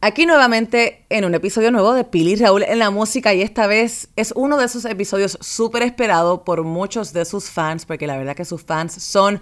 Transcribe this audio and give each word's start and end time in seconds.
Aquí 0.00 0.26
nuevamente 0.26 1.04
en 1.08 1.24
un 1.24 1.34
episodio 1.34 1.72
nuevo 1.72 1.92
de 1.92 2.04
Pili 2.04 2.36
Raúl 2.36 2.62
en 2.62 2.78
la 2.78 2.90
música 2.90 3.34
y 3.34 3.42
esta 3.42 3.66
vez 3.66 4.08
es 4.14 4.32
uno 4.36 4.56
de 4.56 4.66
esos 4.66 4.84
episodios 4.84 5.36
súper 5.40 5.82
esperado 5.82 6.44
por 6.44 6.62
muchos 6.62 7.12
de 7.12 7.24
sus 7.24 7.50
fans 7.50 7.84
porque 7.84 8.06
la 8.06 8.16
verdad 8.16 8.36
que 8.36 8.44
sus 8.44 8.62
fans 8.62 8.92
son 8.92 9.40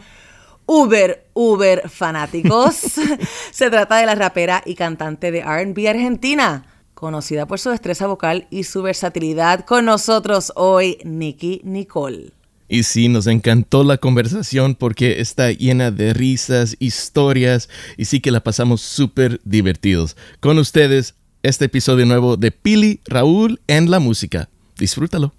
uber, 0.65 1.27
uber 1.35 1.91
fanáticos. 1.91 2.75
Se 3.51 3.69
trata 3.69 3.99
de 3.99 4.07
la 4.07 4.15
rapera 4.15 4.63
y 4.65 4.77
cantante 4.77 5.31
de 5.31 5.43
RB 5.43 5.89
argentina, 5.89 6.65
conocida 6.95 7.45
por 7.45 7.59
su 7.59 7.69
destreza 7.69 8.07
vocal 8.07 8.47
y 8.49 8.65
su 8.65 8.81
versatilidad. 8.81 9.67
Con 9.67 9.85
nosotros 9.85 10.55
hoy, 10.57 10.97
Nicky 11.05 11.61
Nicole. 11.65 12.36
Y 12.69 12.83
sí, 12.83 13.09
nos 13.09 13.29
encantó 13.29 13.85
la 13.85 13.99
conversación 13.99 14.75
porque 14.75 15.21
está 15.21 15.53
llena 15.53 15.93
de 15.93 16.13
risas, 16.13 16.77
historias 16.81 17.69
y 17.97 18.07
sí 18.07 18.21
que 18.21 18.33
la 18.33 18.43
pasamos 18.43 18.81
súper 18.81 19.41
divertidos. 19.45 20.17
Con 20.41 20.59
ustedes, 20.59 21.15
este 21.45 21.67
episodio 21.67 22.07
nuevo 22.07 22.37
de 22.37 22.51
Pili 22.51 23.01
Raúl 23.05 23.61
en 23.69 23.91
la 23.91 24.01
música. 24.01 24.49
Disfrútalo. 24.79 25.33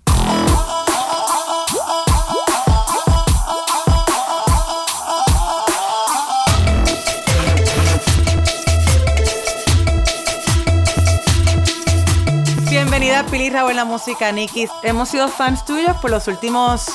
Bienvenida 12.70 13.26
Pili 13.26 13.50
Raúl 13.50 13.72
en 13.72 13.78
la 13.78 13.86
música, 13.86 14.32
Nikki. 14.32 14.68
Hemos 14.82 15.10
sido 15.10 15.28
fans 15.28 15.66
tuyos 15.66 15.98
por 15.98 16.10
los 16.10 16.28
últimos 16.30 16.88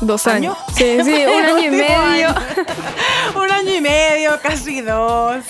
Dos 0.00 0.26
años. 0.26 0.56
Sí, 0.74 0.98
sí, 1.02 1.24
un 1.26 1.44
año 1.44 1.64
y 1.64 1.70
medio. 1.70 2.28
un 3.42 3.50
año 3.50 3.74
y 3.74 3.80
medio, 3.80 4.38
casi 4.42 4.80
dos. 4.80 5.44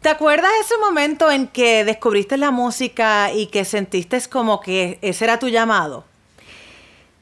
¿Te 0.00 0.08
acuerdas 0.08 0.50
ese 0.60 0.76
momento 0.78 1.30
en 1.30 1.46
que 1.46 1.84
descubriste 1.84 2.36
la 2.36 2.50
música 2.50 3.32
y 3.32 3.46
que 3.46 3.64
sentiste 3.64 4.20
como 4.28 4.60
que 4.60 4.98
ese 5.00 5.24
era 5.24 5.38
tu 5.38 5.48
llamado? 5.48 6.04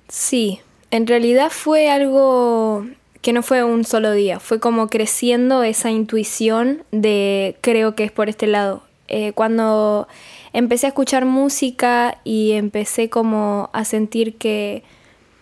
Sí, 0.08 0.60
en 0.90 1.06
realidad 1.06 1.50
fue 1.50 1.90
algo 1.90 2.86
que 3.20 3.32
no 3.32 3.42
fue 3.42 3.62
un 3.64 3.84
solo 3.84 4.12
día, 4.12 4.40
fue 4.40 4.60
como 4.60 4.88
creciendo 4.88 5.62
esa 5.62 5.90
intuición 5.90 6.82
de 6.90 7.56
creo 7.60 7.94
que 7.94 8.04
es 8.04 8.12
por 8.12 8.28
este 8.28 8.46
lado. 8.46 8.82
Eh, 9.08 9.32
cuando 9.32 10.08
empecé 10.52 10.86
a 10.86 10.88
escuchar 10.88 11.26
música 11.26 12.18
y 12.24 12.52
empecé 12.52 13.10
como 13.10 13.68
a 13.72 13.84
sentir 13.84 14.38
que 14.38 14.84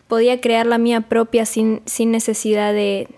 podía 0.09 0.41
crear 0.41 0.67
la 0.67 0.79
mía 0.79 1.03
propia 1.03 1.47
sin, 1.47 1.83
sin 1.87 2.11
necesidad 2.11 2.73
de, 2.73 3.09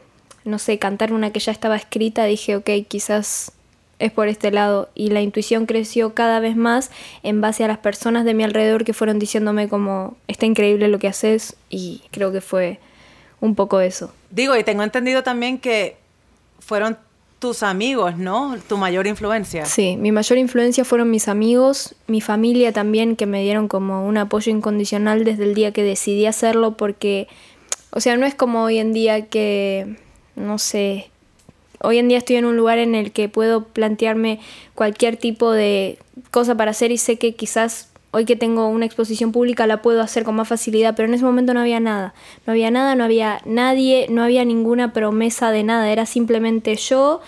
no 0.44 0.58
sé, 0.58 0.78
cantar 0.78 1.12
una 1.12 1.32
que 1.32 1.40
ya 1.40 1.52
estaba 1.52 1.76
escrita, 1.76 2.24
dije, 2.24 2.56
ok, 2.56 2.68
quizás 2.86 3.52
es 4.00 4.10
por 4.10 4.28
este 4.28 4.50
lado. 4.50 4.90
Y 4.94 5.10
la 5.10 5.20
intuición 5.20 5.66
creció 5.66 6.14
cada 6.14 6.40
vez 6.40 6.56
más 6.56 6.90
en 7.22 7.40
base 7.40 7.64
a 7.64 7.68
las 7.68 7.78
personas 7.78 8.24
de 8.24 8.34
mi 8.34 8.42
alrededor 8.42 8.84
que 8.84 8.92
fueron 8.92 9.18
diciéndome 9.18 9.68
como, 9.68 10.16
está 10.26 10.46
increíble 10.46 10.88
lo 10.88 10.98
que 10.98 11.08
haces 11.08 11.56
y 11.68 12.02
creo 12.10 12.32
que 12.32 12.40
fue 12.40 12.80
un 13.40 13.54
poco 13.54 13.80
eso. 13.80 14.12
Digo, 14.30 14.56
y 14.56 14.64
tengo 14.64 14.82
entendido 14.82 15.22
también 15.22 15.58
que 15.58 15.96
fueron 16.58 16.98
tus 17.40 17.62
amigos, 17.62 18.18
¿no? 18.18 18.56
Tu 18.68 18.76
mayor 18.76 19.06
influencia. 19.06 19.64
Sí, 19.64 19.96
mi 19.96 20.12
mayor 20.12 20.38
influencia 20.38 20.84
fueron 20.84 21.10
mis 21.10 21.26
amigos, 21.26 21.96
mi 22.06 22.20
familia 22.20 22.72
también, 22.72 23.16
que 23.16 23.26
me 23.26 23.42
dieron 23.42 23.66
como 23.66 24.06
un 24.06 24.18
apoyo 24.18 24.52
incondicional 24.52 25.24
desde 25.24 25.44
el 25.44 25.54
día 25.54 25.72
que 25.72 25.82
decidí 25.82 26.26
hacerlo, 26.26 26.76
porque, 26.76 27.26
o 27.90 28.00
sea, 28.00 28.16
no 28.18 28.26
es 28.26 28.34
como 28.34 28.62
hoy 28.62 28.78
en 28.78 28.92
día 28.92 29.26
que, 29.26 29.96
no 30.36 30.58
sé, 30.58 31.10
hoy 31.80 31.96
en 31.96 32.08
día 32.08 32.18
estoy 32.18 32.36
en 32.36 32.44
un 32.44 32.58
lugar 32.58 32.78
en 32.78 32.94
el 32.94 33.10
que 33.10 33.30
puedo 33.30 33.64
plantearme 33.64 34.38
cualquier 34.74 35.16
tipo 35.16 35.50
de 35.50 35.98
cosa 36.30 36.54
para 36.56 36.72
hacer 36.72 36.92
y 36.92 36.98
sé 36.98 37.16
que 37.16 37.34
quizás 37.34 37.89
hoy 38.12 38.24
que 38.24 38.36
tengo 38.36 38.68
una 38.68 38.86
exposición 38.86 39.32
pública 39.32 39.66
la 39.66 39.82
puedo 39.82 40.00
hacer 40.02 40.24
con 40.24 40.34
más 40.34 40.48
facilidad, 40.48 40.94
pero 40.96 41.08
en 41.08 41.14
ese 41.14 41.24
momento 41.24 41.54
no 41.54 41.60
había 41.60 41.80
nada. 41.80 42.14
No 42.46 42.52
había 42.52 42.70
nada, 42.70 42.94
no 42.94 43.04
había 43.04 43.40
nadie, 43.44 44.06
no 44.10 44.22
había 44.22 44.44
ninguna 44.44 44.92
promesa 44.92 45.50
de 45.50 45.62
nada. 45.62 45.90
Era 45.90 46.06
simplemente 46.06 46.74
yo, 46.76 47.20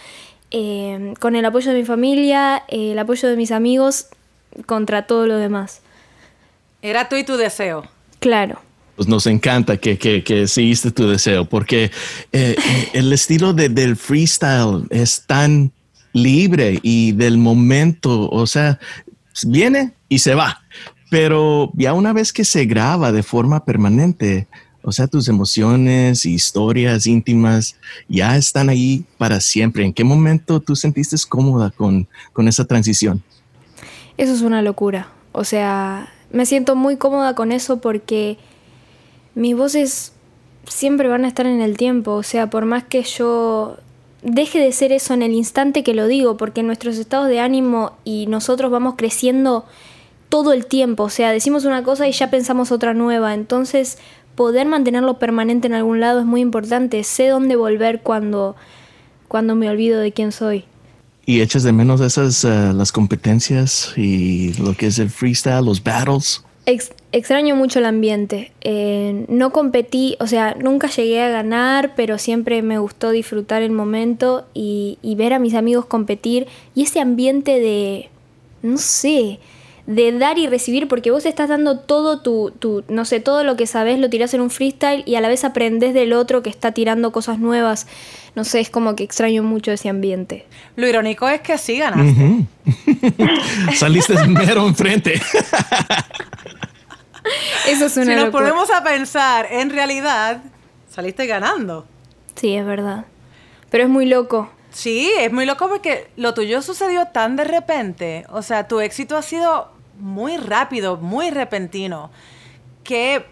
eh, 0.50 1.14
con 1.20 1.36
el 1.36 1.44
apoyo 1.44 1.70
de 1.72 1.78
mi 1.78 1.84
familia, 1.84 2.64
el 2.68 2.98
apoyo 2.98 3.28
de 3.28 3.36
mis 3.36 3.52
amigos, 3.52 4.06
contra 4.66 5.06
todo 5.06 5.26
lo 5.26 5.36
demás. 5.36 5.80
Era 6.82 7.08
tú 7.08 7.16
y 7.16 7.24
tu 7.24 7.36
deseo. 7.36 7.84
Claro. 8.18 8.60
Pues 8.96 9.08
nos 9.08 9.26
encanta 9.26 9.78
que, 9.78 9.96
que, 9.98 10.46
seguiste 10.46 10.90
tu 10.90 11.08
deseo, 11.08 11.46
porque 11.46 11.90
eh, 12.32 12.56
el 12.92 13.12
estilo 13.12 13.52
del 13.54 13.96
freestyle 13.96 14.84
es 14.90 15.24
tan 15.26 15.72
libre 16.12 16.78
y 16.82 17.12
del 17.12 17.38
momento, 17.38 18.28
o 18.28 18.46
sea, 18.46 18.78
viene 19.46 19.92
y 20.08 20.18
se 20.18 20.34
va. 20.34 20.61
Pero 21.12 21.70
ya 21.74 21.92
una 21.92 22.14
vez 22.14 22.32
que 22.32 22.42
se 22.42 22.64
graba 22.64 23.12
de 23.12 23.22
forma 23.22 23.66
permanente, 23.66 24.46
o 24.80 24.92
sea, 24.92 25.08
tus 25.08 25.28
emociones, 25.28 26.24
historias 26.24 27.06
íntimas 27.06 27.76
ya 28.08 28.38
están 28.38 28.70
ahí 28.70 29.04
para 29.18 29.38
siempre. 29.42 29.84
¿En 29.84 29.92
qué 29.92 30.04
momento 30.04 30.60
tú 30.60 30.74
sentiste 30.74 31.18
cómoda 31.28 31.70
con, 31.70 32.08
con 32.32 32.48
esa 32.48 32.64
transición? 32.64 33.22
Eso 34.16 34.32
es 34.32 34.40
una 34.40 34.62
locura. 34.62 35.10
O 35.32 35.44
sea, 35.44 36.10
me 36.32 36.46
siento 36.46 36.76
muy 36.76 36.96
cómoda 36.96 37.34
con 37.34 37.52
eso 37.52 37.78
porque 37.82 38.38
mis 39.34 39.54
voces 39.54 40.14
siempre 40.66 41.08
van 41.08 41.26
a 41.26 41.28
estar 41.28 41.44
en 41.44 41.60
el 41.60 41.76
tiempo. 41.76 42.12
O 42.12 42.22
sea, 42.22 42.48
por 42.48 42.64
más 42.64 42.84
que 42.84 43.02
yo 43.02 43.76
deje 44.22 44.60
de 44.60 44.72
ser 44.72 44.92
eso 44.92 45.12
en 45.12 45.20
el 45.20 45.32
instante 45.32 45.82
que 45.82 45.92
lo 45.92 46.06
digo, 46.06 46.38
porque 46.38 46.62
nuestros 46.62 46.96
estados 46.96 47.28
de 47.28 47.38
ánimo 47.38 47.92
y 48.02 48.28
nosotros 48.28 48.70
vamos 48.70 48.94
creciendo 48.96 49.66
todo 50.32 50.54
el 50.54 50.64
tiempo, 50.64 51.02
o 51.02 51.10
sea, 51.10 51.30
decimos 51.30 51.66
una 51.66 51.82
cosa 51.82 52.08
y 52.08 52.12
ya 52.12 52.30
pensamos 52.30 52.72
otra 52.72 52.94
nueva, 52.94 53.34
entonces 53.34 53.98
poder 54.34 54.66
mantenerlo 54.66 55.18
permanente 55.18 55.66
en 55.66 55.74
algún 55.74 56.00
lado 56.00 56.20
es 56.20 56.24
muy 56.24 56.40
importante, 56.40 57.04
sé 57.04 57.28
dónde 57.28 57.54
volver 57.54 58.00
cuando, 58.00 58.56
cuando 59.28 59.56
me 59.56 59.68
olvido 59.68 60.00
de 60.00 60.10
quién 60.12 60.32
soy. 60.32 60.64
¿Y 61.26 61.42
echas 61.42 61.64
de 61.64 61.72
menos 61.72 62.00
esas, 62.00 62.46
eh, 62.46 62.72
las 62.72 62.92
competencias 62.92 63.92
y 63.94 64.54
lo 64.54 64.74
que 64.74 64.86
es 64.86 64.98
el 64.98 65.10
freestyle, 65.10 65.66
los 65.66 65.84
battles? 65.84 66.42
extraño 66.64 67.54
mucho 67.54 67.80
el 67.80 67.84
ambiente. 67.84 68.52
Eh, 68.62 69.26
no 69.28 69.52
competí, 69.52 70.16
o 70.18 70.26
sea, 70.26 70.56
nunca 70.58 70.88
llegué 70.88 71.20
a 71.20 71.28
ganar, 71.28 71.92
pero 71.94 72.16
siempre 72.16 72.62
me 72.62 72.78
gustó 72.78 73.10
disfrutar 73.10 73.60
el 73.60 73.72
momento 73.72 74.46
y, 74.54 74.96
y 75.02 75.14
ver 75.14 75.34
a 75.34 75.38
mis 75.38 75.52
amigos 75.52 75.84
competir 75.84 76.46
y 76.74 76.84
ese 76.84 77.00
ambiente 77.00 77.60
de, 77.60 78.08
no 78.62 78.78
sé, 78.78 79.38
de 79.86 80.12
dar 80.12 80.38
y 80.38 80.46
recibir, 80.46 80.86
porque 80.86 81.10
vos 81.10 81.26
estás 81.26 81.48
dando 81.48 81.78
todo 81.78 82.20
tu, 82.20 82.52
tu, 82.52 82.84
no 82.88 83.04
sé, 83.04 83.20
todo 83.20 83.42
lo 83.42 83.56
que 83.56 83.66
sabes 83.66 83.98
lo 83.98 84.08
tirás 84.08 84.32
en 84.34 84.40
un 84.40 84.50
freestyle 84.50 85.02
y 85.06 85.16
a 85.16 85.20
la 85.20 85.28
vez 85.28 85.44
aprendes 85.44 85.92
del 85.94 86.12
otro 86.12 86.42
que 86.42 86.50
está 86.50 86.72
tirando 86.72 87.10
cosas 87.12 87.38
nuevas. 87.38 87.86
No 88.34 88.44
sé, 88.44 88.60
es 88.60 88.70
como 88.70 88.96
que 88.96 89.04
extraño 89.04 89.42
mucho 89.42 89.72
ese 89.72 89.88
ambiente. 89.88 90.46
Lo 90.76 90.88
irónico 90.88 91.28
es 91.28 91.40
que 91.40 91.58
sí 91.58 91.78
ganaste. 91.78 92.46
Saliste 93.74 94.14
mero 94.28 94.66
enfrente. 94.66 95.20
Eso 97.68 97.86
es 97.86 97.96
una 97.96 98.06
Si 98.06 98.14
nos 98.14 98.30
ponemos 98.30 98.70
a 98.70 98.82
pensar, 98.82 99.46
en 99.50 99.70
realidad 99.70 100.42
saliste 100.90 101.26
ganando. 101.26 101.86
Sí, 102.34 102.54
es 102.54 102.64
verdad. 102.66 103.06
Pero 103.70 103.84
es 103.84 103.90
muy 103.90 104.06
loco. 104.06 104.50
Sí, 104.70 105.10
es 105.18 105.32
muy 105.32 105.46
loco 105.46 105.68
porque 105.68 106.08
lo 106.16 106.34
tuyo 106.34 106.62
sucedió 106.62 107.06
tan 107.06 107.36
de 107.36 107.44
repente. 107.44 108.24
O 108.30 108.42
sea, 108.42 108.68
tu 108.68 108.80
éxito 108.80 109.16
ha 109.16 109.22
sido 109.22 109.71
muy 109.98 110.36
rápido, 110.36 110.96
muy 110.96 111.30
repentino. 111.30 112.10
¿Qué, 112.84 113.24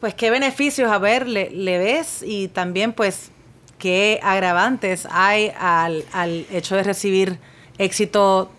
pues, 0.00 0.14
qué 0.14 0.30
beneficios, 0.30 0.90
a 0.90 0.98
ver, 0.98 1.26
le, 1.28 1.78
ves? 1.78 2.22
Y 2.26 2.48
también, 2.48 2.92
pues, 2.92 3.30
qué 3.78 4.20
agravantes 4.22 5.06
hay 5.10 5.52
al, 5.58 6.04
al 6.12 6.46
hecho 6.50 6.76
de 6.76 6.82
recibir 6.82 7.38
éxito 7.78 8.50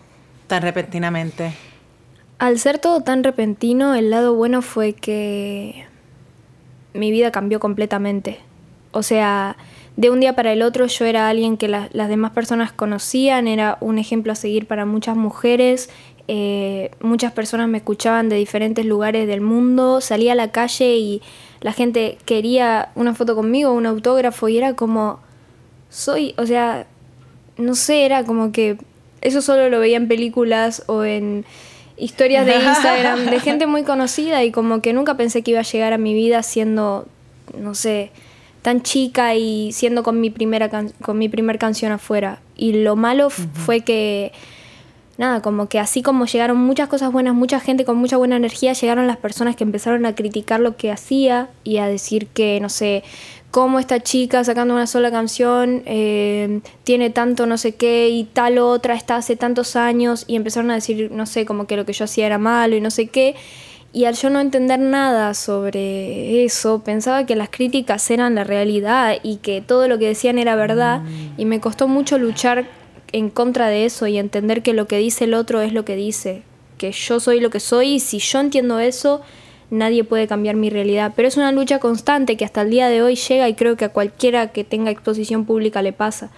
tan 0.48 0.62
repentinamente. 0.62 1.54
Al 2.39 2.59
ser 2.59 2.80
todo 2.80 3.01
tan 3.01 3.24
repentino, 3.24 3.95
el 3.95 4.12
lado 4.12 4.36
bueno 4.36 4.62
fue 4.62 4.94
que 4.94 5.86
mi 6.94 7.12
vida 7.12 7.31
cambió 7.31 7.60
completamente. 7.60 8.39
O 8.92 9.03
sea, 9.03 9.57
de 9.95 10.12
un 10.12 10.19
día 10.19 10.33
para 10.33 10.53
el 10.53 10.62
otro 10.62 10.86
yo 10.86 11.06
era 11.06 11.27
alguien 11.27 11.57
que 11.57 11.68
las 11.68 12.10
demás 12.10 12.31
personas 12.31 12.71
conocían, 12.71 13.48
era 13.48 13.77
un 13.81 13.98
ejemplo 13.98 14.31
a 14.31 14.36
seguir 14.36 14.68
para 14.68 14.86
muchas 14.86 15.18
mujeres, 15.18 15.89
eh, 16.27 16.91
muchas 17.01 17.31
personas 17.31 17.69
me 17.69 17.77
escuchaban 17.77 18.27
de 18.27 18.35
diferentes 18.35 18.85
lugares 18.85 19.27
del 19.27 19.41
mundo, 19.41 20.01
salía 20.01 20.33
a 20.33 20.35
la 20.35 20.51
calle 20.51 20.97
y 20.97 21.21
la 21.62 21.71
gente 21.71 22.18
quería 22.25 22.89
una 22.95 23.15
foto 23.15 23.35
conmigo, 23.35 23.71
un 23.71 23.85
autógrafo 23.85 24.50
y 24.50 24.57
era 24.57 24.74
como, 24.74 25.19
soy, 25.89 26.35
o 26.38 26.45
sea, 26.45 26.85
no 27.57 27.75
sé, 27.75 28.06
era 28.06 28.24
como 28.25 28.51
que 28.51 28.77
eso 29.21 29.41
solo 29.41 29.69
lo 29.69 29.79
veía 29.79 29.97
en 29.97 30.07
películas 30.07 30.83
o 30.88 31.03
en 31.03 31.45
historias 31.95 32.45
de 32.45 32.56
Instagram 32.56 33.25
de 33.29 33.39
gente 33.39 33.65
muy 33.65 33.83
conocida 33.83 34.44
y 34.44 34.51
como 34.51 34.81
que 34.81 34.94
nunca 34.94 35.15
pensé 35.15 35.41
que 35.41 35.51
iba 35.51 35.62
a 35.62 35.63
llegar 35.63 35.94
a 35.94 35.97
mi 35.97 36.13
vida 36.13 36.44
siendo, 36.44 37.07
no 37.57 37.74
sé, 37.74 38.12
tan 38.62 38.81
chica 38.81 39.33
y 39.35 39.71
siendo 39.71 40.03
con 40.03 40.19
mi 40.19 40.29
primera 40.29 40.69
con 40.69 41.18
mi 41.18 41.29
primer 41.29 41.57
canción 41.57 41.94
afuera. 41.94 42.41
Y 42.57 42.74
lo 42.83 42.95
malo 42.95 43.29
fue 43.29 43.81
que 43.81 44.33
nada, 45.17 45.41
como 45.41 45.67
que 45.67 45.79
así 45.79 46.01
como 46.01 46.25
llegaron 46.25 46.57
muchas 46.57 46.87
cosas 46.89 47.11
buenas, 47.11 47.33
mucha 47.33 47.59
gente 47.59 47.85
con 47.85 47.97
mucha 47.97 48.17
buena 48.17 48.35
energía, 48.35 48.73
llegaron 48.73 49.07
las 49.07 49.17
personas 49.17 49.55
que 49.55 49.63
empezaron 49.63 50.05
a 50.05 50.15
criticar 50.15 50.59
lo 50.59 50.77
que 50.77 50.91
hacía 50.91 51.49
y 51.63 51.77
a 51.77 51.87
decir 51.87 52.27
que, 52.27 52.59
no 52.61 52.69
sé, 52.69 53.03
cómo 53.51 53.79
esta 53.79 54.01
chica 54.01 54.43
sacando 54.43 54.73
una 54.73 54.87
sola 54.87 55.09
canción 55.09 55.81
eh, 55.85 56.59
tiene 56.83 57.09
tanto 57.09 57.45
no 57.45 57.57
sé 57.57 57.75
qué 57.75 58.09
y 58.09 58.25
tal 58.25 58.57
otra 58.59 58.93
está 58.93 59.15
hace 59.15 59.35
tantos 59.35 59.75
años 59.75 60.25
y 60.27 60.35
empezaron 60.35 60.69
a 60.71 60.75
decir, 60.75 61.09
no 61.11 61.25
sé, 61.25 61.45
como 61.45 61.65
que 61.65 61.75
lo 61.75 61.85
que 61.85 61.93
yo 61.93 62.05
hacía 62.05 62.25
era 62.25 62.37
malo 62.37 62.75
y 62.75 62.81
no 62.81 62.91
sé 62.91 63.07
qué. 63.07 63.35
Y 63.93 64.05
al 64.05 64.15
yo 64.15 64.29
no 64.29 64.41
entender 64.41 64.79
nada 64.79 65.33
sobre 65.33 66.43
eso, 66.43 66.83
pensaba 66.83 67.25
que 67.25 67.35
las 67.35 67.49
críticas 67.49 68.11
eran 68.11 68.35
la 68.35 68.43
realidad 68.43 69.15
y 69.23 69.37
que 69.37 69.61
todo 69.61 69.87
lo 69.87 69.97
que 69.97 70.07
decían 70.07 70.37
era 70.37 70.55
verdad. 70.55 71.01
Y 71.37 71.45
me 71.45 71.59
costó 71.59 71.87
mucho 71.87 72.19
luchar 72.19 72.67
en 73.12 73.30
contra 73.30 73.68
de 73.68 73.86
eso 73.86 74.07
y 74.07 74.18
entender 74.18 74.62
que 74.62 74.74
lo 74.74 74.88
que 74.88 74.98
dice 74.98 75.25
el 75.25 75.33
otro 75.33 75.62
es 75.62 75.74
lo 75.74 75.86
que 75.86 75.95
dice. 75.95 76.44
Que 76.77 76.92
yo 76.92 77.19
soy 77.19 77.39
lo 77.39 77.50
que 77.50 77.59
soy 77.59 77.95
y 77.95 78.00
si 78.00 78.19
yo 78.19 78.39
entiendo 78.39 78.80
eso, 78.80 79.21
nadie 79.69 80.04
puede 80.04 80.27
cambiar 80.27 80.56
mi 80.56 80.69
realidad. 80.69 81.13
Pero 81.15 81.27
es 81.27 81.38
una 81.38 81.51
lucha 81.51 81.80
constante 81.80 82.38
que 82.38 82.45
hasta 82.45 82.62
el 82.62 82.69
día 82.69 82.88
de 82.89 83.01
hoy 83.01 83.15
llega 83.15 83.50
y 83.50 83.56
creo 83.56 83.75
que 83.75 83.86
a 83.86 83.89
cualquiera 83.89 84.51
que 84.51 84.63
tenga 84.63 84.92
exposición 84.92 85.45
pública 85.45 85.81
le 85.81 85.94
pasa. 85.94 86.30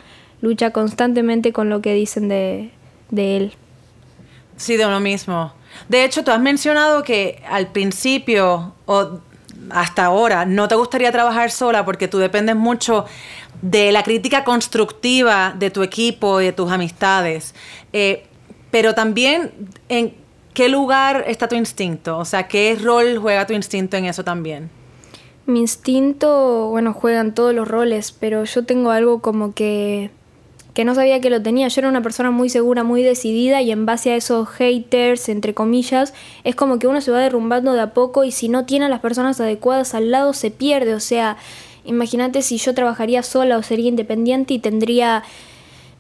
Lucha 0.41 0.71
constantemente 0.71 1.51
con 1.51 1.69
lo 1.69 1.81
que 1.81 1.93
dicen 1.93 2.29
de, 2.29 2.71
de 3.11 3.37
él. 3.37 3.53
Sí, 4.55 4.77
de 4.77 4.85
uno 4.85 4.99
mismo. 4.99 5.53
De 5.87 6.03
hecho, 6.03 6.23
tú 6.23 6.31
has 6.31 6.41
mencionado 6.41 7.03
que 7.03 7.41
al 7.49 7.67
principio 7.71 8.73
o 8.85 9.19
hasta 9.69 10.05
ahora 10.05 10.45
no 10.45 10.67
te 10.67 10.75
gustaría 10.75 11.11
trabajar 11.11 11.51
sola 11.51 11.85
porque 11.85 12.07
tú 12.07 12.17
dependes 12.17 12.55
mucho 12.55 13.05
de 13.61 13.91
la 13.91 14.03
crítica 14.03 14.43
constructiva 14.43 15.53
de 15.57 15.69
tu 15.69 15.83
equipo 15.83 16.41
y 16.41 16.45
de 16.45 16.53
tus 16.53 16.71
amistades. 16.71 17.53
Eh, 17.93 18.25
pero 18.71 18.93
también 18.93 19.51
en 19.89 20.13
¿qué 20.53 20.69
lugar 20.69 21.23
está 21.27 21.47
tu 21.47 21.55
instinto? 21.55 22.17
O 22.17 22.25
sea, 22.25 22.47
¿qué 22.47 22.77
rol 22.81 23.17
juega 23.17 23.45
tu 23.47 23.53
instinto 23.53 23.97
en 23.97 24.05
eso 24.05 24.23
también? 24.23 24.69
Mi 25.45 25.61
instinto, 25.61 26.67
bueno, 26.69 26.93
juegan 26.93 27.33
todos 27.33 27.53
los 27.55 27.67
roles, 27.67 28.11
pero 28.11 28.43
yo 28.43 28.65
tengo 28.65 28.91
algo 28.91 29.21
como 29.21 29.53
que 29.53 30.11
que 30.73 30.85
no 30.85 30.95
sabía 30.95 31.19
que 31.19 31.29
lo 31.29 31.41
tenía. 31.41 31.67
Yo 31.67 31.81
era 31.81 31.89
una 31.89 32.01
persona 32.01 32.31
muy 32.31 32.47
segura, 32.47 32.83
muy 32.83 33.03
decidida 33.03 33.61
y 33.61 33.71
en 33.71 33.85
base 33.85 34.11
a 34.11 34.15
esos 34.15 34.47
haters, 34.47 35.27
entre 35.27 35.53
comillas, 35.53 36.13
es 36.43 36.55
como 36.55 36.79
que 36.79 36.87
uno 36.87 37.01
se 37.01 37.11
va 37.11 37.19
derrumbando 37.19 37.73
de 37.73 37.81
a 37.81 37.93
poco 37.93 38.23
y 38.23 38.31
si 38.31 38.47
no 38.47 38.65
tiene 38.65 38.85
a 38.85 38.89
las 38.89 39.01
personas 39.01 39.41
adecuadas 39.41 39.93
al 39.93 40.11
lado 40.11 40.31
se 40.31 40.51
pierde. 40.51 40.93
O 40.93 40.99
sea, 40.99 41.35
imagínate 41.85 42.41
si 42.41 42.57
yo 42.57 42.73
trabajaría 42.73 43.23
sola 43.23 43.57
o 43.57 43.63
sería 43.63 43.89
independiente 43.89 44.53
y 44.53 44.59
tendría 44.59 45.23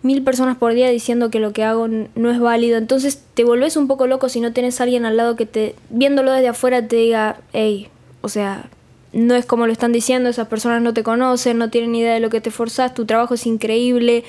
mil 0.01 0.23
personas 0.23 0.57
por 0.57 0.73
día 0.73 0.89
diciendo 0.89 1.29
que 1.29 1.39
lo 1.39 1.51
que 1.51 1.63
hago 1.63 1.87
no 1.87 2.31
es 2.31 2.39
válido. 2.39 2.77
Entonces 2.77 3.21
te 3.33 3.43
volvés 3.43 3.77
un 3.77 3.87
poco 3.87 4.07
loco 4.07 4.29
si 4.29 4.39
no 4.39 4.53
tienes 4.53 4.79
a 4.79 4.83
alguien 4.83 5.05
al 5.05 5.17
lado 5.17 5.35
que 5.35 5.45
te, 5.45 5.75
viéndolo 5.89 6.31
desde 6.31 6.49
afuera, 6.49 6.87
te 6.87 6.95
diga, 6.95 7.37
hey, 7.53 7.89
o 8.21 8.29
sea, 8.29 8.69
no 9.11 9.35
es 9.35 9.45
como 9.45 9.65
lo 9.65 9.73
están 9.73 9.91
diciendo, 9.91 10.29
esas 10.29 10.47
personas 10.47 10.81
no 10.81 10.93
te 10.93 11.03
conocen, 11.03 11.57
no 11.57 11.69
tienen 11.69 11.95
idea 11.95 12.13
de 12.13 12.19
lo 12.19 12.29
que 12.29 12.41
te 12.41 12.51
forzás, 12.51 12.93
tu 12.93 13.05
trabajo 13.05 13.33
es 13.33 13.45
increíble. 13.45 14.23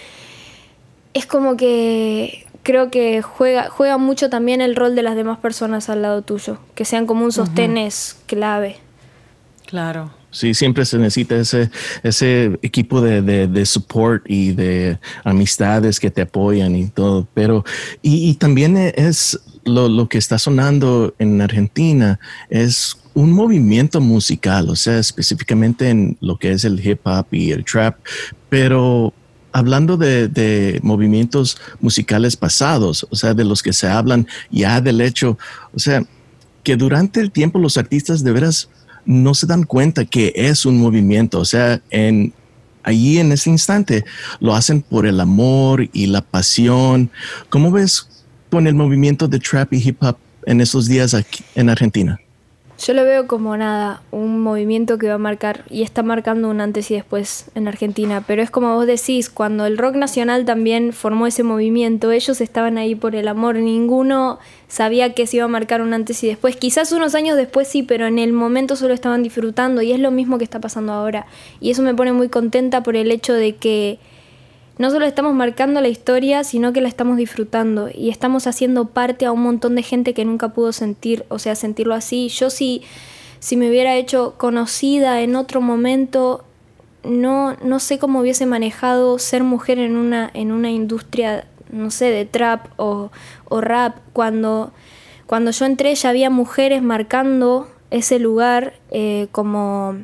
Es 1.14 1.26
como 1.26 1.56
que 1.56 2.46
creo 2.62 2.90
que 2.90 3.22
juega, 3.22 3.68
juega 3.68 3.98
mucho 3.98 4.30
también 4.30 4.60
el 4.60 4.76
rol 4.76 4.94
de 4.94 5.02
las 5.02 5.16
demás 5.16 5.38
personas 5.38 5.88
al 5.88 6.02
lado 6.02 6.22
tuyo, 6.22 6.58
que 6.74 6.84
sean 6.84 7.06
como 7.06 7.24
un 7.24 7.32
sostén 7.32 7.78
es 7.78 8.16
clave. 8.26 8.76
Claro. 9.66 10.10
Sí, 10.30 10.54
siempre 10.54 10.84
se 10.84 10.96
necesita 10.98 11.36
ese, 11.36 11.70
ese 12.04 12.58
equipo 12.62 13.00
de, 13.00 13.20
de, 13.48 13.66
support 13.66 14.22
y 14.28 14.52
de 14.52 14.98
amistades 15.24 15.98
que 15.98 16.10
te 16.10 16.22
apoyan 16.22 16.76
y 16.76 16.86
todo. 16.86 17.26
Pero, 17.34 17.64
y, 18.00 18.34
también 18.34 18.76
es 18.76 19.40
lo, 19.64 19.88
lo, 19.88 20.08
que 20.08 20.18
está 20.18 20.38
sonando 20.38 21.14
en 21.18 21.40
Argentina, 21.40 22.20
es 22.48 22.96
un 23.14 23.32
movimiento 23.32 24.00
musical, 24.00 24.70
o 24.70 24.76
sea, 24.76 24.98
específicamente 24.98 25.88
en 25.88 26.16
lo 26.20 26.38
que 26.38 26.52
es 26.52 26.64
el 26.64 26.84
hip 26.84 27.00
hop 27.04 27.26
y 27.32 27.50
el 27.50 27.64
trap, 27.64 27.98
pero 28.48 29.12
hablando 29.52 29.96
de, 29.96 30.28
de, 30.28 30.78
movimientos 30.82 31.58
musicales 31.80 32.36
pasados, 32.36 33.06
o 33.10 33.16
sea, 33.16 33.34
de 33.34 33.44
los 33.44 33.62
que 33.62 33.72
se 33.72 33.88
hablan 33.88 34.28
ya 34.50 34.80
del 34.80 35.00
hecho, 35.00 35.36
o 35.74 35.78
sea, 35.78 36.04
que 36.62 36.76
durante 36.76 37.20
el 37.20 37.30
tiempo 37.30 37.58
los 37.58 37.76
artistas 37.76 38.22
de 38.22 38.32
veras 38.32 38.68
no 39.10 39.34
se 39.34 39.46
dan 39.46 39.64
cuenta 39.64 40.04
que 40.04 40.32
es 40.36 40.64
un 40.64 40.78
movimiento. 40.78 41.40
O 41.40 41.44
sea, 41.44 41.82
en, 41.90 42.32
allí 42.84 43.18
en 43.18 43.32
ese 43.32 43.50
instante 43.50 44.04
lo 44.38 44.54
hacen 44.54 44.82
por 44.82 45.04
el 45.04 45.18
amor 45.18 45.88
y 45.92 46.06
la 46.06 46.20
pasión. 46.20 47.10
¿Cómo 47.48 47.72
ves 47.72 48.08
con 48.50 48.68
el 48.68 48.74
movimiento 48.74 49.26
de 49.26 49.40
trap 49.40 49.72
y 49.72 49.88
hip 49.88 50.00
hop 50.02 50.16
en 50.46 50.60
esos 50.60 50.86
días 50.86 51.14
aquí 51.14 51.42
en 51.56 51.70
Argentina? 51.70 52.20
Yo 52.80 52.94
lo 52.94 53.04
veo 53.04 53.26
como 53.26 53.54
nada, 53.58 54.00
un 54.10 54.40
movimiento 54.40 54.96
que 54.96 55.08
va 55.08 55.14
a 55.14 55.18
marcar 55.18 55.64
y 55.68 55.82
está 55.82 56.02
marcando 56.02 56.48
un 56.48 56.62
antes 56.62 56.90
y 56.90 56.94
después 56.94 57.50
en 57.54 57.68
Argentina. 57.68 58.24
Pero 58.26 58.40
es 58.40 58.50
como 58.50 58.74
vos 58.74 58.86
decís, 58.86 59.28
cuando 59.28 59.66
el 59.66 59.76
rock 59.76 59.96
nacional 59.96 60.46
también 60.46 60.94
formó 60.94 61.26
ese 61.26 61.42
movimiento, 61.42 62.10
ellos 62.10 62.40
estaban 62.40 62.78
ahí 62.78 62.94
por 62.94 63.14
el 63.14 63.28
amor, 63.28 63.56
ninguno 63.56 64.38
sabía 64.66 65.12
que 65.12 65.26
se 65.26 65.36
iba 65.36 65.44
a 65.44 65.48
marcar 65.48 65.82
un 65.82 65.92
antes 65.92 66.24
y 66.24 66.28
después. 66.28 66.56
Quizás 66.56 66.90
unos 66.92 67.14
años 67.14 67.36
después 67.36 67.68
sí, 67.68 67.82
pero 67.82 68.06
en 68.06 68.18
el 68.18 68.32
momento 68.32 68.76
solo 68.76 68.94
estaban 68.94 69.22
disfrutando 69.22 69.82
y 69.82 69.92
es 69.92 70.00
lo 70.00 70.10
mismo 70.10 70.38
que 70.38 70.44
está 70.44 70.58
pasando 70.58 70.94
ahora. 70.94 71.26
Y 71.60 71.72
eso 71.72 71.82
me 71.82 71.94
pone 71.94 72.14
muy 72.14 72.30
contenta 72.30 72.82
por 72.82 72.96
el 72.96 73.10
hecho 73.10 73.34
de 73.34 73.56
que 73.56 73.98
no 74.80 74.90
solo 74.90 75.04
estamos 75.04 75.34
marcando 75.34 75.82
la 75.82 75.88
historia, 75.88 76.42
sino 76.42 76.72
que 76.72 76.80
la 76.80 76.88
estamos 76.88 77.18
disfrutando 77.18 77.90
y 77.94 78.08
estamos 78.08 78.46
haciendo 78.46 78.86
parte 78.86 79.26
a 79.26 79.32
un 79.32 79.42
montón 79.42 79.74
de 79.74 79.82
gente 79.82 80.14
que 80.14 80.24
nunca 80.24 80.54
pudo 80.54 80.72
sentir, 80.72 81.26
o 81.28 81.38
sea, 81.38 81.54
sentirlo 81.54 81.94
así. 81.94 82.30
Yo 82.30 82.48
si, 82.48 82.80
si 83.40 83.58
me 83.58 83.68
hubiera 83.68 83.96
hecho 83.96 84.36
conocida 84.38 85.20
en 85.20 85.36
otro 85.36 85.60
momento, 85.60 86.46
no, 87.04 87.58
no 87.62 87.78
sé 87.78 87.98
cómo 87.98 88.20
hubiese 88.20 88.46
manejado 88.46 89.18
ser 89.18 89.44
mujer 89.44 89.78
en 89.78 89.98
una, 89.98 90.30
en 90.32 90.50
una 90.50 90.70
industria, 90.70 91.46
no 91.70 91.90
sé, 91.90 92.06
de 92.06 92.24
trap 92.24 92.68
o, 92.78 93.10
rap. 93.50 93.98
Cuando, 94.14 94.72
cuando 95.26 95.50
yo 95.50 95.66
entré 95.66 95.94
ya 95.94 96.08
había 96.08 96.30
mujeres 96.30 96.82
marcando 96.82 97.68
ese 97.90 98.18
lugar 98.18 98.72
eh, 98.90 99.28
como 99.30 99.96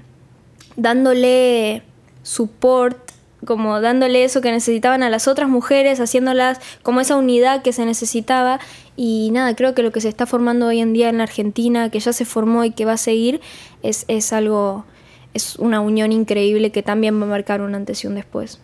dándole 0.76 1.82
support 2.22 3.05
como 3.44 3.80
dándole 3.80 4.24
eso 4.24 4.40
que 4.40 4.50
necesitaban 4.50 5.02
a 5.02 5.10
las 5.10 5.28
otras 5.28 5.48
mujeres, 5.48 6.00
haciéndolas 6.00 6.60
como 6.82 7.00
esa 7.00 7.16
unidad 7.16 7.62
que 7.62 7.72
se 7.72 7.84
necesitaba. 7.84 8.60
Y 8.96 9.30
nada, 9.32 9.54
creo 9.54 9.74
que 9.74 9.82
lo 9.82 9.92
que 9.92 10.00
se 10.00 10.08
está 10.08 10.26
formando 10.26 10.66
hoy 10.66 10.80
en 10.80 10.92
día 10.92 11.08
en 11.08 11.18
la 11.18 11.24
Argentina, 11.24 11.90
que 11.90 12.00
ya 12.00 12.12
se 12.12 12.24
formó 12.24 12.64
y 12.64 12.70
que 12.70 12.84
va 12.84 12.92
a 12.92 12.98
seguir, 12.98 13.40
es, 13.82 14.04
es 14.08 14.32
algo, 14.32 14.84
es 15.34 15.56
una 15.56 15.80
unión 15.80 16.12
increíble 16.12 16.72
que 16.72 16.82
también 16.82 17.20
va 17.20 17.26
a 17.26 17.28
marcar 17.28 17.60
un 17.60 17.74
antes 17.74 18.04
y 18.04 18.06
un 18.06 18.14
después. 18.14 18.60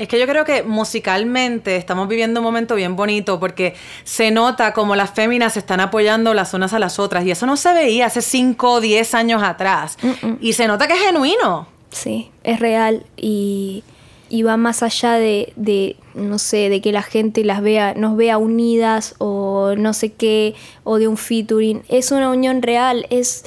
Es 0.00 0.08
que 0.08 0.18
yo 0.18 0.26
creo 0.26 0.46
que 0.46 0.62
musicalmente 0.62 1.76
estamos 1.76 2.08
viviendo 2.08 2.40
un 2.40 2.44
momento 2.44 2.74
bien 2.74 2.96
bonito 2.96 3.38
porque 3.38 3.74
se 4.04 4.30
nota 4.30 4.72
como 4.72 4.96
las 4.96 5.10
féminas 5.10 5.52
se 5.52 5.58
están 5.58 5.78
apoyando 5.78 6.32
las 6.32 6.54
unas 6.54 6.72
a 6.72 6.78
las 6.78 6.98
otras 6.98 7.26
y 7.26 7.30
eso 7.30 7.44
no 7.44 7.58
se 7.58 7.74
veía 7.74 8.06
hace 8.06 8.22
5 8.22 8.72
o 8.72 8.80
10 8.80 9.14
años 9.14 9.42
atrás. 9.42 9.98
Y 10.40 10.54
se 10.54 10.66
nota 10.66 10.86
que 10.86 10.94
es 10.94 11.00
genuino. 11.00 11.79
Sí, 11.90 12.30
es 12.44 12.60
real 12.60 13.04
y, 13.16 13.82
va 14.44 14.56
más 14.56 14.82
allá 14.82 15.14
de, 15.14 15.96
no 16.14 16.38
sé, 16.38 16.68
de 16.68 16.80
que 16.80 16.92
la 16.92 17.02
gente 17.02 17.44
las 17.44 17.62
vea, 17.62 17.94
nos 17.94 18.16
vea 18.16 18.38
unidas 18.38 19.16
o 19.18 19.74
no 19.76 19.92
sé 19.92 20.12
qué, 20.12 20.54
o 20.84 20.98
de 20.98 21.08
un 21.08 21.16
featuring. 21.16 21.82
Es 21.88 22.12
una 22.12 22.30
unión 22.30 22.62
real, 22.62 23.06
es 23.10 23.44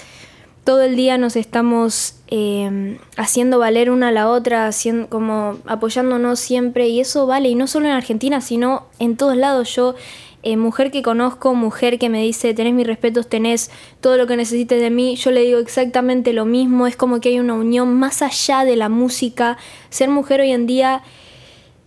todo 0.64 0.82
el 0.82 0.96
día 0.96 1.18
nos 1.18 1.36
estamos 1.36 2.16
em, 2.28 2.98
haciendo 3.18 3.60
valer 3.60 3.90
una 3.90 4.10
a 4.10 4.12
la 4.12 4.30
otra, 4.30 4.70
como 5.10 5.58
apoyándonos 5.66 6.40
siempre, 6.40 6.88
y 6.88 7.00
eso 7.00 7.28
vale, 7.28 7.50
y 7.50 7.56
no 7.56 7.68
solo 7.68 7.88
en 7.88 7.94
Argentina, 7.94 8.42
sino 8.42 8.88
en 9.00 9.18
todos 9.18 9.36
lados. 9.36 9.76
Yo 9.76 9.96
eh, 10.44 10.58
mujer 10.58 10.92
que 10.92 11.02
conozco, 11.02 11.56
mujer 11.56 11.98
que 11.98 12.10
me 12.10 12.22
dice, 12.22 12.54
tenés 12.54 12.74
mis 12.74 12.86
respetos, 12.86 13.30
tenés 13.30 13.72
todo 14.02 14.18
lo 14.18 14.28
que 14.28 14.36
necesites 14.36 14.82
de 14.82 14.90
mí, 14.90 15.16
yo 15.16 15.32
le 15.32 15.42
digo 15.42 15.60
exactamente 15.60 16.34
lo 16.34 16.46
mismo, 16.46 16.86
es 16.86 16.98
como 16.98 17.22
que 17.22 17.30
hay 17.30 17.40
una 17.40 17.54
unión 17.54 17.94
más 17.94 18.22
allá 18.22 18.66
de 18.66 18.76
la 18.76 18.90
música. 18.90 19.58
Ser 19.90 20.10
mujer 20.10 20.42
hoy 20.42 20.52
en 20.52 20.68
día 20.68 21.02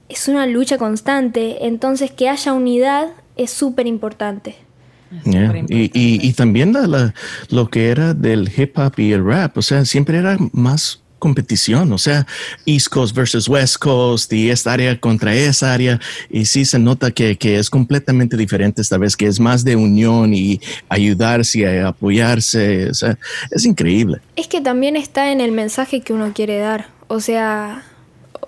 es 0.08 0.28
una 0.28 0.46
lucha 0.46 0.78
constante, 0.78 1.66
entonces 1.66 2.10
que 2.10 2.30
haya 2.30 2.54
unidad 2.54 3.08
es 3.36 3.50
súper 3.50 3.86
importante. 3.86 4.56
Y, 5.68 6.32
también 6.32 6.74
lo 7.50 7.70
que 7.70 7.88
era 7.90 8.14
del 8.14 8.50
hip 8.56 8.78
hop 8.78 8.94
y 8.98 9.12
el 9.12 9.24
rap, 9.24 9.58
o 9.58 9.62
sea, 9.62 9.84
siempre 9.84 10.18
era 10.18 10.36
más 10.52 11.02
competición, 11.26 11.92
o 11.92 11.98
sea, 11.98 12.24
East 12.66 12.86
Coast 12.86 13.16
versus 13.16 13.48
West 13.48 13.78
Coast 13.78 14.32
y 14.32 14.48
esta 14.48 14.72
área 14.72 14.96
contra 15.00 15.34
esa 15.34 15.74
área, 15.74 15.98
y 16.30 16.44
sí 16.44 16.64
se 16.64 16.78
nota 16.78 17.10
que, 17.10 17.36
es 17.40 17.68
completamente 17.68 18.36
diferente 18.36 18.80
esta 18.80 18.96
vez, 18.96 19.16
que 19.16 19.26
es 19.26 19.40
más 19.40 19.64
de 19.64 19.74
unión 19.74 20.32
y 20.32 20.60
ayudarse 20.88 21.58
y 21.58 21.64
apoyarse, 21.64 22.90
o 22.90 22.94
sea, 22.94 23.18
es 23.50 23.64
increíble. 23.64 24.20
Es 24.36 24.46
que 24.46 24.60
también 24.60 24.94
está 24.94 25.32
en 25.32 25.40
el 25.40 25.50
mensaje 25.50 26.00
que 26.00 26.12
uno 26.12 26.32
quiere 26.32 26.58
dar, 26.58 26.90
o 27.08 27.18
sea, 27.18 27.82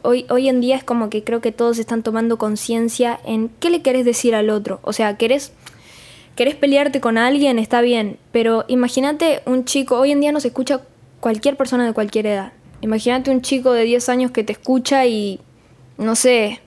hoy, 0.02 0.25
hoy 0.30 0.49
en 0.49 0.61
día 0.61 0.76
es 0.76 0.85
como 0.85 1.11
que 1.11 1.25
creo 1.25 1.40
que 1.40 1.50
todos 1.50 1.78
están 1.78 2.04
tomando 2.04 2.38
conciencia 2.38 3.18
en 3.25 3.50
qué 3.58 3.70
le 3.70 3.82
querés 3.82 4.04
decir 4.04 4.37
al 4.37 4.50
otro, 4.50 4.78
o 4.85 4.92
sea, 4.92 5.16
querés 5.16 5.50
querés 6.37 6.54
pelearte 6.54 7.00
con 7.00 7.18
alguien, 7.18 7.58
está 7.58 7.80
bien, 7.80 8.18
pero 8.30 8.64
imagínate 8.68 9.42
un 9.47 9.64
chico, 9.64 9.99
hoy 9.99 10.12
en 10.12 10.20
día 10.20 10.30
no 10.30 10.38
se 10.38 10.49
escucha 10.49 10.82
cualquier 11.20 11.56
persona 11.56 11.85
de 11.87 11.92
cualquier 11.92 12.26
edad. 12.26 12.52
Imagínate 12.80 13.30
un 13.30 13.42
chico 13.42 13.73
de 13.73 13.85
10 13.85 14.08
años 14.08 14.30
que 14.30 14.44
te 14.44 14.52
escucha 14.52 15.06
y, 15.06 15.40
no 15.97 16.14
sé, 16.14 16.61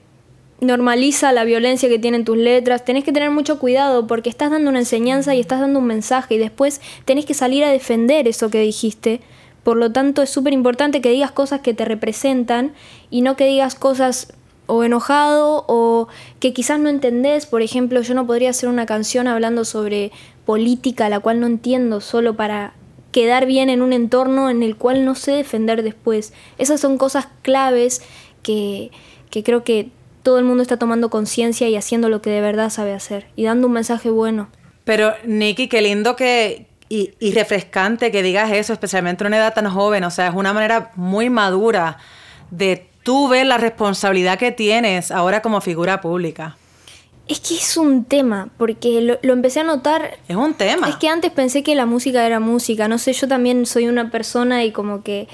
normaliza 0.59 1.31
la 1.31 1.43
violencia 1.43 1.89
que 1.89 1.99
tienen 1.99 2.25
tus 2.25 2.37
letras. 2.37 2.85
Tenés 2.85 3.03
que 3.03 3.11
tener 3.11 3.31
mucho 3.31 3.59
cuidado 3.59 4.07
porque 4.07 4.29
estás 4.29 4.51
dando 4.51 4.69
una 4.69 4.79
enseñanza 4.79 5.33
y 5.33 5.39
estás 5.39 5.59
dando 5.59 5.79
un 5.79 5.85
mensaje 5.85 6.35
y 6.35 6.37
después 6.37 6.81
tenés 7.05 7.25
que 7.25 7.33
salir 7.33 7.63
a 7.63 7.71
defender 7.71 8.27
eso 8.27 8.49
que 8.49 8.61
dijiste. 8.61 9.21
Por 9.63 9.77
lo 9.77 9.91
tanto, 9.91 10.21
es 10.21 10.29
súper 10.29 10.53
importante 10.53 11.01
que 11.01 11.11
digas 11.11 11.31
cosas 11.31 11.61
que 11.61 11.73
te 11.73 11.85
representan 11.85 12.73
y 13.09 13.21
no 13.21 13.35
que 13.35 13.45
digas 13.45 13.75
cosas 13.75 14.33
o 14.67 14.83
enojado 14.83 15.65
o 15.67 16.07
que 16.39 16.53
quizás 16.53 16.79
no 16.79 16.89
entendés. 16.89 17.45
Por 17.45 17.61
ejemplo, 17.61 18.01
yo 18.01 18.13
no 18.13 18.27
podría 18.27 18.51
hacer 18.51 18.69
una 18.69 18.85
canción 18.85 19.27
hablando 19.27 19.65
sobre 19.65 20.11
política, 20.45 21.09
la 21.09 21.19
cual 21.19 21.39
no 21.39 21.47
entiendo, 21.47 22.01
solo 22.01 22.35
para 22.35 22.73
quedar 23.11 23.45
bien 23.45 23.69
en 23.69 23.81
un 23.81 23.93
entorno 23.93 24.49
en 24.49 24.63
el 24.63 24.75
cual 24.75 25.05
no 25.05 25.15
sé 25.15 25.31
defender 25.31 25.83
después. 25.83 26.33
Esas 26.57 26.79
son 26.79 26.97
cosas 26.97 27.27
claves 27.41 28.01
que, 28.43 28.91
que 29.29 29.43
creo 29.43 29.63
que 29.63 29.89
todo 30.23 30.37
el 30.39 30.45
mundo 30.45 30.61
está 30.61 30.77
tomando 30.77 31.09
conciencia 31.09 31.67
y 31.67 31.75
haciendo 31.75 32.09
lo 32.09 32.21
que 32.21 32.29
de 32.29 32.41
verdad 32.41 32.69
sabe 32.69 32.93
hacer 32.93 33.27
y 33.35 33.43
dando 33.43 33.67
un 33.67 33.73
mensaje 33.73 34.09
bueno. 34.09 34.49
Pero 34.83 35.13
Nikki, 35.25 35.67
qué 35.67 35.81
lindo 35.81 36.15
que 36.15 36.67
y, 36.89 37.13
y 37.19 37.31
refrescante 37.33 38.11
que 38.11 38.21
digas 38.23 38.51
eso, 38.51 38.73
especialmente 38.73 39.23
en 39.23 39.27
una 39.27 39.37
edad 39.37 39.53
tan 39.53 39.69
joven. 39.69 40.03
O 40.03 40.11
sea, 40.11 40.27
es 40.27 40.35
una 40.35 40.53
manera 40.53 40.91
muy 40.95 41.29
madura 41.29 41.97
de 42.49 42.87
tú 43.03 43.29
ver 43.29 43.45
la 43.45 43.57
responsabilidad 43.57 44.37
que 44.37 44.51
tienes 44.51 45.11
ahora 45.11 45.41
como 45.41 45.61
figura 45.61 46.01
pública. 46.01 46.57
Es 47.31 47.39
que 47.39 47.55
es 47.55 47.77
un 47.77 48.03
tema, 48.03 48.49
porque 48.57 48.99
lo, 49.21 49.33
empecé 49.33 49.61
a 49.61 49.63
notar. 49.63 50.17
Es 50.27 50.35
un 50.35 50.53
tema. 50.53 50.89
Es 50.89 50.97
que 50.97 51.07
antes 51.07 51.31
pensé 51.31 51.63
que 51.63 51.75
la 51.75 51.85
música 51.85 52.27
era 52.27 52.41
música. 52.41 52.89
No 52.89 52.97
sé, 52.97 53.13
yo 53.13 53.25
también 53.29 53.65
soy 53.65 53.87
una 53.87 54.11
persona 54.11 54.65
y 54.65 54.71
como 54.73 55.01
que 55.01 55.29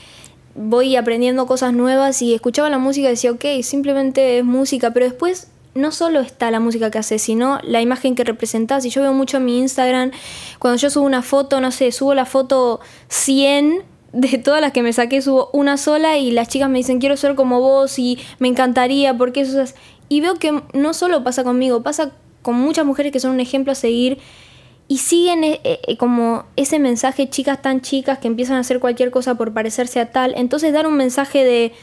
voy 0.54 0.96
aprendiendo 0.96 1.48
cosas 1.48 1.74
nuevas 1.74 2.22
y 2.22 2.36
escuchaba 2.36 2.70
la 2.70 2.78
música 2.78 3.08
y 3.08 3.12
decía, 3.12 3.32
ok, 3.32 3.46
simplemente 3.64 4.38
es 4.38 4.46
música, 4.46 4.92
pero 4.92 5.08
después 5.08 5.48
no 5.74 5.92
solo 5.92 6.20
está 6.20 6.52
la 6.52 6.60
música 6.60 6.92
que 6.92 7.00
haces, 7.00 7.24
sino 7.24 7.60
la 7.64 7.82
imagen 7.82 8.14
que 8.14 8.24
representas. 8.24 8.86
Y 8.86 8.92
yo 8.92 9.02
veo 9.02 9.14
mucho 9.14 9.38
en 9.38 9.46
mi 9.46 9.58
Instagram, 9.58 10.12
cuando 10.60 10.78
yo 10.78 10.92
subo 10.92 11.04
una 11.04 11.24
foto, 11.24 11.62
no 11.62 11.72
sé, 11.72 11.92
subo 11.92 12.14
la 12.14 12.26
foto 12.26 12.80
100 13.08 13.82
de 14.14 14.38
todas 14.38 14.62
las 14.62 14.72
que 14.72 14.84
me 14.84 14.94
saqué, 14.94 15.22
subo 15.22 15.50
una 15.52 15.78
sola 15.78 16.18
y 16.18 16.30
las 16.30 16.48
chicas 16.48 16.70
me 16.70 16.78
dicen, 16.78 17.00
quiero 17.00 17.18
ser 17.18 17.34
como 17.34 17.60
vos 17.60 17.98
y 17.98 18.20
me 18.38 18.48
encantaría, 18.48 19.18
porque 19.18 19.42
eso 19.42 19.62
es... 19.62 19.74
Y 20.10 20.22
veo 20.22 20.36
que 20.36 20.62
no 20.74 20.94
solo 20.94 21.24
pasa 21.24 21.44
conmigo, 21.44 21.84
pasa 21.84 22.14
con 22.42 22.56
muchas 22.56 22.86
mujeres 22.86 23.12
que 23.12 23.20
son 23.20 23.32
un 23.32 23.40
ejemplo 23.40 23.72
a 23.74 23.76
seguir 23.76 24.20
y 24.88 25.00
siguen 25.00 25.44
eh, 25.44 25.60
eh, 25.64 25.98
como 25.98 26.46
ese 26.56 26.80
mensaje, 26.80 27.30
chicas 27.30 27.62
tan 27.62 27.82
chicas 27.82 28.20
que 28.20 28.28
empiezan 28.28 28.56
a 28.56 28.60
hacer 28.60 28.80
cualquier 28.80 29.12
cosa 29.12 29.36
por 29.36 29.54
parecerse 29.54 30.00
a 30.00 30.12
tal. 30.12 30.34
Entonces 30.38 30.72
dar 30.72 30.88
un 30.88 30.96
mensaje 30.96 31.44
de, 31.44 31.74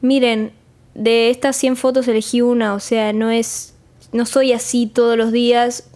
miren, 0.00 0.52
de 0.94 1.30
estas 1.30 1.56
100 1.56 1.76
fotos 1.76 2.06
elegí 2.06 2.40
una, 2.40 2.74
o 2.74 2.80
sea, 2.80 3.12
no 3.12 3.30
es, 3.30 3.74
no 4.12 4.26
soy 4.26 4.52
así 4.52 4.86
todos 4.86 5.16
los 5.16 5.32
días. 5.32 5.88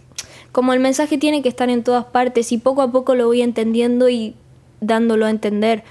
Como 0.51 0.73
el 0.73 0.79
mensaje 0.79 1.17
tiene 1.17 1.41
que 1.41 1.49
estar 1.49 1.69
en 1.69 1.83
todas 1.83 2.05
partes 2.05 2.51
y 2.51 2.57
poco 2.57 2.81
a 2.81 2.91
poco 2.91 3.15
lo 3.15 3.27
voy 3.27 3.41
entendiendo 3.41 4.09
y 4.09 4.35
dándolo 4.81 5.25
a 5.25 5.29
entender 5.29 5.83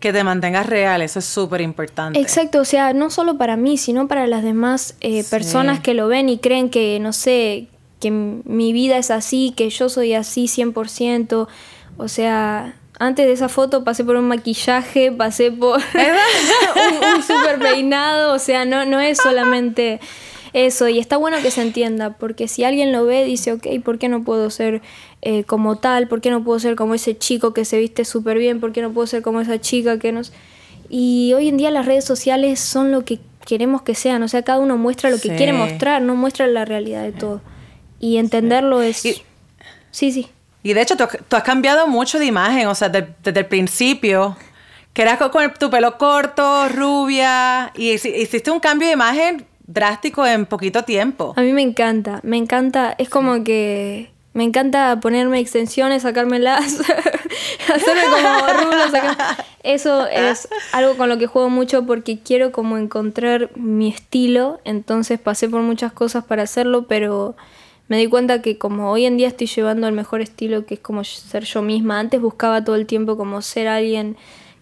que 0.00 0.12
te 0.12 0.22
mantengas 0.22 0.66
real, 0.66 1.02
eso 1.02 1.18
es 1.18 1.24
súper 1.24 1.60
importante. 1.60 2.20
Exacto, 2.20 2.60
o 2.60 2.64
sea, 2.64 2.92
no 2.92 3.10
solo 3.10 3.36
para 3.36 3.56
mí, 3.56 3.78
sino 3.78 4.06
para 4.06 4.26
las 4.26 4.42
demás 4.42 4.94
eh, 5.00 5.24
personas 5.24 5.80
que 5.80 5.94
lo 5.94 6.06
ven 6.08 6.28
y 6.28 6.38
creen 6.38 6.70
que, 6.70 6.98
no 7.00 7.12
sé, 7.12 7.66
que 8.00 8.10
mi 8.10 8.72
vida 8.72 8.96
es 8.96 9.10
así, 9.10 9.52
que 9.56 9.70
yo 9.70 9.88
soy 9.88 10.14
así 10.14 10.44
100%. 10.44 11.48
O 11.96 12.08
sea, 12.08 12.76
antes 13.00 13.26
de 13.26 13.32
esa 13.32 13.48
foto 13.48 13.82
pasé 13.82 14.04
por 14.04 14.16
un 14.16 14.28
maquillaje, 14.28 15.10
pasé 15.10 15.50
por 15.50 15.80
un, 15.94 17.16
un 17.16 17.22
super 17.22 17.58
peinado, 17.58 18.34
o 18.34 18.38
sea, 18.38 18.64
no, 18.64 18.84
no 18.84 19.00
es 19.00 19.18
solamente 19.18 20.00
eso. 20.52 20.88
Y 20.88 20.98
está 20.98 21.16
bueno 21.16 21.38
que 21.42 21.50
se 21.50 21.62
entienda, 21.62 22.16
porque 22.18 22.48
si 22.48 22.64
alguien 22.64 22.92
lo 22.92 23.04
ve, 23.04 23.24
dice, 23.24 23.52
ok, 23.52 23.66
¿por 23.84 23.98
qué 23.98 24.08
no 24.08 24.22
puedo 24.22 24.50
ser 24.50 24.82
eh, 25.22 25.44
como 25.44 25.76
tal, 25.76 26.08
por 26.08 26.20
qué 26.20 26.30
no 26.30 26.44
puedo 26.44 26.58
ser 26.60 26.76
como 26.76 26.94
ese 26.94 27.16
chico 27.16 27.52
que 27.52 27.64
se 27.64 27.78
viste 27.78 28.04
súper 28.04 28.38
bien, 28.38 28.60
por 28.60 28.72
qué 28.72 28.82
no 28.82 28.92
puedo 28.92 29.06
ser 29.06 29.22
como 29.22 29.40
esa 29.40 29.60
chica 29.60 29.98
que 29.98 30.12
nos... 30.12 30.32
Y 30.88 31.32
hoy 31.34 31.48
en 31.48 31.56
día 31.56 31.70
las 31.70 31.86
redes 31.86 32.04
sociales 32.04 32.60
son 32.60 32.92
lo 32.92 33.04
que 33.04 33.20
queremos 33.44 33.82
que 33.82 33.94
sean, 33.94 34.22
o 34.22 34.28
sea, 34.28 34.42
cada 34.42 34.58
uno 34.58 34.76
muestra 34.76 35.10
lo 35.10 35.18
que 35.18 35.34
quiere 35.34 35.52
mostrar, 35.52 36.02
no 36.02 36.14
muestra 36.14 36.46
la 36.46 36.64
realidad 36.64 37.02
de 37.02 37.12
todo. 37.12 37.40
Y 37.98 38.18
entenderlo 38.18 38.82
es... 38.82 38.96
sí, 38.96 40.12
sí. 40.12 40.28
Y 40.62 40.72
de 40.72 40.82
hecho, 40.82 40.96
tú, 40.96 41.04
has 41.36 41.42
cambiado 41.42 41.86
mucho 41.86 42.18
de 42.18 42.26
imagen, 42.26 42.66
o 42.66 42.74
sea, 42.74 42.88
desde 42.88 43.40
el 43.40 43.46
principio, 43.46 44.36
que 44.92 45.02
eras 45.02 45.18
con, 45.18 45.54
tu 45.54 45.70
pelo 45.70 45.96
corto, 45.96 46.68
rubia, 46.68 47.72
y 47.76 47.92
hiciste 47.92 48.50
un 48.50 48.60
cambio 48.60 48.88
de 48.88 48.94
imagen 48.94 49.46
drástico 49.68 50.26
en 50.26 50.46
poquito 50.46 50.82
tiempo. 50.82 51.34
A 51.36 51.42
mí 51.42 51.52
me 51.52 51.62
encanta, 51.62 52.18
me 52.24 52.36
encanta, 52.36 52.96
es 52.98 53.08
como 53.08 53.44
que 53.44 54.10
me 54.32 54.44
encanta 54.44 54.98
ponerme 55.00 55.38
extensiones, 55.38 56.02
sacármelas, 56.02 56.80
hacerme 57.74 58.02
como 58.02 58.46
rulos. 58.46 58.92
Eso 59.62 60.06
es 60.06 60.48
algo 60.72 60.96
con 60.96 61.08
lo 61.08 61.18
que 61.18 61.26
juego 61.26 61.50
mucho 61.50 61.84
porque 61.84 62.18
quiero 62.18 62.50
como 62.52 62.78
encontrar 62.78 63.50
mi 63.56 63.88
estilo. 63.88 64.60
Entonces 64.64 65.20
pasé 65.20 65.48
por 65.48 65.62
muchas 65.62 65.92
cosas 65.92 66.24
para 66.24 66.44
hacerlo, 66.44 66.86
pero 66.86 67.36
me 67.88 67.98
di 67.98 68.06
cuenta 68.06 68.40
que 68.40 68.58
como 68.58 68.90
hoy 68.90 69.06
en 69.06 69.16
día 69.16 69.28
estoy 69.28 69.48
llevando 69.48 69.88
el 69.88 69.94
mejor 69.94 70.20
estilo, 70.20 70.64
que 70.64 70.74
es 70.74 70.80
como 70.80 71.04
ser 71.04 71.44
yo 71.44 71.60
misma. 71.60 71.98
Antes 71.98 72.20
buscaba 72.20 72.64
todo 72.64 72.76
el 72.76 72.86
tiempo 72.86 73.16
como 73.16 73.42
ser 73.42 73.66
alguien 73.66 74.16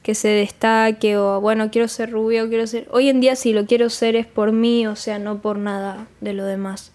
que 0.06 0.14
se 0.14 0.28
destaque 0.28 1.16
o 1.16 1.40
bueno, 1.40 1.68
quiero 1.72 1.88
ser 1.88 2.12
rubio, 2.12 2.48
quiero 2.48 2.68
ser... 2.68 2.86
Hoy 2.92 3.08
en 3.08 3.20
día 3.20 3.34
si 3.34 3.52
lo 3.52 3.66
quiero 3.66 3.90
ser 3.90 4.14
es 4.14 4.24
por 4.24 4.52
mí, 4.52 4.86
o 4.86 4.94
sea, 4.94 5.18
no 5.18 5.38
por 5.38 5.58
nada 5.58 6.06
de 6.20 6.32
lo 6.32 6.44
demás. 6.44 6.92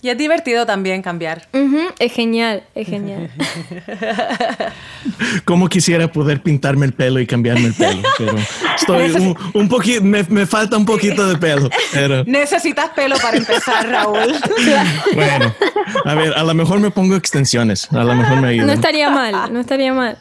Y 0.00 0.08
es 0.08 0.16
divertido 0.16 0.64
también 0.64 1.02
cambiar. 1.02 1.46
Es 1.98 2.10
genial, 2.10 2.62
es 2.74 2.88
genial. 2.88 3.30
Como 5.44 5.68
quisiera 5.68 6.10
poder 6.10 6.40
pintarme 6.40 6.86
el 6.86 6.94
pelo 6.94 7.20
y 7.20 7.26
cambiarme 7.26 7.66
el 7.66 7.74
pelo, 7.74 8.00
pero 8.16 8.38
estoy 8.74 9.34
un, 9.52 9.68
poquito, 9.68 10.02
me, 10.02 10.46
falta 10.46 10.78
un 10.78 10.86
poquito 10.86 11.28
de 11.28 11.36
pelo. 11.36 11.68
Pero... 11.92 12.24
Necesitas 12.24 12.88
pelo 12.96 13.18
para 13.18 13.36
empezar, 13.36 13.90
Raúl. 13.90 14.34
bueno, 15.14 15.54
a 16.02 16.14
ver, 16.14 16.32
a 16.32 16.44
lo 16.44 16.54
mejor 16.54 16.80
me 16.80 16.90
pongo 16.90 17.14
extensiones, 17.14 17.92
a 17.92 18.04
lo 18.04 18.14
mejor 18.14 18.40
me 18.40 18.48
ayuda. 18.48 18.64
No 18.64 18.72
estaría 18.72 19.10
mal, 19.10 19.52
no 19.52 19.60
estaría 19.60 19.92
mal. 19.92 20.16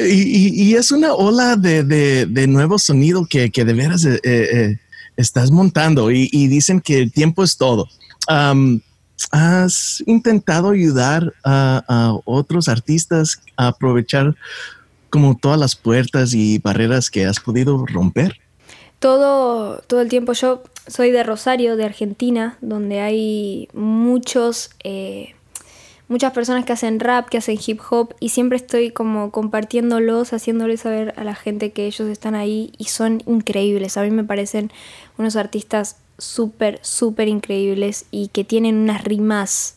Y, 0.00 0.74
es 0.74 0.90
una 0.90 1.12
ola 1.14 1.56
de, 1.56 1.82
de, 1.84 2.46
nuevo 2.46 2.78
sonido 2.78 3.26
que, 3.26 3.50
que 3.50 3.64
de 3.64 3.72
veras 3.72 4.04
eh, 4.04 4.20
eh, 4.24 4.78
estás 5.16 5.50
montando 5.50 6.10
y, 6.10 6.46
dicen 6.48 6.80
que 6.80 6.98
el 6.98 7.12
tiempo 7.12 7.42
es 7.42 7.56
todo. 7.56 7.88
¿Has 9.30 10.02
intentado 10.06 10.70
ayudar 10.70 11.34
a, 11.44 12.14
otros 12.24 12.68
artistas 12.68 13.40
a 13.56 13.68
aprovechar 13.68 14.34
como 15.10 15.36
todas 15.36 15.58
las 15.58 15.74
puertas 15.74 16.34
y 16.34 16.58
barreras 16.58 17.10
que 17.10 17.26
has 17.26 17.40
podido 17.40 17.84
romper? 17.86 18.38
Todo, 18.98 19.78
todo 19.86 20.00
el 20.00 20.08
tiempo. 20.08 20.32
Yo 20.32 20.62
soy 20.86 21.10
de 21.10 21.22
Rosario, 21.22 21.76
de 21.76 21.84
Argentina, 21.84 22.58
donde 22.60 23.00
hay 23.00 23.68
muchos 23.72 24.70
eh, 24.82 25.34
muchas 26.08 26.32
personas 26.32 26.64
que 26.64 26.72
hacen 26.72 27.00
rap, 27.00 27.28
que 27.28 27.38
hacen 27.38 27.58
hip 27.64 27.80
hop 27.90 28.14
y 28.18 28.30
siempre 28.30 28.56
estoy 28.56 28.90
como 28.90 29.30
compartiéndolos, 29.30 30.32
haciéndoles 30.32 30.80
saber 30.80 31.14
a 31.16 31.24
la 31.24 31.34
gente 31.34 31.70
que 31.72 31.86
ellos 31.86 32.08
están 32.08 32.34
ahí 32.34 32.72
y 32.78 32.84
son 32.84 33.22
increíbles. 33.26 33.96
A 33.96 34.02
mí 34.02 34.10
me 34.10 34.24
parecen 34.24 34.72
unos 35.18 35.36
artistas 35.36 35.96
súper, 36.16 36.80
súper 36.82 37.28
increíbles 37.28 38.06
y 38.10 38.28
que 38.28 38.42
tienen 38.42 38.76
unas 38.76 39.04
rimas 39.04 39.76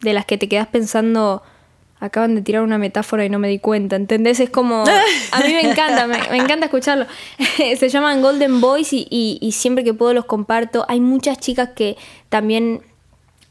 de 0.00 0.14
las 0.14 0.24
que 0.24 0.38
te 0.38 0.48
quedas 0.48 0.68
pensando, 0.68 1.42
acaban 2.00 2.34
de 2.34 2.42
tirar 2.42 2.62
una 2.62 2.78
metáfora 2.78 3.24
y 3.24 3.28
no 3.28 3.38
me 3.38 3.48
di 3.48 3.58
cuenta, 3.58 3.96
¿entendés? 3.96 4.40
Es 4.40 4.50
como, 4.50 4.84
a 5.32 5.40
mí 5.40 5.52
me 5.52 5.70
encanta, 5.70 6.06
me, 6.06 6.36
encanta 6.36 6.66
escucharlo. 6.66 7.06
Se 7.78 7.88
llaman 7.88 8.22
Golden 8.22 8.60
Boys 8.60 8.92
y, 8.92 9.06
y 9.10 9.52
siempre 9.52 9.84
que 9.84 9.92
puedo 9.92 10.14
los 10.14 10.24
comparto. 10.24 10.86
Hay 10.88 11.00
muchas 11.00 11.38
chicas 11.38 11.70
que 11.74 11.96
también 12.28 12.82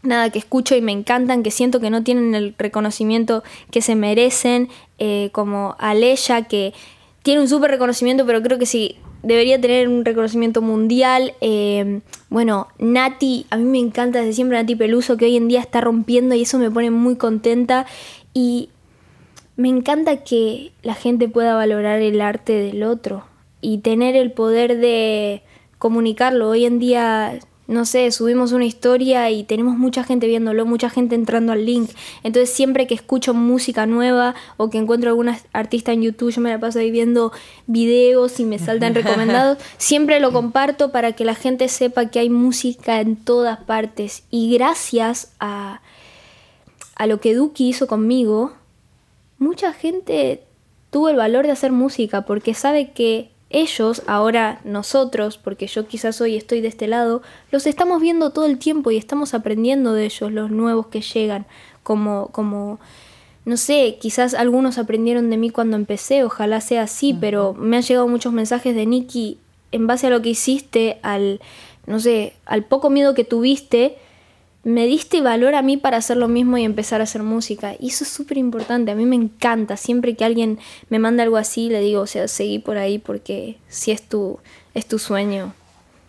nada, 0.04 0.30
que 0.30 0.40
escucho 0.40 0.76
y 0.76 0.82
me 0.82 0.92
encantan, 0.92 1.44
que 1.44 1.52
siento 1.52 1.80
que 1.80 1.90
no 1.90 2.04
tienen 2.04 2.36
el 2.36 2.56
reconocimiento 2.58 3.44
que 3.72 3.82
se 3.82 3.96
merecen, 3.96 4.70
eh, 5.00 5.30
como 5.32 5.76
Aleya, 5.80 6.44
que 6.44 6.74
tiene 7.24 7.42
un 7.42 7.48
súper 7.48 7.72
reconocimiento, 7.72 8.26
pero 8.26 8.42
creo 8.42 8.58
que 8.58 8.66
sí, 8.66 8.98
debería 9.24 9.60
tener 9.60 9.88
un 9.88 10.06
reconocimiento 10.06 10.62
mundial. 10.62 11.34
Eh, 11.42 12.00
bueno, 12.30 12.68
Nati, 12.80 13.46
a 13.50 13.58
mí 13.58 13.66
me 13.66 13.80
encanta 13.80 14.20
desde 14.20 14.34
siempre 14.34 14.58
Nati 14.58 14.76
Peluso, 14.76 15.18
que 15.18 15.26
hoy 15.26 15.38
en 15.38 15.48
día 15.48 15.60
está 15.60 15.82
rompiendo 15.82 16.36
y 16.36 16.44
eso 16.44 16.58
me 16.58 16.72
pone 16.72 16.92
muy 16.92 17.16
contenta. 17.16 17.86
Y 18.34 18.70
me 19.56 19.70
encanta 19.70 20.24
que 20.24 20.72
la 20.84 20.94
gente 20.94 21.28
pueda 21.28 21.56
valorar 21.56 22.00
el 22.00 22.22
arte 22.22 22.54
del 22.54 22.84
otro 22.84 23.26
y 23.60 23.80
tener 23.80 24.16
el 24.16 24.32
poder 24.32 24.78
de 24.78 25.42
comunicarlo. 25.80 26.50
Hoy 26.50 26.66
en 26.66 26.80
día 26.80 27.40
no 27.68 27.84
sé, 27.84 28.10
subimos 28.12 28.54
una 28.54 28.66
historia 28.66 29.30
y 29.30 29.44
tenemos 29.44 29.78
mucha 29.78 30.04
gente 30.04 30.26
viéndolo, 30.26 30.66
mucha 30.66 30.90
gente 30.90 31.16
entrando 31.16 31.52
al 31.52 31.66
link. 31.66 31.90
Entonces 32.24 32.50
siempre 32.50 32.88
que 32.88 32.94
escucho 32.94 33.34
música 33.34 33.86
nueva 33.86 34.36
o 34.56 34.70
que 34.70 34.78
encuentro 34.78 35.10
alguna 35.10 35.38
artista 35.52 35.92
en 35.92 36.02
YouTube, 36.02 36.32
yo 36.32 36.42
me 36.42 36.50
la 36.50 36.60
paso 36.60 36.80
ahí 36.80 36.92
viendo 36.92 37.34
videos 37.66 38.40
y 38.40 38.46
me 38.46 38.58
saltan 38.58 38.96
recomendados, 38.96 39.58
siempre 39.78 40.22
lo 40.22 40.32
comparto 40.32 40.92
para 40.94 41.12
que 41.12 41.26
la 41.26 41.36
gente 41.36 41.68
sepa 41.68 42.10
que 42.10 42.20
hay 42.20 42.30
música 42.30 43.02
en 43.02 43.18
todas 43.18 43.60
partes. 43.60 44.24
Y 44.32 44.54
gracias 44.54 45.34
a, 45.42 45.82
a 46.96 47.06
lo 47.06 47.20
que 47.20 47.36
Duki 47.36 47.68
hizo 47.68 47.88
conmigo, 47.88 48.54
mucha 49.40 49.74
gente 49.74 50.42
tuvo 50.90 51.10
el 51.10 51.18
valor 51.18 51.46
de 51.46 51.52
hacer 51.52 51.74
música 51.74 52.22
porque 52.22 52.54
sabe 52.54 52.92
que 52.92 53.30
ellos, 53.50 54.04
ahora 54.08 54.60
nosotros, 54.64 55.38
porque 55.38 55.68
yo 55.68 55.88
quizás 55.88 56.20
hoy 56.20 56.36
estoy 56.36 56.62
de 56.62 56.68
este 56.68 56.88
lado, 56.88 57.22
los 57.52 57.66
estamos 57.66 58.02
viendo 58.02 58.32
todo 58.32 58.46
el 58.46 58.58
tiempo 58.58 58.92
y 58.92 58.98
estamos 58.98 59.34
aprendiendo 59.34 59.94
de 59.94 60.06
ellos, 60.06 60.32
los 60.32 60.52
nuevos 60.52 60.88
que 60.88 61.02
llegan, 61.02 61.46
como, 61.84 62.28
como, 62.34 62.80
no 63.46 63.56
sé, 63.56 63.98
quizás 64.02 64.34
algunos 64.34 64.78
aprendieron 64.78 65.30
de 65.30 65.38
mí 65.38 65.50
cuando 65.50 65.78
empecé, 65.78 66.24
ojalá 66.24 66.60
sea 66.60 66.84
así, 66.84 67.14
pero 67.14 67.54
me 67.54 67.78
han 67.78 67.84
llegado 67.84 68.08
muchos 68.08 68.34
mensajes 68.34 68.76
de 68.76 68.86
Nicky 68.86 69.38
en 69.72 69.88
base 69.88 70.08
a 70.08 70.10
lo 70.10 70.22
que 70.22 70.30
hiciste, 70.30 71.00
al, 71.02 71.40
no 71.86 72.00
sé, 72.00 72.34
al 72.46 72.66
poco 72.66 72.90
miedo 72.90 73.14
que 73.14 73.24
tuviste, 73.24 73.98
me 74.68 74.86
diste 74.86 75.22
valor 75.22 75.56
a 75.56 75.62
mí 75.62 75.78
para 75.78 75.96
hacer 75.96 76.18
lo 76.18 76.28
mismo 76.28 76.58
y 76.58 76.66
empezar 76.66 77.00
a 77.00 77.06
hacer 77.06 77.24
música. 77.24 77.76
Y 77.80 77.88
eso 77.88 78.04
es 78.04 78.10
súper 78.10 78.38
importante, 78.38 78.92
a 78.92 78.96
mí 78.96 79.06
me 79.06 79.16
encanta. 79.16 79.78
Siempre 79.78 80.14
que 80.18 80.26
alguien 80.26 80.60
me 80.90 81.00
manda 81.00 81.24
algo 81.24 81.38
así, 81.38 81.70
le 81.70 81.80
digo, 81.80 82.02
o 82.02 82.06
sea, 82.06 82.28
seguí 82.28 82.60
por 82.60 82.78
ahí 82.78 83.00
porque 83.00 83.56
si 83.70 83.92
es 83.92 84.02
tu, 84.02 84.40
es 84.74 84.86
tu 84.86 85.00
sueño. 85.00 85.54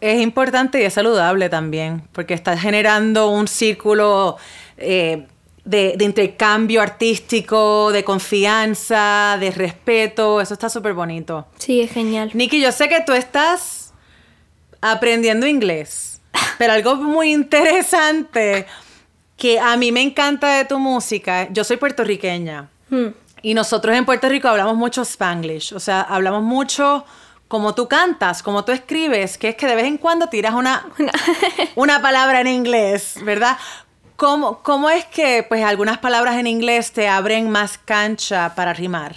Es 0.00 0.21
importante 0.21 0.83
y 0.83 0.85
es 0.85 0.95
saludable 0.95 1.49
también, 1.49 2.03
porque 2.11 2.35
estás 2.35 2.61
generando 2.61 3.31
un 3.31 3.47
círculo 3.47 4.38
eh, 4.77 5.25
de, 5.65 5.95
de, 5.97 6.05
intercambio 6.05 6.83
artístico, 6.83 7.93
de 7.93 8.03
confianza, 8.03 9.37
de 9.38 9.53
respeto. 9.53 10.41
Eso 10.41 10.55
está 10.55 10.69
súper 10.69 10.95
bonito. 10.95 11.47
Sí, 11.59 11.81
es 11.81 11.93
genial. 11.93 12.33
Nikki, 12.35 12.61
yo 12.61 12.73
sé 12.73 12.88
que 12.88 13.03
tú 13.07 13.12
estás 13.12 13.95
aprendiendo 14.81 15.47
inglés. 15.47 16.17
Pero 16.59 16.73
algo 16.73 16.97
muy 16.97 17.33
interesante 17.33 18.67
que 19.37 19.61
a 19.61 19.77
mí 19.77 19.93
me 19.93 20.03
encanta 20.03 20.57
de 20.57 20.65
tu 20.65 20.79
música, 20.79 21.49
yo 21.50 21.62
soy 21.65 21.77
puertorriqueña 21.77 22.69
hmm. 22.91 23.07
y 23.41 23.55
nosotros 23.55 23.97
en 23.97 24.05
Puerto 24.05 24.29
Rico 24.29 24.49
hablamos 24.49 24.77
mucho 24.77 25.03
spanglish, 25.03 25.73
o 25.73 25.81
sea, 25.81 26.00
hablamos 26.00 26.43
mucho 26.43 27.05
como 27.47 27.75
tú 27.75 27.88
cantas, 27.88 28.43
como 28.43 28.65
tú 28.65 28.73
escribes, 28.73 29.38
que 29.38 29.50
es 29.50 29.55
que 29.55 29.67
de 29.67 29.77
vez 29.77 29.87
en 29.87 29.97
cuando 29.97 30.29
tiras 30.29 30.55
una, 30.55 30.87
una 31.77 32.03
palabra 32.03 32.41
en 32.41 32.49
inglés, 32.49 33.15
¿verdad? 33.25 33.57
¿Cómo, 34.17 34.59
¿Cómo 34.65 34.91
es 34.91 35.05
que 35.07 35.47
pues 35.49 35.65
algunas 35.65 35.99
palabras 35.99 36.37
en 36.37 36.49
inglés 36.49 36.91
te 36.91 37.09
abren 37.09 37.49
más 37.49 37.79
cancha 37.79 38.55
para 38.57 38.75
rimar? 38.75 39.14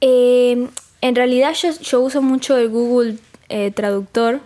Eh, 0.00 0.68
en 1.00 1.14
realidad 1.14 1.52
yo, 1.54 1.70
yo, 1.80 2.00
uso 2.00 2.22
mucho 2.22 2.56
el 2.56 2.68
Google 2.68 3.18
eh, 3.48 3.72
Traductor 3.72 4.40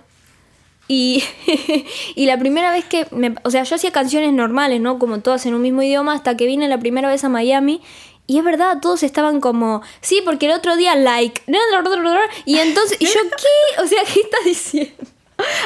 y, 0.88 1.22
y, 2.14 2.26
la 2.26 2.38
primera 2.38 2.70
vez 2.72 2.84
que, 2.84 3.06
me, 3.10 3.34
o 3.42 3.50
sea, 3.50 3.64
yo 3.64 3.76
hacía 3.76 3.90
canciones 3.90 4.32
normales, 4.32 4.80
¿no? 4.80 4.98
Como 4.98 5.20
todas 5.20 5.46
en 5.46 5.54
un 5.54 5.62
mismo 5.62 5.82
idioma, 5.82 6.14
hasta 6.14 6.36
que 6.36 6.46
vine 6.46 6.68
la 6.68 6.78
primera 6.78 7.08
vez 7.08 7.24
a 7.24 7.28
Miami. 7.28 7.80
Y 8.28 8.38
es 8.38 8.44
verdad, 8.44 8.78
todos 8.80 9.02
estaban 9.02 9.40
como, 9.40 9.82
sí, 10.00 10.20
porque 10.24 10.46
el 10.46 10.52
otro 10.52 10.76
día, 10.76 10.96
like, 10.96 11.42
y 12.44 12.58
entonces, 12.58 12.96
y 13.00 13.06
yo, 13.06 13.12
¿qué? 13.36 13.82
O 13.82 13.86
sea, 13.86 14.02
¿qué 14.02 14.20
estás 14.20 14.44
diciendo? 14.44 15.04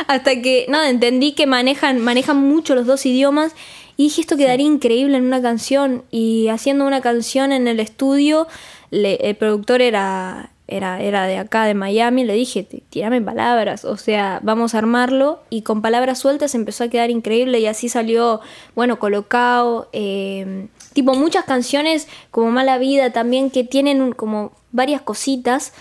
Hasta 0.08 0.42
que, 0.42 0.66
nada, 0.68 0.90
entendí 0.90 1.32
que 1.32 1.46
manejan, 1.46 2.00
manejan 2.00 2.36
mucho 2.36 2.74
los 2.74 2.86
dos 2.86 3.06
idiomas. 3.06 3.54
Y 3.96 4.04
dije, 4.04 4.22
esto 4.22 4.36
quedaría 4.36 4.66
increíble 4.66 5.16
en 5.16 5.24
una 5.24 5.42
canción. 5.42 6.04
Y 6.10 6.48
haciendo 6.48 6.86
una 6.86 7.00
canción 7.00 7.52
en 7.52 7.68
el 7.68 7.80
estudio, 7.80 8.46
el 8.90 9.36
productor 9.36 9.82
era, 9.82 10.50
era, 10.70 11.00
era 11.00 11.26
de 11.26 11.38
acá, 11.38 11.64
de 11.64 11.74
Miami, 11.74 12.24
le 12.24 12.34
dije, 12.34 12.62
tírame 12.62 13.20
palabras, 13.20 13.84
o 13.84 13.96
sea, 13.96 14.40
vamos 14.42 14.74
a 14.74 14.78
armarlo. 14.78 15.40
Y 15.50 15.62
con 15.62 15.82
palabras 15.82 16.18
sueltas 16.18 16.54
empezó 16.54 16.84
a 16.84 16.88
quedar 16.88 17.10
increíble 17.10 17.58
y 17.60 17.66
así 17.66 17.88
salió, 17.88 18.40
bueno, 18.74 18.98
colocado, 18.98 19.88
eh, 19.92 20.68
tipo 20.92 21.14
muchas 21.14 21.44
canciones 21.44 22.08
como 22.30 22.50
Mala 22.50 22.78
Vida 22.78 23.10
también 23.12 23.50
que 23.50 23.64
tienen 23.64 24.12
como 24.12 24.52
varias 24.72 25.02
cositas. 25.02 25.72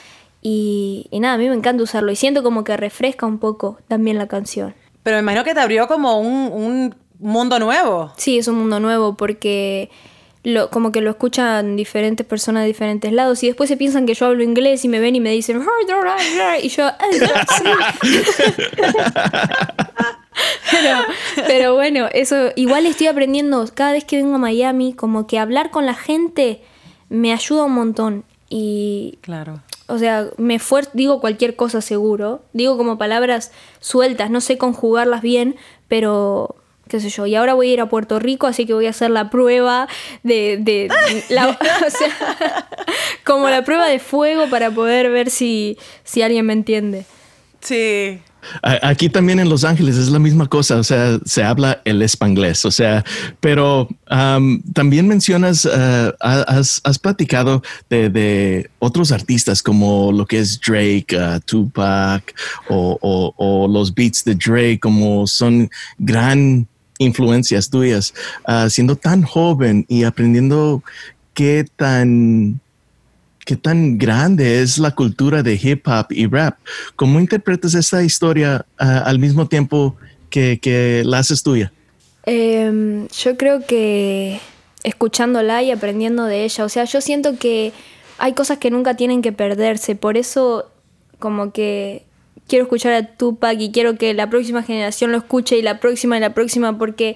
Y, 0.42 1.08
nada, 1.12 1.36
a 1.36 1.38
mí 1.38 1.48
me 1.50 1.56
encanta 1.56 1.84
usarlo 1.84 2.12
y 2.12 2.16
siento 2.16 2.44
como 2.44 2.64
que 2.64 2.76
refresca 2.78 3.26
un 3.26 3.40
poco 3.40 3.78
también 3.88 4.18
la 4.18 4.28
canción. 4.28 4.74
Pero 5.04 5.18
me 5.18 5.22
imagino 5.22 5.44
que 5.44 5.54
te 5.54 5.60
abrió 5.60 5.88
como 5.88 6.20
un, 6.20 6.52
un 6.52 6.96
mundo 7.20 7.60
nuevo. 7.60 8.12
Sí, 8.18 8.38
es 8.38 8.48
un 8.48 8.58
mundo 8.58 8.80
nuevo 8.80 9.16
porque 9.16 9.90
lo, 10.44 10.70
como 10.70 10.92
que 10.92 11.02
lo 11.02 11.10
escuchan 11.10 11.76
diferentes 11.76 12.26
personas 12.26 12.64
de 12.64 12.68
diferentes 12.68 13.12
lados 13.12 13.44
y 13.44 13.48
después 13.48 13.68
se 13.70 13.76
piensan 13.78 14.06
que 14.06 14.14
yo 14.14 14.26
hablo 14.28 14.44
inglés 14.44 14.86
y 14.86 14.88
me 14.88 15.00
ven 15.00 15.16
y 15.16 15.20
me 15.20 15.32
dicen 15.32 15.58
y 16.62 16.70
yo 16.70 16.90
pero, 20.72 21.00
pero 21.46 21.76
bueno 21.76 22.08
eso 22.14 22.52
igual 22.56 22.86
estoy 22.86 23.08
aprendiendo 23.08 23.66
cada 23.74 23.92
vez 23.92 24.06
que 24.06 24.16
vengo 24.16 24.36
a 24.36 24.40
Miami 24.40 24.94
como 24.94 25.28
que 25.28 25.40
hablar 25.40 25.72
con 25.72 25.86
la 25.86 25.96
gente 25.96 26.62
me 27.10 27.34
ayuda 27.34 27.66
un 27.66 27.74
montón 27.74 28.24
y 28.50 29.20
claro. 29.22 29.62
o 29.88 30.00
sea, 30.00 30.30
me 30.38 30.60
digo 30.94 31.20
cualquier 31.22 31.56
cosa 31.56 31.82
seguro, 31.82 32.42
digo 32.54 32.78
como 32.78 32.98
palabras 32.98 33.52
sueltas, 33.80 34.32
no 34.32 34.42
sé 34.42 34.58
conjugarlas 34.58 35.22
bien, 35.22 35.56
pero 35.88 36.56
qué 36.90 37.00
sé 37.00 37.10
yo, 37.10 37.26
y 37.26 37.36
ahora 37.36 37.54
voy 37.54 37.70
a 37.70 37.74
ir 37.74 37.82
a 37.82 37.88
Puerto 37.88 38.20
Rico, 38.20 38.48
así 38.48 38.66
que 38.66 38.74
voy 38.74 38.88
a 38.88 38.90
hacer 38.90 39.12
la 39.12 39.30
prueba 39.30 39.88
de, 40.24 40.58
de, 40.60 40.90
la, 41.30 41.48
o 41.48 41.90
sea, 41.90 42.68
como 43.24 43.50
la 43.50 43.64
prueba 43.64 43.88
de 43.88 44.00
fuego 44.00 44.50
para 44.50 44.72
poder 44.72 45.10
ver 45.10 45.30
si, 45.30 45.78
si 46.04 46.22
alguien 46.22 46.46
me 46.46 46.54
entiende. 46.54 47.06
Sí. 47.62 48.20
Aquí 48.62 49.10
también 49.10 49.40
en 49.40 49.50
Los 49.50 49.64
Ángeles 49.64 49.98
es 49.98 50.10
la 50.10 50.18
misma 50.18 50.48
cosa, 50.48 50.78
o 50.78 50.84
sea, 50.84 51.20
se 51.26 51.44
habla 51.44 51.82
el 51.84 52.02
espanglés, 52.02 52.64
o 52.64 52.72
sea, 52.72 53.04
pero 53.42 53.90
también 54.74 55.08
mencionas, 55.08 55.66
uh, 55.66 56.14
has, 56.22 56.80
has, 56.84 57.00
platicado 57.00 57.62
de, 57.90 58.10
de, 58.10 58.70
otros 58.80 59.12
artistas 59.12 59.62
como 59.62 60.12
lo 60.14 60.26
que 60.26 60.40
es 60.40 60.60
Drake, 60.60 61.08
uh, 61.18 61.40
Tupac 61.42 62.34
o, 62.70 62.98
o, 63.02 63.34
o, 63.36 63.68
los 63.68 63.94
beats 63.94 64.24
de 64.24 64.36
Drake, 64.36 64.80
como 64.80 65.28
son 65.28 65.70
gran 65.98 66.66
influencias 67.00 67.70
tuyas, 67.70 68.14
uh, 68.48 68.70
siendo 68.70 68.96
tan 68.96 69.24
joven 69.24 69.86
y 69.88 70.04
aprendiendo 70.04 70.84
qué 71.34 71.66
tan, 71.76 72.60
qué 73.46 73.56
tan 73.56 73.98
grande 73.98 74.62
es 74.62 74.78
la 74.78 74.92
cultura 74.92 75.42
de 75.42 75.60
hip 75.62 75.88
hop 75.88 76.08
y 76.12 76.28
rap. 76.28 76.60
¿Cómo 76.96 77.20
interpretas 77.20 77.74
esta 77.74 78.04
historia 78.04 78.66
uh, 78.80 78.84
al 79.06 79.18
mismo 79.18 79.48
tiempo 79.48 79.96
que, 80.30 80.60
que 80.62 81.02
la 81.06 81.20
haces 81.20 81.42
tuya? 81.42 81.72
Eh, 82.26 83.08
yo 83.24 83.38
creo 83.38 83.66
que 83.66 84.40
escuchándola 84.84 85.64
y 85.64 85.72
aprendiendo 85.72 86.26
de 86.26 86.44
ella, 86.44 86.66
o 86.66 86.70
sea, 86.70 86.84
yo 86.84 87.02
siento 87.02 87.38
que 87.40 87.74
hay 88.18 88.34
cosas 88.34 88.60
que 88.60 88.70
nunca 88.70 88.96
tienen 88.96 89.22
que 89.22 89.32
perderse, 89.32 89.96
por 89.96 90.18
eso 90.18 90.70
como 91.18 91.52
que 91.52 92.06
quiero 92.50 92.64
escuchar 92.64 92.92
a 92.94 93.06
Tupac 93.16 93.58
y 93.62 93.72
quiero 93.72 93.96
que 93.96 94.14
la 94.14 94.30
próxima 94.30 94.64
generación 94.64 95.12
lo 95.12 95.18
escuche 95.18 95.58
y 95.58 95.62
la 95.62 95.80
próxima 95.80 96.18
y 96.18 96.20
la 96.20 96.34
próxima 96.34 96.78
porque 96.78 97.16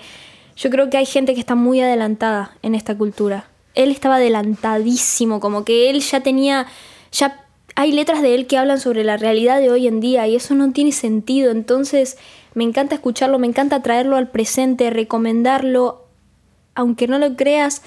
yo 0.56 0.70
creo 0.70 0.90
que 0.90 0.98
hay 0.98 1.06
gente 1.06 1.34
que 1.34 1.40
está 1.40 1.56
muy 1.56 1.82
adelantada 1.82 2.56
en 2.62 2.76
esta 2.76 2.98
cultura. 2.98 3.48
Él 3.76 3.90
estaba 3.90 4.18
adelantadísimo, 4.18 5.40
como 5.40 5.66
que 5.66 5.90
él 5.90 6.00
ya 6.00 6.22
tenía, 6.22 6.68
ya 7.12 7.44
hay 7.76 7.92
letras 7.92 8.22
de 8.22 8.36
él 8.36 8.46
que 8.46 8.58
hablan 8.58 8.80
sobre 8.80 9.04
la 9.04 9.18
realidad 9.18 9.60
de 9.60 9.72
hoy 9.72 9.88
en 9.88 10.00
día 10.00 10.28
y 10.28 10.36
eso 10.36 10.54
no 10.54 10.72
tiene 10.72 10.92
sentido. 10.92 11.52
Entonces 11.52 12.18
me 12.54 12.64
encanta 12.64 12.96
escucharlo, 12.96 13.40
me 13.40 13.48
encanta 13.48 13.82
traerlo 13.82 14.16
al 14.16 14.30
presente, 14.30 14.92
recomendarlo. 14.92 16.06
Aunque 16.76 17.08
no 17.08 17.18
lo 17.18 17.36
creas, 17.36 17.82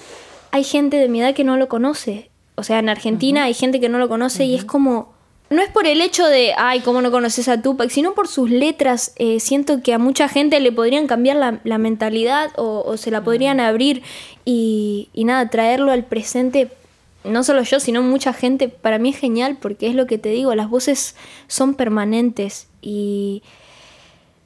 hay 0.51 0.63
gente 0.63 0.97
de 0.97 1.07
mi 1.07 1.21
edad 1.21 1.33
que 1.33 1.45
no 1.45 1.55
lo 1.55 1.69
conoce. 1.69 2.29
O 2.55 2.63
sea, 2.63 2.79
en 2.79 2.89
Argentina 2.89 3.43
hay 3.43 3.53
gente 3.53 3.79
que 3.79 3.89
no 3.89 3.97
lo 3.97 4.09
conoce 4.09 4.43
y 4.43 4.55
es 4.55 4.65
como 4.65 5.13
no 5.49 5.61
es 5.61 5.69
por 5.69 5.87
el 5.87 6.01
hecho 6.01 6.25
de, 6.25 6.53
ay, 6.57 6.81
cómo 6.81 7.01
no 7.01 7.11
conoces 7.11 7.47
a 7.47 7.61
Tupac, 7.61 7.89
sino 7.89 8.13
por 8.13 8.27
sus 8.27 8.49
letras. 8.49 9.13
Eh, 9.15 9.39
siento 9.39 9.81
que 9.81 9.93
a 9.93 9.97
mucha 9.97 10.27
gente 10.27 10.59
le 10.59 10.71
podrían 10.71 11.07
cambiar 11.07 11.37
la, 11.63 11.77
mentalidad 11.77 12.51
o, 12.57 12.97
se 12.97 13.11
la 13.11 13.23
podrían 13.23 13.59
abrir 13.59 14.03
y, 14.43 15.09
y, 15.13 15.23
nada, 15.23 15.49
traerlo 15.49 15.91
al 15.91 16.03
presente. 16.03 16.69
No 17.23 17.43
solo 17.43 17.61
yo, 17.63 17.79
sino 17.79 18.01
mucha 18.01 18.33
gente. 18.33 18.67
Para 18.67 18.97
mí 18.97 19.09
es 19.09 19.17
genial 19.17 19.57
porque 19.61 19.87
es 19.87 19.95
lo 19.95 20.05
que 20.05 20.17
te 20.17 20.29
digo, 20.29 20.53
las 20.55 20.69
voces 20.69 21.15
son 21.47 21.75
permanentes 21.75 22.67
y 22.81 23.41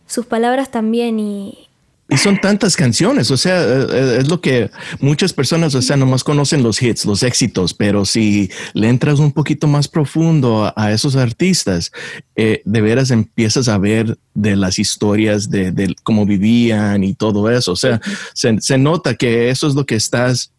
sus 0.05 0.25
palabras 0.27 0.69
también. 0.69 1.19
Y, 1.19 1.67
y 2.11 2.17
son 2.17 2.41
tantas 2.41 2.75
canciones, 2.75 3.31
o 3.31 3.37
sea, 3.37 3.63
eh, 3.63 3.87
eh, 3.89 4.17
es 4.19 4.29
lo 4.29 4.41
que 4.41 4.69
muchas 4.99 5.31
personas, 5.31 5.73
o 5.75 5.81
sea, 5.81 5.95
nomás 5.95 6.25
conocen 6.25 6.61
los 6.61 6.81
hits, 6.81 7.05
los 7.05 7.23
éxitos, 7.23 7.73
pero 7.73 8.03
si 8.03 8.51
le 8.73 8.89
entras 8.89 9.19
un 9.19 9.31
poquito 9.31 9.65
más 9.65 9.87
profundo 9.87 10.73
a, 10.75 10.91
esos 10.91 11.15
artistas, 11.15 11.89
eh, 12.35 12.61
de 12.65 12.81
veras 12.81 13.11
empiezas 13.11 13.69
a 13.69 13.77
ver 13.77 14.17
de 14.33 14.57
las 14.57 14.77
historias 14.77 15.49
de, 15.49 15.95
cómo 16.03 16.25
vivían 16.25 17.05
y 17.05 17.13
todo 17.13 17.49
eso. 17.49 17.71
O 17.71 17.77
sea, 17.77 18.01
se, 18.33 18.77
nota 18.77 19.15
que 19.15 19.49
eso 19.49 19.65
es 19.67 19.75
lo 19.75 19.85
que 19.85 19.95
estás 19.95 20.51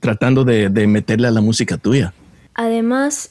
tratando 0.00 0.44
de, 0.44 0.68
meterle 0.88 1.28
a 1.28 1.30
la 1.30 1.40
música 1.40 1.76
tuya. 1.76 2.14
Además, 2.54 3.30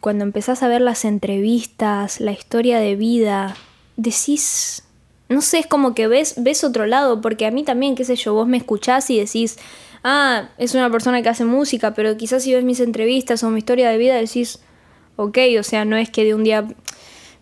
cuando 0.00 0.24
empezás 0.24 0.64
a 0.64 0.68
ver 0.68 0.80
las 0.80 1.04
entrevistas, 1.04 2.20
la 2.20 2.32
historia 2.32 2.80
de 2.80 2.96
vida, 2.96 3.54
decís 3.96 4.82
no 5.30 5.42
sé, 5.42 5.60
es 5.60 5.66
como 5.66 5.94
que 5.94 6.08
ves, 6.08 6.34
ves 6.38 6.64
otro 6.64 6.86
lado, 6.86 7.20
porque 7.20 7.46
a 7.46 7.52
mí 7.52 7.62
también, 7.62 7.94
qué 7.94 8.04
sé 8.04 8.16
yo, 8.16 8.34
vos 8.34 8.48
me 8.48 8.56
escuchás 8.56 9.08
y 9.10 9.18
decís, 9.18 9.58
ah, 10.02 10.48
es 10.58 10.74
una 10.74 10.90
persona 10.90 11.22
que 11.22 11.28
hace 11.28 11.44
música, 11.44 11.94
pero 11.94 12.16
quizás 12.16 12.42
si 12.42 12.52
ves 12.52 12.64
mis 12.64 12.80
entrevistas 12.80 13.44
o 13.44 13.50
mi 13.50 13.58
historia 13.58 13.90
de 13.90 13.96
vida 13.96 14.16
decís, 14.16 14.58
ok, 15.14 15.38
o 15.58 15.62
sea, 15.62 15.84
no 15.84 15.96
es 15.96 16.10
que 16.10 16.24
de 16.24 16.34
un 16.34 16.42
día, 16.42 16.66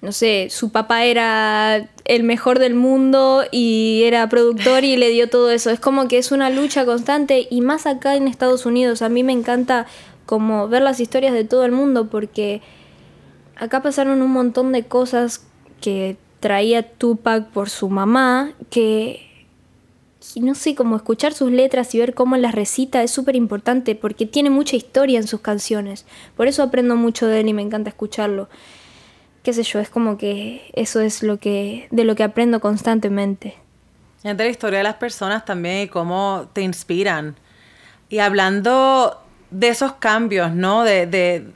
no 0.02 0.12
sé, 0.12 0.48
su 0.50 0.70
papá 0.70 1.04
era 1.04 1.88
el 2.04 2.24
mejor 2.24 2.58
del 2.58 2.74
mundo 2.74 3.44
y 3.50 4.02
era 4.04 4.28
productor 4.28 4.84
y 4.84 4.98
le 4.98 5.08
dio 5.08 5.30
todo 5.30 5.50
eso, 5.50 5.70
es 5.70 5.80
como 5.80 6.08
que 6.08 6.18
es 6.18 6.30
una 6.30 6.50
lucha 6.50 6.84
constante 6.84 7.48
y 7.50 7.62
más 7.62 7.86
acá 7.86 8.16
en 8.16 8.28
Estados 8.28 8.66
Unidos, 8.66 9.00
a 9.00 9.08
mí 9.08 9.22
me 9.22 9.32
encanta 9.32 9.86
como 10.26 10.68
ver 10.68 10.82
las 10.82 11.00
historias 11.00 11.32
de 11.32 11.44
todo 11.44 11.64
el 11.64 11.72
mundo 11.72 12.10
porque 12.10 12.60
acá 13.56 13.80
pasaron 13.80 14.20
un 14.20 14.30
montón 14.30 14.72
de 14.72 14.84
cosas 14.84 15.46
que 15.80 16.18
traía 16.40 16.82
Tupac 16.82 17.48
por 17.48 17.70
su 17.70 17.88
mamá, 17.88 18.52
que 18.70 19.28
no 20.36 20.54
sé, 20.54 20.74
cómo 20.74 20.96
escuchar 20.96 21.32
sus 21.32 21.50
letras 21.50 21.94
y 21.94 21.98
ver 21.98 22.14
cómo 22.14 22.36
las 22.36 22.54
recita 22.54 23.02
es 23.02 23.10
súper 23.10 23.36
importante 23.36 23.94
porque 23.94 24.26
tiene 24.26 24.50
mucha 24.50 24.76
historia 24.76 25.18
en 25.18 25.26
sus 25.26 25.40
canciones. 25.40 26.04
Por 26.36 26.48
eso 26.48 26.62
aprendo 26.62 26.96
mucho 26.96 27.26
de 27.26 27.40
él 27.40 27.48
y 27.48 27.54
me 27.54 27.62
encanta 27.62 27.90
escucharlo. 27.90 28.48
Qué 29.42 29.52
sé 29.52 29.62
yo, 29.62 29.78
es 29.78 29.88
como 29.88 30.18
que 30.18 30.70
eso 30.74 31.00
es 31.00 31.22
lo 31.22 31.38
que 31.38 31.88
de 31.90 32.04
lo 32.04 32.14
que 32.14 32.24
aprendo 32.24 32.60
constantemente. 32.60 33.56
Entre 34.24 34.46
la 34.46 34.50
historia 34.50 34.78
de 34.78 34.84
las 34.84 34.96
personas 34.96 35.44
también 35.44 35.82
y 35.82 35.88
cómo 35.88 36.50
te 36.52 36.60
inspiran. 36.62 37.36
Y 38.08 38.18
hablando 38.18 39.22
de 39.50 39.68
esos 39.68 39.92
cambios, 39.94 40.52
¿no? 40.52 40.82
De, 40.82 41.06
de, 41.06 41.46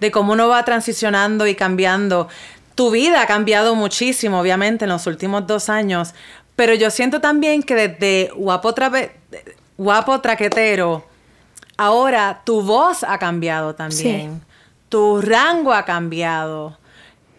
de 0.00 0.10
cómo 0.10 0.32
uno 0.32 0.48
va 0.48 0.64
transicionando 0.64 1.46
y 1.46 1.54
cambiando 1.54 2.28
tu 2.78 2.92
vida 2.92 3.22
ha 3.22 3.26
cambiado 3.26 3.74
muchísimo, 3.74 4.38
obviamente, 4.38 4.84
en 4.84 4.90
los 4.90 5.08
últimos 5.08 5.44
dos 5.48 5.68
años, 5.68 6.14
pero 6.54 6.74
yo 6.74 6.90
siento 6.90 7.20
también 7.20 7.64
que 7.64 7.74
desde 7.74 8.30
guapo, 8.36 8.72
guapo 9.76 10.20
traquetero, 10.20 11.04
ahora 11.76 12.40
tu 12.44 12.62
voz 12.62 13.02
ha 13.02 13.18
cambiado 13.18 13.74
también. 13.74 14.40
Tu 14.88 15.20
rango 15.20 15.72
ha 15.72 15.84
cambiado. 15.84 16.78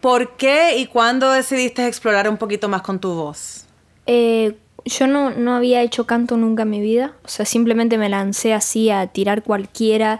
¿Por 0.01 0.35
qué 0.35 0.75
y 0.75 0.87
cuándo 0.87 1.31
decidiste 1.31 1.87
explorar 1.87 2.27
un 2.27 2.35
poquito 2.35 2.67
más 2.67 2.81
con 2.81 2.99
tu 2.99 3.13
voz? 3.13 3.65
Eh, 4.07 4.57
yo 4.83 5.07
no, 5.07 5.29
no 5.29 5.55
había 5.55 5.81
hecho 5.83 6.05
canto 6.05 6.35
nunca 6.35 6.63
en 6.63 6.69
mi 6.69 6.81
vida. 6.81 7.13
O 7.23 7.29
sea, 7.29 7.45
simplemente 7.45 7.97
me 7.97 8.09
lancé 8.09 8.53
así 8.53 8.89
a 8.89 9.07
tirar 9.07 9.43
cualquiera 9.43 10.19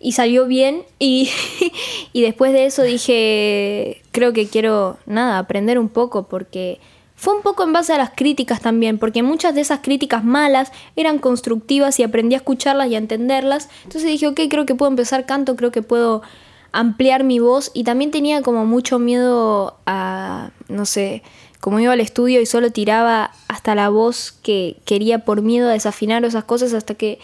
y 0.00 0.12
salió 0.12 0.46
bien 0.46 0.82
y, 0.98 1.30
y 2.12 2.22
después 2.22 2.52
de 2.52 2.66
eso 2.66 2.82
dije, 2.82 4.02
creo 4.12 4.32
que 4.32 4.46
quiero, 4.46 4.98
nada, 5.06 5.38
aprender 5.38 5.78
un 5.78 5.88
poco 5.88 6.28
porque 6.28 6.80
fue 7.18 7.34
un 7.34 7.42
poco 7.42 7.64
en 7.64 7.72
base 7.72 7.92
a 7.92 7.98
las 7.98 8.10
críticas 8.10 8.60
también, 8.60 8.96
porque 8.96 9.24
muchas 9.24 9.52
de 9.52 9.60
esas 9.60 9.80
críticas 9.80 10.22
malas 10.22 10.70
eran 10.94 11.18
constructivas 11.18 11.98
y 11.98 12.04
aprendí 12.04 12.36
a 12.36 12.38
escucharlas 12.38 12.88
y 12.88 12.94
a 12.94 12.98
entenderlas. 12.98 13.68
Entonces 13.82 14.04
dije, 14.04 14.28
ok, 14.28 14.40
creo 14.48 14.66
que 14.66 14.76
puedo 14.76 14.88
empezar 14.88 15.26
canto, 15.26 15.56
creo 15.56 15.72
que 15.72 15.82
puedo 15.82 16.22
ampliar 16.70 17.24
mi 17.24 17.40
voz 17.40 17.72
y 17.74 17.82
también 17.82 18.12
tenía 18.12 18.40
como 18.42 18.66
mucho 18.66 19.00
miedo 19.00 19.78
a, 19.84 20.50
no 20.68 20.86
sé, 20.86 21.24
como 21.60 21.80
iba 21.80 21.92
al 21.92 22.00
estudio 22.00 22.40
y 22.40 22.46
solo 22.46 22.70
tiraba 22.70 23.32
hasta 23.48 23.74
la 23.74 23.88
voz 23.88 24.30
que 24.30 24.76
quería 24.84 25.24
por 25.24 25.42
miedo 25.42 25.68
a 25.68 25.72
desafinar 25.72 26.24
esas 26.24 26.44
cosas 26.44 26.72
hasta 26.72 26.94
que 26.94 27.18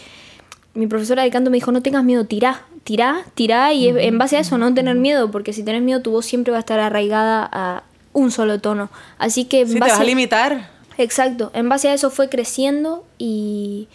mi 0.74 0.87
profesora 0.87 1.22
de 1.22 1.30
canto 1.30 1.50
me 1.50 1.56
dijo, 1.56 1.72
no 1.72 1.82
tengas 1.82 2.04
miedo, 2.04 2.24
tirá, 2.24 2.62
tirá, 2.82 3.24
tirá, 3.34 3.72
y 3.72 3.88
en 3.88 4.18
base 4.18 4.37
a 4.37 4.40
eso 4.40 4.58
no 4.58 4.72
tener 4.74 4.96
miedo, 4.96 5.30
porque 5.30 5.52
si 5.52 5.62
tenés 5.62 5.82
miedo 5.82 6.02
tu 6.02 6.10
voz 6.10 6.26
siempre 6.26 6.50
va 6.50 6.58
a 6.58 6.60
estar 6.60 6.80
arraigada 6.80 7.48
a 7.50 7.82
un 8.12 8.30
solo 8.30 8.60
tono. 8.60 8.90
Así 9.18 9.44
que... 9.44 9.66
Sí, 9.66 9.74
te 9.74 9.80
vas 9.80 10.00
a 10.00 10.04
limitar. 10.04 10.70
Exacto, 10.98 11.50
en 11.54 11.68
base 11.68 11.88
a 11.88 11.94
eso 11.94 12.10
fue 12.10 12.28
creciendo 12.28 13.04
y, 13.18 13.88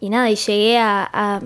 y 0.00 0.10
nada, 0.10 0.30
y 0.30 0.36
llegué 0.36 0.78
a, 0.78 1.08
a, 1.12 1.40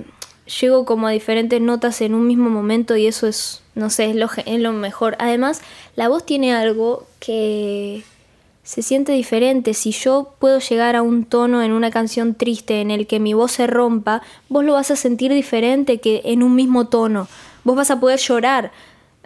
Llego 0.61 0.85
como 0.85 1.07
a 1.07 1.11
diferentes 1.11 1.59
notas 1.59 2.03
en 2.03 2.15
un 2.15 2.27
mismo 2.27 2.51
momento 2.51 2.97
y 2.97 3.07
eso 3.07 3.27
es, 3.27 3.63
no 3.75 3.89
sé, 3.89 4.11
es 4.11 4.17
lo, 4.17 4.29
es 4.45 4.61
lo 4.61 4.73
mejor. 4.73 5.17
Además, 5.19 5.63
la 5.97 6.09
voz 6.09 6.27
tiene 6.27 6.55
algo 6.55 7.07
que 7.19 8.05
se 8.65 8.81
siente 8.83 9.13
diferente. 9.13 9.75
Si 9.75 9.93
yo 9.93 10.35
puedo 10.39 10.59
llegar 10.59 10.97
a 10.97 11.03
un 11.03 11.27
tono 11.27 11.63
en 11.63 11.73
una 11.73 11.91
canción 11.91 12.35
triste 12.35 12.81
en 12.81 12.91
el 12.91 13.07
que 13.07 13.21
mi 13.21 13.35
voz 13.35 13.53
se 13.53 13.67
rompa, 13.67 14.23
vos 14.49 14.65
lo 14.65 14.73
vas 14.73 14.91
a 14.91 14.97
sentir 14.97 15.33
diferente 15.33 15.99
que 15.99 16.23
en 16.25 16.43
un 16.43 16.57
mismo 16.57 16.89
tono. 16.89 17.29
Vos 17.63 17.77
vas 17.77 17.91
a 17.91 18.01
poder 18.01 18.19
llorar. 18.19 18.73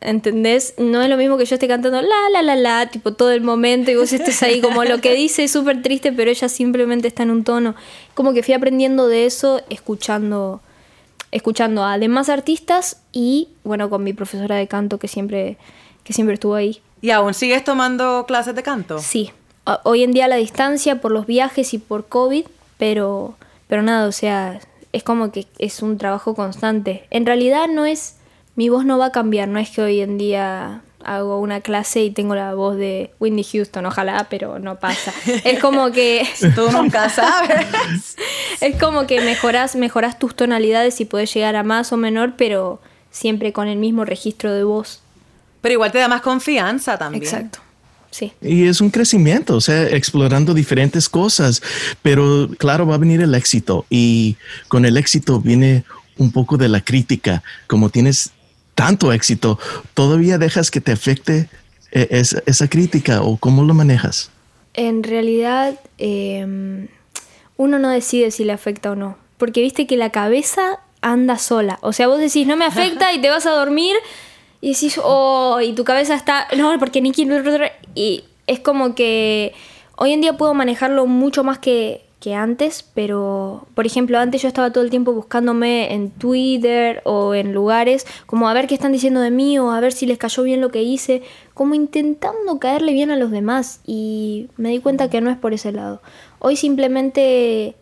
¿Entendés? 0.01 0.75
No 0.79 1.03
es 1.03 1.09
lo 1.09 1.17
mismo 1.17 1.39
que 1.39 1.45
yo 1.45 1.55
esté 1.55 1.67
cantando 1.67 2.01
la 2.01 2.31
la 2.33 2.43
la 2.43 2.55
la, 2.55 2.87
tipo 2.89 3.15
todo 3.15 3.33
el 3.33 3.41
momento 3.41 3.91
y 3.91 3.97
vos 3.97 4.13
estés 4.13 4.45
ahí 4.45 4.61
como 4.61 4.85
lo 4.85 5.01
que 5.01 5.15
dice 5.15 5.43
es 5.43 5.51
súper 5.51 5.83
triste, 5.83 6.13
pero 6.13 6.31
ella 6.31 6.49
simplemente 6.49 7.09
está 7.09 7.25
en 7.25 7.33
un 7.33 7.43
tono. 7.43 7.75
Como 8.15 8.33
que 8.33 8.45
fui 8.45 8.55
aprendiendo 8.55 9.09
de 9.09 9.27
eso 9.27 9.61
escuchando 9.71 10.61
escuchando 11.31 11.85
a 11.85 11.99
demás 11.99 12.29
artistas 12.29 13.03
y 13.13 13.49
bueno, 13.65 13.91
con 13.91 14.03
mi 14.05 14.13
profesora 14.13 14.55
de 14.55 14.69
canto 14.69 14.99
que 14.99 15.09
siempre 15.09 15.59
que 16.05 16.13
siempre 16.13 16.35
estuvo 16.35 16.55
ahí. 16.55 16.81
¿Y 17.01 17.11
aún 17.11 17.35
sigues 17.35 17.65
tomando 17.65 18.25
clases 18.27 18.55
de 18.55 18.63
canto? 18.63 18.99
Sí. 18.99 19.31
Hoy 19.85 20.03
en 20.03 20.13
día 20.13 20.25
a 20.25 20.29
la 20.29 20.37
distancia 20.37 21.01
por 21.01 21.13
los 21.13 21.27
viajes 21.27 21.75
y 21.75 21.79
por 21.79 22.09
COVID, 22.09 22.47
pero, 22.79 23.37
pero 23.67 23.83
nada, 23.83 24.07
o 24.07 24.13
sea, 24.13 24.61
es 24.93 25.03
como 25.03 25.31
que 25.31 25.47
es 25.59 25.83
un 25.83 25.99
trabajo 25.99 26.35
constante. 26.35 27.07
En 27.11 27.27
realidad 27.27 27.69
no 27.69 27.85
es, 27.85 28.17
mi 28.57 28.69
voz 28.71 28.85
no 28.85 28.99
va 28.99 29.07
a 29.07 29.13
cambiar, 29.13 29.49
no 29.49 29.59
es 29.59 29.71
que 29.71 29.83
hoy 29.83 30.01
en 30.01 30.17
día 30.17 30.83
hago 31.05 31.41
una 31.41 31.61
clase 31.61 32.03
y 32.03 32.11
tengo 32.11 32.35
la 32.35 32.55
voz 32.55 32.77
de 32.77 33.13
Whitney 33.21 33.45
Houston, 33.45 33.87
ojalá, 33.87 34.27
pero 34.29 34.59
no 34.59 34.79
pasa. 34.79 35.13
Es 35.45 35.61
como 35.61 35.91
que... 35.93 36.27
Tú 36.55 36.71
nunca 36.73 37.09
sabes. 37.11 38.17
es 38.61 38.77
como 38.77 39.07
que 39.07 39.21
mejoras, 39.21 39.77
mejoras 39.77 40.19
tus 40.19 40.35
tonalidades 40.35 41.01
y 41.01 41.05
puedes 41.05 41.33
llegar 41.33 41.57
a 41.57 41.63
más 41.63 41.93
o 41.93 41.97
menor, 41.97 42.35
pero 42.37 42.81
siempre 43.11 43.53
con 43.53 43.69
el 43.69 43.79
mismo 43.79 44.05
registro 44.05 44.53
de 44.53 44.65
voz. 44.65 45.03
Pero 45.61 45.73
igual 45.75 45.93
te 45.93 45.99
da 45.99 46.09
más 46.09 46.23
confianza 46.23 46.99
también. 46.99 47.23
Exacto. 47.23 47.61
Sí. 48.11 48.33
Y 48.41 48.67
es 48.67 48.81
un 48.81 48.91
crecimiento, 48.91 49.57
o 49.57 49.61
sea, 49.61 49.89
explorando 49.89 50.55
diferentes 50.55 51.09
cosas, 51.09 51.63
pero 52.01 52.49
claro, 52.59 52.87
va 52.87 52.95
a 52.95 52.99
venir 52.99 53.21
el 53.21 53.35
éxito 53.35 53.85
y 53.91 54.37
con 54.69 54.87
el 54.87 54.97
éxito 54.97 55.41
viene 55.41 55.85
un 56.17 56.33
poco 56.33 56.57
de 56.57 56.69
la 56.69 56.81
crítica. 56.81 57.43
Como 57.67 57.91
tienes 57.91 58.33
tanto 58.75 59.13
éxito, 59.13 59.59
¿todavía 59.95 60.39
dejas 60.39 60.71
que 60.71 60.81
te 60.81 60.93
afecte 60.93 61.49
eh, 61.93 62.23
esa, 62.47 62.69
crítica 62.69 63.23
o 63.23 63.37
cómo 63.37 63.63
lo 63.65 63.75
manejas? 63.75 64.31
En 64.75 65.03
realidad, 65.03 65.79
em, 65.99 66.89
uno 67.57 67.79
no 67.79 67.89
decide 67.91 68.31
si 68.31 68.45
le 68.45 68.53
afecta 68.53 68.93
o 68.93 68.95
no, 68.95 69.19
porque 69.37 69.61
viste 69.61 69.87
que 69.87 69.97
la 69.97 70.11
cabeza 70.11 70.81
anda 71.01 71.39
sola. 71.39 71.79
O 71.83 71.93
sea, 71.93 72.09
vos 72.09 72.19
decís, 72.19 72.47
no 72.47 72.57
me 72.57 72.65
afecta 72.65 73.13
y 73.15 73.21
te 73.21 73.31
vas 73.31 73.47
a 73.47 73.51
dormir 73.51 73.97
y 74.61 74.73
decís, 74.73 75.01
oh, 75.03 75.61
y 75.61 75.73
tu 75.73 75.85
cabeza 75.85 76.15
está, 76.15 76.49
no, 76.57 76.77
porque 76.79 77.01
Nicky... 77.01 77.29
Y 77.95 78.25
es 78.47 78.61
como 78.61 78.95
que 78.95 79.53
hoy 79.97 80.13
en 80.13 80.21
día 80.21 80.37
puedo 80.37 80.55
manejarlo 80.55 81.07
mucho 81.07 81.45
más 81.45 81.59
que, 81.59 82.05
que 82.21 82.35
antes, 82.35 82.83
pero 82.95 83.67
por 83.75 83.87
ejemplo, 83.87 84.19
antes 84.19 84.43
yo 84.43 84.49
estaba 84.49 84.73
todo 84.73 84.83
el 84.83 84.91
tiempo 84.91 85.13
buscándome 85.13 85.93
en 85.95 86.11
Twitter 86.11 87.01
o 87.05 87.35
en 87.35 87.53
lugares, 87.53 88.07
como 88.27 88.49
a 88.49 88.55
ver 88.55 88.67
qué 88.67 88.75
están 88.75 88.93
diciendo 88.93 89.21
de 89.21 89.31
mí 89.31 89.59
o 89.59 89.71
a 89.71 89.81
ver 89.81 89.93
si 89.93 90.07
les 90.07 90.19
cayó 90.19 90.43
bien 90.43 90.61
lo 90.61 90.71
que 90.71 90.83
hice, 90.83 91.23
como 91.55 91.75
intentando 91.75 92.59
caerle 92.59 92.93
bien 92.93 93.11
a 93.11 93.17
los 93.17 93.31
demás 93.31 93.81
y 93.87 94.49
me 94.57 94.71
di 94.71 94.81
cuenta 94.81 95.09
que 95.09 95.21
no 95.21 95.31
es 95.31 95.37
por 95.37 95.55
ese 95.55 95.71
lado. 95.71 96.03
Hoy 96.41 96.57
simplemente 96.57 97.77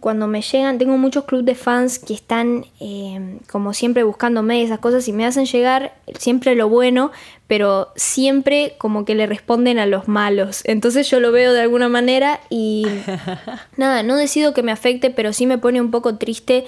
cuando 0.00 0.26
me 0.26 0.42
llegan, 0.42 0.78
tengo 0.78 0.98
muchos 0.98 1.24
clubes 1.24 1.46
de 1.46 1.54
fans 1.54 1.98
que 1.98 2.12
están 2.12 2.66
eh, 2.78 3.38
como 3.50 3.72
siempre 3.72 4.02
buscándome 4.02 4.62
esas 4.62 4.80
cosas 4.80 5.08
y 5.08 5.12
me 5.12 5.24
hacen 5.24 5.46
llegar 5.46 5.94
siempre 6.18 6.54
lo 6.54 6.68
bueno, 6.68 7.10
pero 7.46 7.88
siempre 7.96 8.74
como 8.78 9.04
que 9.04 9.14
le 9.14 9.26
responden 9.26 9.78
a 9.78 9.86
los 9.86 10.06
malos. 10.06 10.62
Entonces 10.64 11.08
yo 11.10 11.20
lo 11.20 11.32
veo 11.32 11.52
de 11.52 11.62
alguna 11.62 11.88
manera 11.88 12.40
y 12.50 12.86
nada, 13.76 14.02
no 14.02 14.16
decido 14.16 14.52
que 14.52 14.62
me 14.62 14.72
afecte, 14.72 15.10
pero 15.10 15.32
sí 15.32 15.46
me 15.46 15.58
pone 15.58 15.80
un 15.80 15.90
poco 15.90 16.16
triste 16.16 16.66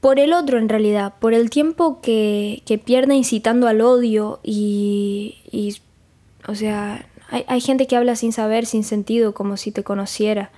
por 0.00 0.18
el 0.18 0.32
otro 0.32 0.58
en 0.58 0.68
realidad, 0.68 1.14
por 1.18 1.34
el 1.34 1.50
tiempo 1.50 2.00
que, 2.00 2.62
que 2.66 2.78
pierde 2.78 3.14
incitando 3.14 3.68
al 3.68 3.82
odio 3.82 4.40
y, 4.42 5.38
y 5.50 5.76
o 6.46 6.54
sea, 6.54 7.06
hay, 7.30 7.44
hay 7.48 7.60
gente 7.60 7.86
que 7.86 7.96
habla 7.96 8.16
sin 8.16 8.32
saber, 8.32 8.64
sin 8.64 8.84
sentido, 8.84 9.34
como 9.34 9.56
si 9.56 9.72
te 9.72 9.82
conociera. 9.82 10.50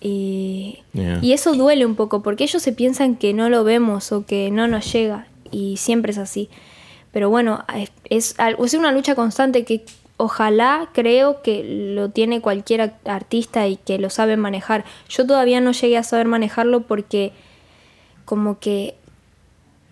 Y, 0.00 0.80
Yeah. 0.92 1.18
y 1.22 1.32
eso 1.32 1.54
duele 1.54 1.86
un 1.86 1.94
poco 1.94 2.22
porque 2.22 2.44
ellos 2.44 2.62
se 2.62 2.72
piensan 2.72 3.16
que 3.16 3.34
no 3.34 3.48
lo 3.48 3.62
vemos 3.62 4.10
o 4.12 4.24
que 4.24 4.50
no 4.50 4.66
nos 4.66 4.92
llega 4.92 5.26
y 5.50 5.76
siempre 5.76 6.12
es 6.12 6.18
así. 6.18 6.48
Pero 7.12 7.30
bueno, 7.30 7.64
es, 8.04 8.34
es, 8.38 8.74
una 8.74 8.92
lucha 8.92 9.14
constante 9.14 9.64
que 9.64 9.84
ojalá 10.16 10.90
creo 10.92 11.42
que 11.42 11.64
lo 11.94 12.10
tiene 12.10 12.40
cualquier 12.40 12.94
artista 13.04 13.66
y 13.66 13.76
que 13.76 13.98
lo 13.98 14.10
sabe 14.10 14.36
manejar. 14.36 14.84
Yo 15.08 15.26
todavía 15.26 15.60
no 15.60 15.72
llegué 15.72 15.96
a 15.96 16.02
saber 16.02 16.26
manejarlo 16.26 16.82
porque 16.82 17.32
como 18.24 18.58
que 18.58 18.96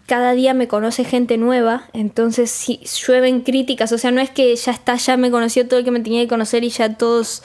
cada 0.06 0.32
día 0.32 0.54
me 0.54 0.68
conoce 0.68 1.04
gente 1.04 1.36
nueva, 1.36 1.88
entonces 1.92 2.50
si 2.50 2.78
llueven 2.78 3.40
críticas, 3.40 3.90
o 3.90 3.98
sea, 3.98 4.12
no 4.12 4.20
es 4.20 4.30
que 4.30 4.54
ya 4.54 4.70
está, 4.70 4.94
ya 4.96 5.16
me 5.16 5.30
conoció 5.30 5.66
todo 5.66 5.80
el 5.80 5.84
que 5.84 5.90
me 5.90 6.00
tenía 6.00 6.22
que 6.22 6.28
conocer 6.28 6.62
y 6.62 6.68
ya 6.68 6.94
todos, 6.94 7.42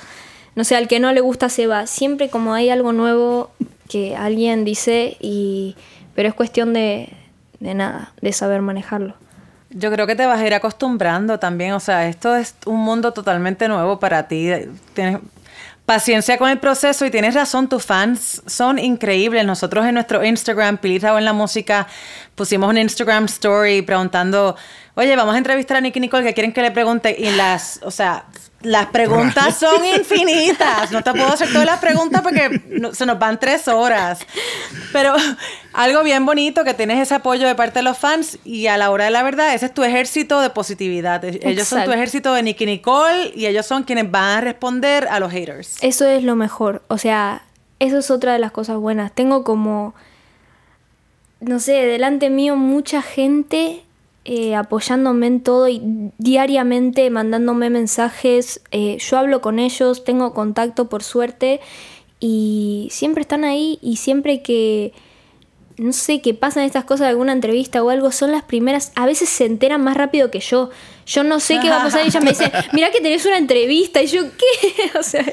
no 0.56 0.64
sé, 0.64 0.76
al 0.76 0.88
que 0.88 1.00
no 1.00 1.12
le 1.14 1.22
gusta 1.22 1.50
se 1.50 1.68
va. 1.68 1.88
Siempre 1.88 2.30
como 2.30 2.54
hay 2.54 2.70
algo 2.70 2.92
nuevo 2.94 3.52
que 3.90 4.16
alguien 4.16 4.66
dice 4.66 5.18
y 5.20 5.76
pero 6.16 6.30
es 6.30 6.36
cuestión 6.36 6.74
de, 6.74 7.10
de 7.60 7.74
nada, 7.74 8.12
de 8.22 8.34
saber 8.34 8.62
manejarlo. 8.62 9.16
Yo 9.70 9.92
creo 9.92 10.06
que 10.06 10.16
te 10.16 10.26
vas 10.26 10.40
a 10.40 10.46
ir 10.46 10.54
acostumbrando 10.54 11.40
también, 11.40 11.72
o 11.72 11.80
sea, 11.80 12.08
esto 12.08 12.36
es 12.36 12.56
un 12.66 12.80
mundo 12.80 13.14
totalmente 13.14 13.70
nuevo 13.70 14.00
para 14.00 14.28
ti. 14.28 14.50
Tienes 14.94 15.20
paciencia 15.86 16.38
con 16.38 16.50
el 16.50 16.60
proceso 16.60 17.06
y 17.06 17.12
tienes 17.12 17.36
razón, 17.36 17.70
tus 17.70 17.86
fans 17.86 18.42
son 18.46 18.78
increíbles. 18.80 19.46
Nosotros 19.46 19.86
en 19.86 19.94
nuestro 19.94 20.24
Instagram, 20.24 20.78
Pili 20.78 21.00
Raúl 21.00 21.20
en 21.20 21.26
la 21.26 21.34
música, 21.34 21.88
pusimos 22.36 22.70
un 22.70 22.78
Instagram 22.78 23.26
story 23.26 23.82
preguntando, 23.82 24.58
oye, 24.96 25.16
vamos 25.16 25.36
a 25.36 25.38
entrevistar 25.38 25.78
a 25.78 25.82
Nicky 25.82 26.02
Nicole, 26.02 26.24
que 26.24 26.34
quieren 26.34 26.52
que 26.52 26.62
le 26.62 26.72
pregunte? 26.72 27.16
Y 27.18 27.30
las, 27.32 27.80
o 27.84 27.92
sea, 27.92 28.26
las 28.64 28.88
preguntas 28.88 29.58
son 29.58 29.84
infinitas. 29.86 30.92
No 30.92 31.02
te 31.04 31.12
puedo 31.12 31.28
hacer 31.28 31.50
todas 31.52 31.66
las 31.66 31.80
preguntas 31.80 32.22
porque 32.22 32.62
no- 32.70 32.94
se 32.94 33.06
nos 33.06 33.18
van 33.20 33.40
tres 33.40 33.68
horas. 33.68 34.20
Pero 34.94 35.14
algo 35.74 36.04
bien 36.04 36.26
bonito 36.26 36.64
que 36.64 36.74
tienes 36.74 37.00
ese 37.00 37.16
apoyo 37.16 37.48
de 37.48 37.56
parte 37.56 37.80
de 37.80 37.84
los 37.84 37.98
fans 37.98 38.38
y 38.44 38.68
a 38.68 38.78
la 38.78 38.92
hora 38.92 39.06
de 39.06 39.12
la 39.12 39.24
verdad, 39.24 39.54
ese 39.54 39.68
es 39.68 39.74
tu 39.74 39.84
ejército 39.84 40.42
de 40.42 40.50
positividad. 40.50 41.24
Ellos 41.26 41.68
son 41.68 41.84
tu 41.86 41.92
ejército 41.92 42.34
de 42.34 42.44
Nicky 42.44 42.66
Nicole 42.66 43.32
y 43.36 43.46
ellos 43.48 43.66
son 43.66 43.84
quienes 43.84 44.10
van 44.12 44.38
a 44.38 44.42
responder 44.42 45.08
a 45.10 45.20
los 45.20 45.32
haters. 45.32 45.78
Eso 45.82 46.06
es 46.08 46.24
lo 46.24 46.36
mejor. 46.36 46.82
O 46.88 46.98
sea, 46.98 47.44
eso 47.80 47.98
es 47.98 48.12
otra 48.12 48.34
de 48.34 48.40
las 48.40 48.52
cosas 48.52 48.78
buenas. 48.78 49.12
Tengo 49.14 49.44
como, 49.44 49.96
no 51.40 51.60
sé, 51.60 51.72
delante 51.86 52.30
mío 52.30 52.56
mucha 52.56 53.02
gente 53.02 53.84
eh, 54.24 54.56
apoyándome 54.56 55.28
en 55.28 55.42
todo 55.42 55.68
y 55.68 55.82
diariamente 56.18 57.10
mandándome 57.10 57.70
mensajes. 57.70 58.62
Eh, 58.72 58.98
yo 59.00 59.18
hablo 59.18 59.42
con 59.42 59.58
ellos, 59.60 60.04
tengo 60.04 60.34
contacto 60.34 60.90
por 60.90 61.04
suerte 61.04 61.60
y 62.20 62.88
siempre 62.92 63.22
están 63.22 63.44
ahí 63.44 63.80
y 63.82 63.98
siempre 63.98 64.42
que... 64.42 64.94
No 65.78 65.94
sé, 65.94 66.22
que 66.22 66.36
pasan 66.36 66.64
estas 66.64 66.84
cosas 66.84 67.06
de 67.06 67.10
alguna 67.10 67.32
entrevista 67.32 67.82
o 67.82 67.90
algo, 67.90 68.12
son 68.12 68.32
las 68.32 68.44
primeras, 68.44 68.92
a 68.94 69.08
veces 69.08 69.30
se 69.30 69.46
enteran 69.46 69.82
más 69.84 69.98
rápido 69.98 70.30
que 70.30 70.40
yo. 70.40 70.70
Yo 71.08 71.24
no 71.24 71.40
sé 71.40 71.60
qué 71.60 71.70
va 71.70 71.80
a 71.80 71.84
pasar 71.86 72.04
y 72.04 72.10
ella 72.10 72.20
me 72.20 72.32
dice, 72.32 72.52
mira 72.74 72.92
que 72.92 73.02
tenés 73.02 73.26
una 73.26 73.38
entrevista. 73.40 74.00
Y 74.04 74.08
yo, 74.08 74.22
¿qué? 74.38 74.92
O 75.00 75.02
sea, 75.02 75.26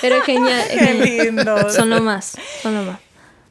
pero 0.00 0.16
es 0.16 0.24
genial. 0.24 0.60
es 0.60 0.68
Qué 0.68 0.78
genial. 0.78 1.26
lindo. 1.26 1.70
Son 1.70 1.90
lo 1.90 2.00
más, 2.00 2.38
son 2.62 2.74
lo 2.74 2.82
más. 2.84 3.03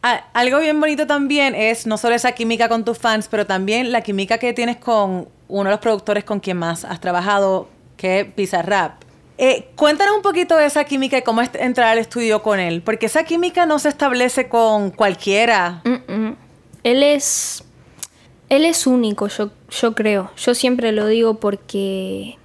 Algo 0.04 0.60
bien 0.60 0.82
bonito 0.82 1.08
también 1.08 1.56
es 1.56 1.88
no 1.88 1.98
solo 1.98 2.14
esa 2.14 2.34
química 2.34 2.68
con 2.68 2.84
tus 2.84 2.98
fans, 2.98 3.30
pero 3.32 3.46
también 3.46 3.94
la 3.94 4.02
química 4.02 4.38
que 4.38 4.52
tienes 4.52 4.76
con 4.76 5.30
uno 5.48 5.64
de 5.64 5.70
los 5.70 5.80
productores 5.80 6.26
con 6.26 6.42
quien 6.42 6.58
más 6.58 6.84
has 6.84 7.00
trabajado, 7.00 7.70
que 7.96 8.20
es 8.20 8.36
Bizarrap. 8.36 9.02
Eh, 9.38 9.70
cuéntanos 9.78 10.18
un 10.18 10.22
poquito 10.22 10.58
de 10.58 10.66
esa 10.66 10.84
química 10.84 11.18
y 11.18 11.22
cómo 11.22 11.42
es 11.42 11.50
entrar 11.54 11.88
al 11.88 12.00
estudio 12.00 12.44
con 12.44 12.60
él, 12.60 12.82
porque 12.82 13.06
esa 13.06 13.24
química 13.24 13.66
no 13.66 13.80
se 13.80 13.88
establece 13.88 14.50
con 14.50 14.92
cualquiera. 14.92 15.82
Él 16.84 17.02
es. 17.02 17.64
Él 18.50 18.66
es 18.66 18.86
único, 18.86 19.30
yo, 19.30 19.52
yo 19.70 19.96
creo. 19.96 20.32
Yo 20.36 20.54
siempre 20.54 20.92
lo 20.92 21.08
digo 21.08 21.36
porque 21.36 22.38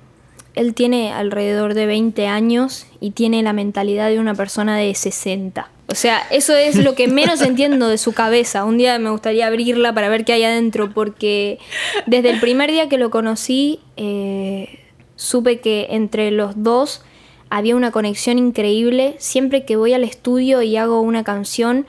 él 0.54 0.74
tiene 0.74 1.12
alrededor 1.12 1.74
de 1.74 1.86
20 1.86 2.28
años 2.28 2.86
y 3.00 3.10
tiene 3.10 3.42
la 3.42 3.52
mentalidad 3.52 4.10
de 4.10 4.20
una 4.20 4.34
persona 4.34 4.76
de 4.76 4.94
60. 4.94 5.68
O 5.90 5.94
sea, 5.94 6.20
eso 6.30 6.54
es 6.54 6.76
lo 6.76 6.94
que 6.94 7.08
menos 7.08 7.40
entiendo 7.42 7.88
de 7.88 7.98
su 7.98 8.12
cabeza. 8.12 8.64
Un 8.64 8.78
día 8.78 8.98
me 8.98 9.10
gustaría 9.10 9.46
abrirla 9.46 9.94
para 9.94 10.08
ver 10.08 10.24
qué 10.24 10.34
hay 10.34 10.44
adentro, 10.44 10.92
porque 10.92 11.58
desde 12.06 12.30
el 12.30 12.40
primer 12.40 12.70
día 12.70 12.88
que 12.88 12.98
lo 12.98 13.10
conocí, 13.10 13.80
eh, 13.96 14.80
supe 15.16 15.60
que 15.60 15.88
entre 15.90 16.30
los 16.30 16.62
dos 16.62 17.02
había 17.48 17.74
una 17.74 17.90
conexión 17.90 18.38
increíble. 18.38 19.16
Siempre 19.18 19.64
que 19.64 19.76
voy 19.76 19.94
al 19.94 20.04
estudio 20.04 20.60
y 20.60 20.76
hago 20.76 21.00
una 21.00 21.24
canción, 21.24 21.86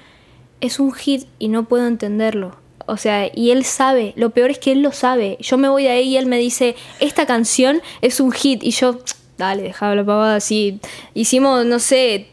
es 0.61 0.79
un 0.79 0.93
hit 0.93 1.27
y 1.37 1.49
no 1.49 1.65
puedo 1.65 1.85
entenderlo. 1.85 2.55
O 2.85 2.97
sea, 2.97 3.29
y 3.35 3.51
él 3.51 3.65
sabe, 3.65 4.13
lo 4.15 4.31
peor 4.31 4.49
es 4.49 4.59
que 4.59 4.71
él 4.71 4.81
lo 4.81 4.93
sabe. 4.93 5.37
Yo 5.41 5.57
me 5.57 5.69
voy 5.69 5.83
de 5.83 5.89
ahí 5.89 6.09
y 6.09 6.17
él 6.17 6.25
me 6.25 6.39
dice, 6.39 6.75
esta 6.99 7.25
canción 7.25 7.81
es 8.01 8.19
un 8.19 8.31
hit. 8.31 8.63
Y 8.63 8.71
yo, 8.71 8.99
dale, 9.37 9.61
dejaba 9.61 9.93
la 9.93 10.05
pavada 10.05 10.37
así. 10.37 10.79
Hicimos, 11.13 11.65
no 11.65 11.77
sé, 11.79 12.29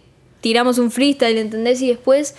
tiramos 0.46 0.78
un 0.78 0.92
freestyle, 0.92 1.38
¿entendés? 1.38 1.82
Y 1.82 1.88
después, 1.88 2.36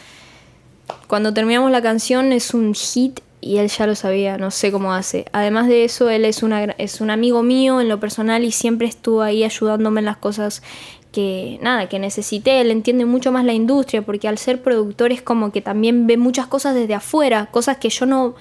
cuando 1.07 1.33
terminamos 1.33 1.71
la 1.71 1.81
canción, 1.81 2.31
es 2.31 2.53
un 2.53 2.73
hit 2.73 3.19
y 3.41 3.57
él 3.57 3.67
ya 3.67 3.85
lo 3.85 3.95
sabía, 3.95 4.37
no 4.37 4.49
sé 4.49 4.71
cómo 4.71 4.93
hace. 4.93 5.25
Además 5.33 5.67
de 5.67 5.83
eso, 5.83 6.09
él 6.09 6.23
es, 6.23 6.41
una, 6.41 6.63
es 6.63 7.01
un 7.01 7.09
amigo 7.09 7.43
mío 7.43 7.81
en 7.81 7.89
lo 7.89 7.99
personal 7.99 8.45
y 8.45 8.53
siempre 8.53 8.87
estuvo 8.87 9.23
ahí 9.23 9.43
ayudándome 9.43 9.99
en 9.99 10.05
las 10.05 10.15
cosas 10.15 10.63
que, 11.11 11.59
nada, 11.61 11.89
que 11.89 11.99
necesité. 11.99 12.61
Él 12.61 12.71
entiende 12.71 13.03
mucho 13.03 13.33
más 13.33 13.43
la 13.43 13.51
industria 13.51 14.01
porque 14.03 14.29
al 14.29 14.37
ser 14.37 14.61
productor 14.61 15.11
es 15.11 15.21
como 15.21 15.51
que 15.51 15.61
también 15.61 16.07
ve 16.07 16.15
muchas 16.15 16.47
cosas 16.47 16.75
desde 16.75 16.93
afuera, 16.93 17.49
cosas 17.51 17.75
que 17.75 17.89
yo 17.89 18.05
no, 18.05 18.35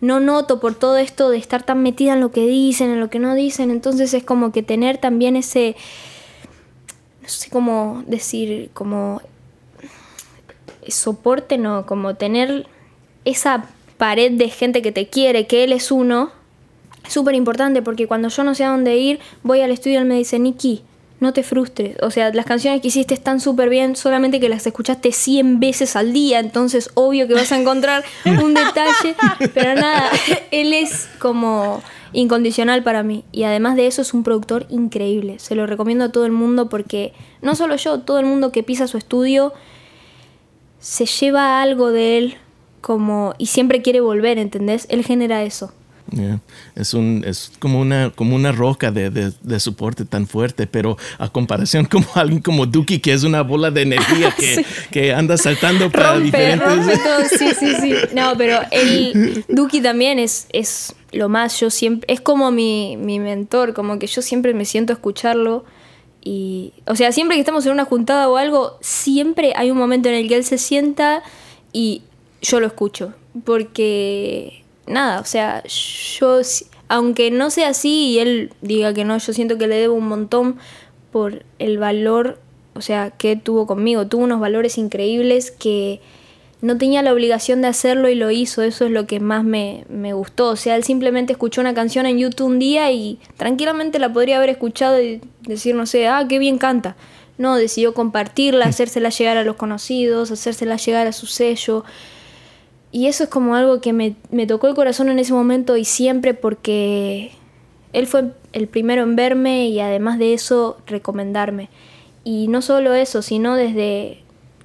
no 0.00 0.18
noto 0.18 0.58
por 0.58 0.74
todo 0.74 0.96
esto 0.96 1.30
de 1.30 1.38
estar 1.38 1.62
tan 1.62 1.80
metida 1.80 2.14
en 2.14 2.20
lo 2.20 2.32
que 2.32 2.44
dicen, 2.44 2.90
en 2.90 2.98
lo 2.98 3.08
que 3.08 3.20
no 3.20 3.36
dicen. 3.36 3.70
Entonces 3.70 4.12
es 4.14 4.24
como 4.24 4.50
que 4.50 4.64
tener 4.64 4.98
también 4.98 5.36
ese, 5.36 5.76
no 7.26 7.32
sé 7.32 7.50
cómo 7.50 8.04
decir, 8.06 8.70
como 8.72 9.20
soporte, 10.86 11.58
no, 11.58 11.84
como 11.84 12.14
tener 12.14 12.68
esa 13.24 13.66
pared 13.96 14.30
de 14.30 14.48
gente 14.48 14.80
que 14.80 14.92
te 14.92 15.08
quiere, 15.08 15.48
que 15.48 15.64
él 15.64 15.72
es 15.72 15.90
uno, 15.90 16.30
súper 17.08 17.34
importante 17.34 17.82
porque 17.82 18.06
cuando 18.06 18.28
yo 18.28 18.44
no 18.44 18.54
sé 18.54 18.62
a 18.62 18.68
dónde 18.68 18.96
ir, 18.96 19.18
voy 19.42 19.60
al 19.60 19.72
estudio 19.72 19.94
y 19.94 20.02
él 20.02 20.04
me 20.04 20.14
dice, 20.14 20.38
Nikki, 20.38 20.84
no 21.18 21.32
te 21.32 21.42
frustres. 21.42 21.96
O 22.00 22.12
sea, 22.12 22.32
las 22.32 22.46
canciones 22.46 22.80
que 22.80 22.88
hiciste 22.88 23.14
están 23.14 23.40
súper 23.40 23.70
bien, 23.70 23.96
solamente 23.96 24.38
que 24.38 24.48
las 24.48 24.64
escuchaste 24.64 25.10
100 25.10 25.58
veces 25.58 25.96
al 25.96 26.12
día, 26.12 26.38
entonces 26.38 26.90
obvio 26.94 27.26
que 27.26 27.34
vas 27.34 27.50
a 27.50 27.58
encontrar 27.58 28.04
un 28.24 28.54
detalle, 28.54 29.16
pero 29.52 29.74
nada, 29.74 30.08
él 30.52 30.72
es 30.72 31.08
como 31.18 31.82
incondicional 32.12 32.82
para 32.82 33.02
mí 33.02 33.24
y 33.32 33.44
además 33.44 33.76
de 33.76 33.86
eso 33.86 34.02
es 34.02 34.14
un 34.14 34.22
productor 34.22 34.66
increíble. 34.68 35.38
Se 35.38 35.54
lo 35.54 35.66
recomiendo 35.66 36.04
a 36.04 36.12
todo 36.12 36.26
el 36.26 36.32
mundo 36.32 36.68
porque 36.68 37.12
no 37.42 37.54
solo 37.54 37.76
yo, 37.76 38.00
todo 38.00 38.18
el 38.18 38.26
mundo 38.26 38.52
que 38.52 38.62
pisa 38.62 38.86
su 38.86 38.98
estudio 38.98 39.52
se 40.78 41.06
lleva 41.06 41.60
algo 41.62 41.90
de 41.90 42.18
él 42.18 42.36
como 42.80 43.34
y 43.38 43.46
siempre 43.46 43.82
quiere 43.82 44.00
volver, 44.00 44.38
¿entendés? 44.38 44.86
Él 44.90 45.04
genera 45.04 45.42
eso. 45.42 45.72
Yeah. 46.12 46.40
Es, 46.74 46.94
un, 46.94 47.24
es 47.26 47.50
como, 47.58 47.80
una, 47.80 48.10
como 48.10 48.36
una 48.36 48.52
roca 48.52 48.90
de, 48.90 49.10
de, 49.10 49.32
de 49.40 49.60
soporte 49.60 50.04
tan 50.04 50.26
fuerte, 50.26 50.66
pero 50.66 50.96
a 51.18 51.28
comparación 51.28 51.84
como 51.90 52.06
alguien 52.14 52.40
como 52.40 52.66
Duki, 52.66 53.00
que 53.00 53.12
es 53.12 53.24
una 53.24 53.42
bola 53.42 53.70
de 53.70 53.82
energía 53.82 54.32
que, 54.36 54.46
Sí. 54.56 54.64
que 54.90 55.12
anda 55.12 55.36
saltando 55.36 55.90
para 55.90 56.12
rompe, 56.14 56.24
diferentes... 56.26 56.68
rompe 56.68 56.98
todo, 57.04 57.20
sí, 57.28 57.50
sí, 57.58 57.74
sí. 57.80 57.94
No, 58.14 58.34
pero 58.36 58.60
el 58.70 59.44
Duki 59.48 59.80
también 59.80 60.18
es, 60.18 60.46
es 60.52 60.94
lo 61.12 61.28
más, 61.28 61.58
yo 61.60 61.70
siempre, 61.70 62.12
es 62.12 62.20
como 62.20 62.50
mi, 62.50 62.96
mi 62.96 63.18
mentor, 63.18 63.74
como 63.74 63.98
que 63.98 64.06
yo 64.06 64.22
siempre 64.22 64.54
me 64.54 64.64
siento 64.64 64.92
a 64.92 64.94
escucharlo 64.94 65.64
y, 66.22 66.72
o 66.86 66.96
sea, 66.96 67.12
siempre 67.12 67.36
que 67.36 67.40
estamos 67.40 67.64
en 67.66 67.72
una 67.72 67.84
juntada 67.84 68.28
o 68.28 68.36
algo, 68.36 68.78
siempre 68.80 69.52
hay 69.54 69.70
un 69.70 69.78
momento 69.78 70.08
en 70.08 70.16
el 70.16 70.28
que 70.28 70.36
él 70.36 70.44
se 70.44 70.58
sienta 70.58 71.22
y 71.72 72.02
yo 72.42 72.58
lo 72.60 72.66
escucho, 72.66 73.14
porque, 73.44 74.64
nada, 74.86 75.20
o 75.20 75.24
sea, 75.24 75.62
yo, 75.64 76.40
aunque 76.88 77.30
no 77.30 77.50
sea 77.50 77.68
así 77.68 78.10
y 78.10 78.18
él 78.18 78.52
diga 78.60 78.94
que 78.94 79.04
no, 79.04 79.18
yo 79.18 79.32
siento 79.32 79.58
que 79.58 79.66
le 79.66 79.76
debo 79.76 79.94
un 79.94 80.08
montón 80.08 80.56
por 81.10 81.44
el 81.58 81.78
valor 81.78 82.38
o 82.76 82.82
sea, 82.82 83.10
que 83.10 83.36
tuvo 83.36 83.66
conmigo. 83.66 84.06
Tuvo 84.06 84.24
unos 84.24 84.38
valores 84.38 84.78
increíbles 84.78 85.50
que 85.50 86.00
no 86.60 86.76
tenía 86.78 87.02
la 87.02 87.12
obligación 87.12 87.62
de 87.62 87.68
hacerlo 87.68 88.08
y 88.08 88.14
lo 88.14 88.30
hizo. 88.30 88.62
Eso 88.62 88.84
es 88.84 88.90
lo 88.90 89.06
que 89.06 89.18
más 89.18 89.44
me, 89.44 89.84
me, 89.88 90.12
gustó. 90.12 90.48
O 90.48 90.56
sea, 90.56 90.76
él 90.76 90.84
simplemente 90.84 91.32
escuchó 91.32 91.60
una 91.60 91.74
canción 91.74 92.06
en 92.06 92.18
YouTube 92.18 92.46
un 92.46 92.58
día 92.58 92.92
y 92.92 93.18
tranquilamente 93.36 93.98
la 93.98 94.12
podría 94.12 94.36
haber 94.36 94.50
escuchado 94.50 95.00
y 95.00 95.20
decir, 95.42 95.74
no 95.74 95.86
sé, 95.86 96.06
ah, 96.06 96.26
qué 96.28 96.38
bien 96.38 96.58
canta. 96.58 96.96
No, 97.38 97.56
decidió 97.56 97.94
compartirla, 97.94 98.66
hacérsela 98.66 99.08
llegar 99.08 99.38
a 99.38 99.44
los 99.44 99.56
conocidos, 99.56 100.30
hacérsela 100.30 100.76
llegar 100.76 101.06
a 101.06 101.12
su 101.12 101.26
sello. 101.26 101.84
Y 102.96 103.08
eso 103.08 103.24
es 103.24 103.28
como 103.28 103.54
algo 103.54 103.82
que 103.82 103.92
me, 103.92 104.16
me 104.30 104.46
tocó 104.46 104.68
el 104.68 104.74
corazón 104.74 105.10
en 105.10 105.18
ese 105.18 105.34
momento 105.34 105.76
y 105.76 105.84
siempre 105.84 106.32
porque 106.32 107.30
él 107.92 108.06
fue 108.06 108.30
el 108.54 108.68
primero 108.68 109.02
en 109.02 109.16
verme 109.16 109.68
y 109.68 109.80
además 109.80 110.18
de 110.18 110.32
eso 110.32 110.78
recomendarme. 110.86 111.68
Y 112.24 112.48
no 112.48 112.62
solo 112.62 112.94
eso, 112.94 113.20
sino 113.20 113.54
desde 113.54 114.22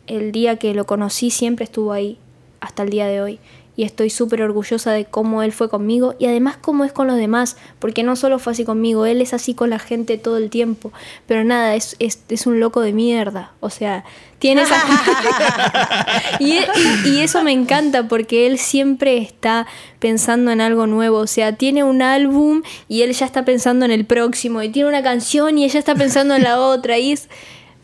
el 0.07 0.31
día 0.31 0.55
que 0.55 0.73
lo 0.73 0.85
conocí 0.85 1.29
siempre 1.29 1.65
estuvo 1.65 1.91
ahí, 1.91 2.19
hasta 2.61 2.83
el 2.83 2.89
día 2.89 3.05
de 3.05 3.21
hoy. 3.21 3.39
Y 3.75 3.84
estoy 3.84 4.10
súper 4.10 4.41
orgullosa 4.41 4.91
de 4.91 5.05
cómo 5.05 5.43
él 5.43 5.51
fue 5.51 5.69
conmigo 5.69 6.15
y 6.19 6.25
además 6.25 6.57
cómo 6.60 6.84
es 6.84 6.91
con 6.91 7.07
los 7.07 7.17
demás, 7.17 7.57
porque 7.79 8.03
no 8.03 8.15
solo 8.15 8.38
fue 8.38 8.53
así 8.53 8.65
conmigo, 8.65 9.05
él 9.05 9.21
es 9.21 9.34
así 9.34 9.53
con 9.53 9.69
la 9.69 9.79
gente 9.79 10.17
todo 10.17 10.38
el 10.38 10.49
tiempo. 10.49 10.91
Pero 11.25 11.43
nada, 11.43 11.75
es, 11.75 11.95
es, 11.99 12.47
un 12.47 12.60
loco 12.60 12.81
de 12.81 12.93
mierda. 12.93 13.53
O 13.60 13.69
sea, 13.69 14.03
tiene 14.39 14.63
esa... 14.63 14.75
y, 16.39 16.60
y 17.05 17.19
eso 17.19 17.43
me 17.43 17.51
encanta 17.51 18.07
porque 18.07 18.47
él 18.47 18.57
siempre 18.57 19.17
está 19.17 19.67
pensando 19.99 20.51
en 20.51 20.62
algo 20.62 20.86
nuevo. 20.88 21.19
O 21.19 21.27
sea, 21.27 21.55
tiene 21.55 21.84
un 21.84 22.01
álbum 22.01 22.63
y 22.88 23.03
él 23.03 23.13
ya 23.13 23.25
está 23.25 23.45
pensando 23.45 23.86
en 23.86 23.91
el 23.91 24.05
próximo. 24.05 24.62
Y 24.62 24.69
tiene 24.69 24.89
una 24.89 25.03
canción 25.03 25.57
y 25.57 25.65
ella 25.65 25.79
está 25.79 25.95
pensando 25.95 26.36
en 26.36 26.43
la 26.43 26.60
otra. 26.60 26.97
Y 26.97 27.13
es 27.13 27.29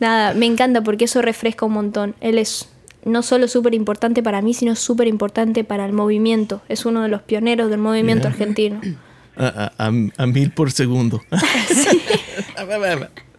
Nada, 0.00 0.32
me 0.34 0.46
encanta 0.46 0.82
porque 0.82 1.06
eso 1.06 1.22
refresca 1.22 1.66
un 1.66 1.72
montón. 1.72 2.14
Él 2.20 2.38
es 2.38 2.68
no 3.08 3.22
solo 3.22 3.48
súper 3.48 3.74
importante 3.74 4.22
para 4.22 4.42
mí, 4.42 4.54
sino 4.54 4.76
súper 4.76 5.08
importante 5.08 5.64
para 5.64 5.84
el 5.86 5.92
movimiento. 5.92 6.62
Es 6.68 6.86
uno 6.86 7.02
de 7.02 7.08
los 7.08 7.22
pioneros 7.22 7.70
del 7.70 7.80
movimiento 7.80 8.28
argentino. 8.28 8.80
A, 9.36 9.90
mil 10.26 10.50
por 10.50 10.72
segundo. 10.72 11.22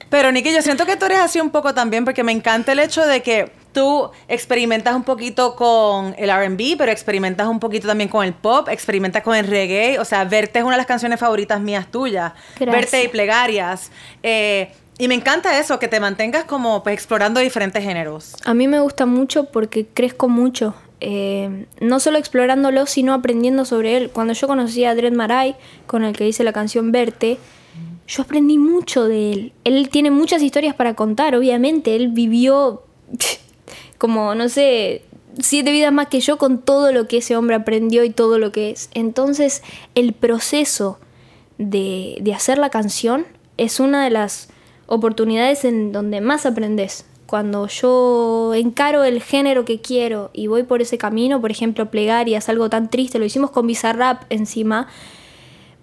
Pero 0.10 0.32
Nicky, 0.32 0.52
yo 0.54 0.62
siento 0.62 0.86
que 0.86 0.96
tú 0.96 1.06
eres 1.06 1.20
así 1.20 1.40
un 1.40 1.52
poco 1.52 1.74
también, 1.74 2.04
porque 2.04 2.24
me 2.24 2.32
encanta 2.32 2.72
el 2.72 2.80
hecho 2.80 3.06
de 3.06 3.22
que 3.22 3.52
tú 3.74 4.10
experimentas 4.28 4.96
un 4.96 5.04
poquito 5.04 5.56
con 5.56 6.16
el 6.18 6.32
RB, 6.32 6.78
pero 6.78 6.92
experimentas 6.92 7.48
un 7.48 7.60
poquito 7.60 7.88
también 7.88 8.10
con 8.10 8.26
el 8.26 8.34
pop, 8.34 8.68
experimentas 8.70 9.22
con 9.22 9.36
el 9.36 9.46
reggae. 9.46 10.00
O 10.00 10.06
sea, 10.06 10.26
Verte 10.26 10.60
es 10.60 10.66
una 10.66 10.74
de 10.74 10.78
las 10.78 10.88
canciones 10.88 11.20
favoritas 11.20 11.62
mías 11.62 11.92
tuyas. 11.92 12.34
Verte 12.60 13.04
y 13.04 13.08
Plegarias. 13.08 13.92
Eh, 14.24 14.72
y 15.00 15.08
me 15.08 15.16
encanta 15.16 15.58
eso, 15.58 15.80
que 15.80 15.88
te 15.88 16.02
mantengas 16.02 16.44
como 16.44 16.84
pues, 16.84 16.94
explorando 16.94 17.40
diferentes 17.40 17.82
géneros. 17.82 18.36
A 18.44 18.54
mí 18.54 18.68
me 18.68 18.82
gusta 18.82 19.06
mucho 19.06 19.46
porque 19.46 19.88
crezco 19.88 20.28
mucho. 20.28 20.76
Eh, 21.00 21.68
no 21.80 22.02
solo 22.02 22.18
explorándolo, 22.18 22.86
sino 22.86 23.14
aprendiendo 23.14 23.64
sobre 23.64 23.96
él. 23.96 24.10
Cuando 24.12 24.34
yo 24.34 24.46
conocí 24.50 24.84
a 24.84 24.94
Dred 24.94 25.14
Maray, 25.14 25.56
con 25.88 26.04
el 26.04 26.18
que 26.18 26.28
hice 26.28 26.44
la 26.44 26.52
canción 26.52 26.92
Verte, 26.92 27.38
yo 28.10 28.24
aprendí 28.24 28.58
mucho 28.58 29.08
de 29.08 29.32
él. 29.32 29.54
Él 29.64 29.88
tiene 29.88 30.12
muchas 30.12 30.42
historias 30.42 30.76
para 30.76 30.96
contar, 30.96 31.34
obviamente. 31.34 31.96
Él 31.96 32.10
vivió 32.10 32.84
como, 33.98 34.36
no 34.36 34.50
sé, 34.50 35.04
siete 35.40 35.72
vidas 35.72 35.94
más 35.94 36.08
que 36.08 36.20
yo 36.20 36.38
con 36.38 36.60
todo 36.60 36.92
lo 36.92 37.08
que 37.08 37.20
ese 37.20 37.38
hombre 37.38 37.56
aprendió 37.56 38.04
y 38.04 38.10
todo 38.10 38.38
lo 38.38 38.52
que 38.52 38.72
es. 38.72 38.90
Entonces, 38.94 39.64
el 39.96 40.12
proceso 40.12 41.00
de, 41.58 42.18
de 42.20 42.34
hacer 42.34 42.58
la 42.58 42.70
canción 42.70 43.26
es 43.56 43.80
una 43.80 44.04
de 44.04 44.10
las 44.10 44.50
oportunidades 44.90 45.64
en 45.66 45.92
donde 45.92 46.20
más 46.20 46.46
aprendes. 46.46 47.06
Cuando 47.28 47.68
yo 47.68 48.54
encaro 48.56 49.04
el 49.04 49.22
género 49.22 49.64
que 49.64 49.80
quiero 49.80 50.32
y 50.34 50.48
voy 50.48 50.64
por 50.64 50.82
ese 50.82 50.98
camino, 50.98 51.40
por 51.40 51.52
ejemplo, 51.52 51.92
plegarias, 51.92 52.50
algo 52.50 52.70
tan 52.72 52.90
triste, 52.90 53.20
lo 53.20 53.26
hicimos 53.26 53.52
con 53.52 53.68
Bizarrap 53.68 54.24
encima, 54.32 54.88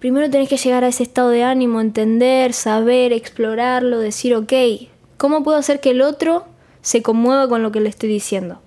primero 0.00 0.28
tenés 0.28 0.48
que 0.48 0.56
llegar 0.56 0.82
a 0.82 0.88
ese 0.88 1.04
estado 1.04 1.30
de 1.30 1.44
ánimo, 1.44 1.80
entender, 1.80 2.52
saber, 2.52 3.12
explorarlo, 3.12 4.00
decir, 4.00 4.34
ok, 4.34 4.52
¿cómo 5.16 5.44
puedo 5.44 5.56
hacer 5.56 5.78
que 5.78 5.90
el 5.90 6.02
otro 6.02 6.44
se 6.82 7.00
conmueva 7.02 7.48
con 7.48 7.62
lo 7.62 7.70
que 7.70 7.80
le 7.80 7.88
estoy 7.88 8.08
diciendo? 8.08 8.60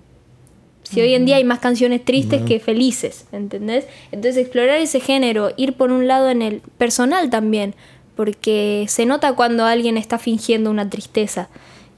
Si 0.82 1.00
hoy 1.00 1.14
en 1.14 1.26
día 1.26 1.36
hay 1.36 1.44
más 1.44 1.60
canciones 1.60 2.04
tristes 2.04 2.42
que 2.42 2.58
felices, 2.58 3.26
¿entendés? 3.30 3.86
Entonces 4.10 4.38
explorar 4.38 4.78
ese 4.78 4.98
género, 4.98 5.52
ir 5.56 5.74
por 5.74 5.92
un 5.92 6.08
lado 6.08 6.30
en 6.30 6.42
el 6.42 6.62
personal 6.78 7.30
también, 7.30 7.76
porque 8.20 8.84
se 8.86 9.06
nota 9.06 9.32
cuando 9.32 9.64
alguien 9.64 9.96
está 9.96 10.18
fingiendo 10.18 10.70
una 10.70 10.90
tristeza. 10.90 11.48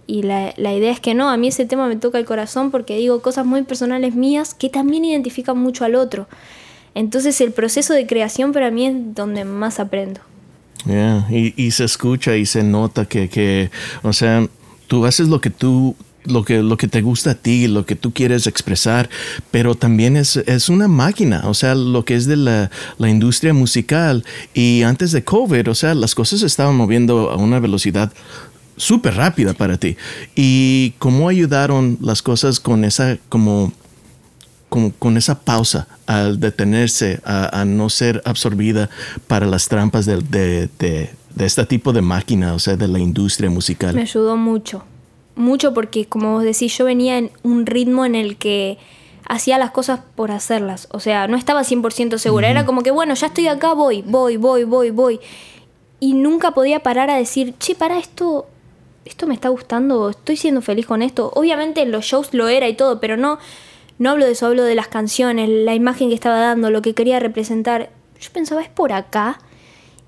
Y 0.06 0.22
la, 0.22 0.52
idea 0.56 0.92
es 0.92 1.00
que 1.00 1.14
no, 1.14 1.28
a 1.28 1.36
mí 1.36 1.48
ese 1.48 1.66
tema 1.66 1.88
me 1.88 1.96
toca 1.96 2.16
el 2.16 2.24
corazón 2.24 2.70
porque 2.70 2.96
digo 2.96 3.20
cosas 3.22 3.44
muy 3.44 3.62
personales 3.62 4.14
mías 4.14 4.54
que 4.54 4.68
también 4.68 5.04
identifican 5.04 5.58
mucho 5.58 5.84
al 5.84 5.96
otro. 5.96 6.28
Entonces 6.94 7.40
el 7.40 7.50
proceso 7.50 7.92
de 7.92 8.06
creación 8.06 8.52
para 8.52 8.70
mí 8.70 8.86
es 8.86 8.94
donde 9.16 9.44
más 9.44 9.80
aprendo. 9.80 10.20
Y, 11.28 11.60
y, 11.60 11.72
se 11.72 11.82
escucha 11.82 12.36
y 12.36 12.46
se 12.46 12.62
nota 12.62 13.04
que, 13.04 13.28
que, 13.28 13.72
o 14.04 14.12
sea, 14.12 14.46
tú 14.86 15.04
haces 15.04 15.26
lo 15.26 15.40
que 15.40 15.50
tú 15.50 15.96
lo 16.24 16.44
que, 16.44 16.62
lo 16.62 16.76
que 16.76 16.88
te 16.88 17.02
gusta 17.02 17.32
a 17.32 17.34
ti, 17.34 17.66
lo 17.68 17.86
que 17.86 17.96
tú 17.96 18.12
quieres 18.12 18.46
expresar, 18.46 19.08
pero 19.50 19.74
también 19.74 20.16
es, 20.16 20.36
es 20.36 20.68
una 20.68 20.88
máquina, 20.88 21.42
o 21.44 21.54
sea, 21.54 21.74
lo 21.74 22.04
que 22.04 22.14
es 22.14 22.26
de 22.26 22.36
la, 22.36 22.70
la, 22.98 23.08
industria 23.08 23.52
musical. 23.52 24.24
Y 24.54 24.82
antes 24.82 25.12
de 25.12 25.24
COVID, 25.24 25.68
o 25.68 25.74
sea, 25.74 25.94
las 25.94 26.14
cosas 26.14 26.42
estaban 26.42 26.76
moviendo 26.76 27.30
a 27.30 27.36
una 27.36 27.58
velocidad 27.58 28.12
súper 28.76 29.14
rápida 29.14 29.54
para 29.54 29.78
ti. 29.78 29.96
¿Y 30.34 30.94
cómo 30.98 31.28
ayudaron 31.28 31.98
las 32.00 32.22
cosas 32.22 32.60
con 32.60 32.84
esa, 32.84 33.18
como, 33.28 33.72
como 34.68 34.92
con 34.92 35.16
esa 35.16 35.40
pausa 35.40 35.88
al 36.06 36.40
detenerse, 36.40 37.20
a, 37.24 37.60
a, 37.60 37.64
no 37.64 37.90
ser 37.90 38.22
absorbida 38.24 38.90
para 39.26 39.46
las 39.46 39.68
trampas 39.68 40.06
de, 40.06 40.18
de, 40.18 40.68
de, 40.78 41.10
de 41.34 41.46
este 41.46 41.64
tipo 41.66 41.92
de 41.92 42.02
máquina, 42.02 42.54
o 42.54 42.58
sea, 42.58 42.76
de 42.76 42.88
la 42.88 42.98
industria 42.98 43.50
musical? 43.50 43.94
Me 43.94 44.02
ayudó 44.02 44.36
mucho 44.36 44.84
mucho 45.34 45.74
porque, 45.74 46.06
como 46.06 46.32
vos 46.32 46.44
decís, 46.44 46.76
yo 46.76 46.84
venía 46.84 47.18
en 47.18 47.30
un 47.42 47.66
ritmo 47.66 48.04
en 48.04 48.14
el 48.14 48.36
que 48.36 48.78
hacía 49.28 49.58
las 49.58 49.70
cosas 49.70 50.00
por 50.14 50.30
hacerlas. 50.30 50.88
O 50.90 51.00
sea, 51.00 51.26
no 51.26 51.36
estaba 51.36 51.62
100% 51.62 52.18
segura. 52.18 52.50
Era 52.50 52.66
como 52.66 52.82
que, 52.82 52.90
bueno, 52.90 53.14
ya 53.14 53.28
estoy 53.28 53.48
acá, 53.48 53.72
voy, 53.72 54.02
voy, 54.02 54.36
voy, 54.36 54.64
voy, 54.64 54.90
voy. 54.90 55.20
Y 56.00 56.14
nunca 56.14 56.52
podía 56.52 56.80
parar 56.80 57.10
a 57.10 57.16
decir, 57.16 57.54
che, 57.58 57.74
para 57.74 57.98
esto, 57.98 58.46
esto 59.04 59.26
me 59.26 59.34
está 59.34 59.48
gustando, 59.48 60.10
estoy 60.10 60.36
siendo 60.36 60.60
feliz 60.60 60.86
con 60.86 61.02
esto. 61.02 61.30
Obviamente 61.34 61.82
en 61.82 61.92
los 61.92 62.04
shows 62.04 62.34
lo 62.34 62.48
era 62.48 62.68
y 62.68 62.74
todo, 62.74 63.00
pero 63.00 63.16
no, 63.16 63.38
no 63.98 64.10
hablo 64.10 64.26
de 64.26 64.32
eso, 64.32 64.46
hablo 64.46 64.64
de 64.64 64.74
las 64.74 64.88
canciones, 64.88 65.48
la 65.48 65.74
imagen 65.74 66.08
que 66.08 66.14
estaba 66.14 66.38
dando, 66.38 66.70
lo 66.70 66.82
que 66.82 66.94
quería 66.94 67.20
representar. 67.20 67.90
Yo 68.20 68.30
pensaba, 68.32 68.62
es 68.62 68.68
por 68.68 68.92
acá. 68.92 69.38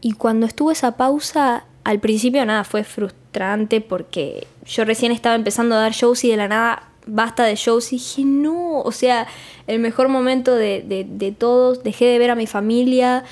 Y 0.00 0.12
cuando 0.12 0.46
estuvo 0.46 0.70
esa 0.70 0.96
pausa, 0.96 1.64
al 1.84 2.00
principio 2.00 2.44
nada, 2.44 2.64
fue 2.64 2.84
frustrante 2.84 3.80
porque 3.80 4.46
yo 4.66 4.84
recién 4.84 5.12
estaba 5.12 5.34
empezando 5.34 5.74
a 5.74 5.78
dar 5.78 5.92
shows 5.92 6.24
y 6.24 6.30
de 6.30 6.36
la 6.36 6.48
nada 6.48 6.88
basta 7.06 7.44
de 7.44 7.54
shows 7.56 7.92
y 7.92 7.96
dije, 7.96 8.24
no, 8.24 8.80
o 8.80 8.92
sea, 8.92 9.26
el 9.66 9.78
mejor 9.78 10.08
momento 10.08 10.54
de, 10.54 10.82
de, 11.06 11.32
todos, 11.32 11.82
dejé 11.82 12.06
de 12.06 12.18
ver 12.18 12.30
a 12.30 12.34
mi 12.34 12.46
familia 12.46 13.24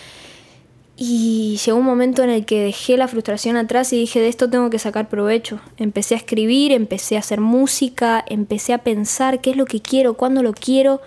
y 0.97 1.59
llegó 1.65 1.79
un 1.79 1.85
momento 1.85 2.23
en 2.23 2.31
el 2.31 2.45
que 2.45 2.63
dejé 2.63 2.97
la 2.97 3.09
frustración 3.09 3.57
atrás 3.57 3.93
y 3.93 3.99
dije, 3.99 4.21
de 4.21 4.29
esto 4.29 4.51
tengo 4.51 4.71
que 4.71 4.79
sacar 4.79 5.09
provecho. 5.09 5.61
Empecé 5.79 6.15
a 6.15 6.19
escribir, 6.19 6.73
empecé 6.73 7.17
a 7.17 7.21
hacer 7.21 7.41
música, 7.41 8.25
empecé 8.29 8.75
a 8.75 8.79
pensar 8.79 9.41
qué 9.41 9.51
es 9.51 9.57
lo 9.57 9.65
que 9.65 9.81
quiero, 9.81 10.15
cuándo 10.15 10.43
lo 10.43 10.53
quiero 10.53 11.01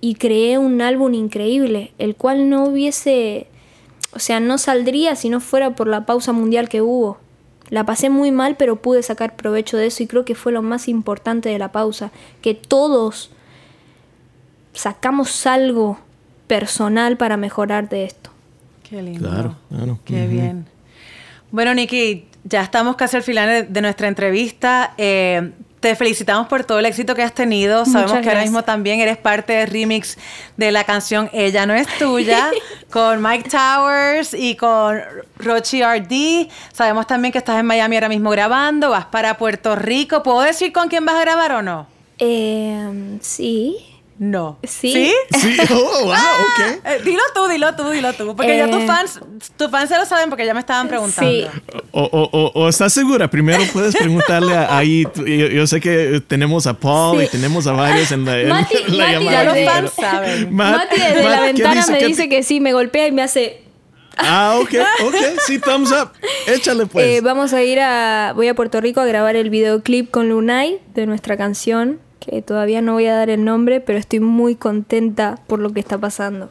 y 0.00 0.14
creé 0.14 0.58
un 0.58 0.80
álbum 0.80 1.14
increíble, 1.14 1.92
el 1.98 2.14
cual 2.14 2.50
no 2.50 2.64
hubiese, 2.64 3.46
o 4.12 4.18
sea, 4.18 4.40
no 4.40 4.58
saldría 4.58 5.16
si 5.16 5.28
no 5.28 5.40
fuera 5.40 5.74
por 5.74 5.86
la 5.86 6.04
pausa 6.04 6.32
mundial 6.32 6.68
que 6.68 6.82
hubo. 6.82 7.18
La 7.70 7.84
pasé 7.84 8.10
muy 8.10 8.30
mal, 8.30 8.56
pero 8.56 8.76
pude 8.76 9.02
sacar 9.02 9.36
provecho 9.36 9.76
de 9.76 9.86
eso 9.86 10.02
y 10.02 10.06
creo 10.06 10.24
que 10.24 10.34
fue 10.34 10.52
lo 10.52 10.62
más 10.62 10.88
importante 10.88 11.48
de 11.48 11.58
la 11.58 11.72
pausa, 11.72 12.10
que 12.40 12.54
todos 12.54 13.30
sacamos 14.72 15.46
algo 15.46 15.98
personal 16.46 17.16
para 17.16 17.36
mejorar 17.36 17.88
de 17.88 18.04
esto. 18.04 18.30
Qué 18.88 19.02
lindo. 19.02 19.28
Claro, 19.28 19.56
claro. 19.68 19.98
Qué 20.04 20.26
bien. 20.26 20.66
Bueno, 21.50 21.74
Nikki, 21.74 22.26
ya 22.44 22.62
estamos 22.62 22.96
casi 22.96 23.16
al 23.16 23.22
final 23.22 23.72
de 23.72 23.80
nuestra 23.82 24.08
entrevista. 24.08 24.94
Eh, 24.96 25.52
te 25.80 25.94
felicitamos 25.94 26.48
por 26.48 26.64
todo 26.64 26.78
el 26.78 26.86
éxito 26.86 27.14
que 27.14 27.22
has 27.22 27.34
tenido. 27.34 27.84
Sabemos 27.84 28.20
que 28.20 28.28
ahora 28.28 28.42
mismo 28.42 28.62
también 28.62 29.00
eres 29.00 29.16
parte 29.16 29.52
del 29.52 29.68
remix 29.68 30.18
de 30.56 30.72
la 30.72 30.84
canción 30.84 31.30
Ella 31.32 31.66
no 31.66 31.74
es 31.74 31.86
tuya 31.98 32.50
con 32.90 33.22
Mike 33.22 33.48
Towers 33.48 34.34
y 34.34 34.56
con 34.56 35.00
Rochi 35.36 35.82
RD. 35.82 36.48
Sabemos 36.72 37.06
también 37.06 37.32
que 37.32 37.38
estás 37.38 37.58
en 37.60 37.66
Miami 37.66 37.96
ahora 37.96 38.08
mismo 38.08 38.30
grabando, 38.30 38.90
vas 38.90 39.06
para 39.06 39.38
Puerto 39.38 39.76
Rico. 39.76 40.22
¿Puedo 40.22 40.40
decir 40.40 40.72
con 40.72 40.88
quién 40.88 41.04
vas 41.04 41.16
a 41.16 41.20
grabar 41.20 41.52
o 41.52 41.62
no? 41.62 41.86
Eh, 42.18 43.18
sí. 43.20 43.87
No. 44.20 44.58
¿Sí? 44.64 44.92
¿Sí? 44.92 45.14
Sí, 45.38 45.56
oh, 45.70 46.04
wow, 46.04 46.12
ok. 46.12 46.84
Eh, 46.84 47.00
dilo 47.04 47.22
tú, 47.34 47.46
dilo 47.46 47.74
tú, 47.76 47.88
dilo 47.90 48.12
tú. 48.14 48.34
Porque 48.34 48.56
ya 48.56 48.68
tus 48.68 48.82
Eh. 48.82 48.86
fans, 48.86 49.20
tus 49.56 49.70
fans 49.70 49.88
se 49.88 49.96
lo 49.96 50.04
saben 50.06 50.28
porque 50.28 50.44
ya 50.44 50.54
me 50.54 50.60
estaban 50.60 50.88
preguntando. 50.88 51.30
Sí. 51.30 51.46
O, 51.92 52.02
o, 52.02 52.28
o, 52.32 52.52
o 52.54 52.68
estás 52.68 52.92
segura, 52.92 53.30
primero 53.30 53.62
puedes 53.72 53.94
preguntarle 53.96 54.54
a- 54.56 54.76
ahí, 54.76 55.04
tú- 55.14 55.24
yo, 55.24 55.46
yo 55.46 55.66
sé 55.68 55.80
que 55.80 56.20
tenemos 56.26 56.66
a 56.66 56.74
Paul 56.74 57.22
y 57.22 57.28
tenemos 57.28 57.66
a 57.68 57.72
varios 57.72 58.10
en 58.10 58.24
la, 58.24 58.40
en 58.40 58.48
Mati- 58.48 58.84
la 58.88 59.04
Mati 59.04 59.12
llamada. 59.24 59.30
Ya 59.30 59.44
los 59.44 59.58
fans 59.72 59.92
saben. 59.94 60.54
Matt- 60.54 60.76
Mati 60.76 61.00
desde 61.00 61.22
Matt, 61.22 61.30
la 61.30 61.38
¿qué 61.38 61.46
ventana 61.52 61.86
me 61.88 61.98
¿Qué 61.98 62.06
dice 62.06 62.28
que 62.28 62.42
sí, 62.42 62.60
me 62.60 62.72
golpea 62.72 63.06
y 63.06 63.12
me 63.12 63.22
hace... 63.22 63.62
Ah, 64.16 64.56
ok, 64.60 64.74
ok, 65.06 65.14
sí, 65.46 65.60
thumbs 65.60 65.92
up. 65.92 66.10
Échale 66.48 66.86
pues. 66.86 67.06
Eh, 67.06 67.20
vamos 67.22 67.52
a 67.52 67.62
ir 67.62 67.78
a... 67.78 68.32
Voy 68.34 68.48
a 68.48 68.54
Puerto 68.54 68.80
Rico 68.80 69.00
a 69.00 69.04
grabar 69.06 69.36
el 69.36 69.48
videoclip 69.48 70.10
con 70.10 70.28
Lunay 70.28 70.80
de 70.92 71.06
nuestra 71.06 71.36
canción, 71.36 72.00
que 72.28 72.42
todavía 72.42 72.80
no 72.82 72.94
voy 72.94 73.06
a 73.06 73.14
dar 73.14 73.30
el 73.30 73.44
nombre, 73.44 73.80
pero 73.80 73.98
estoy 73.98 74.20
muy 74.20 74.54
contenta 74.54 75.38
por 75.46 75.58
lo 75.58 75.72
que 75.72 75.80
está 75.80 75.98
pasando. 75.98 76.50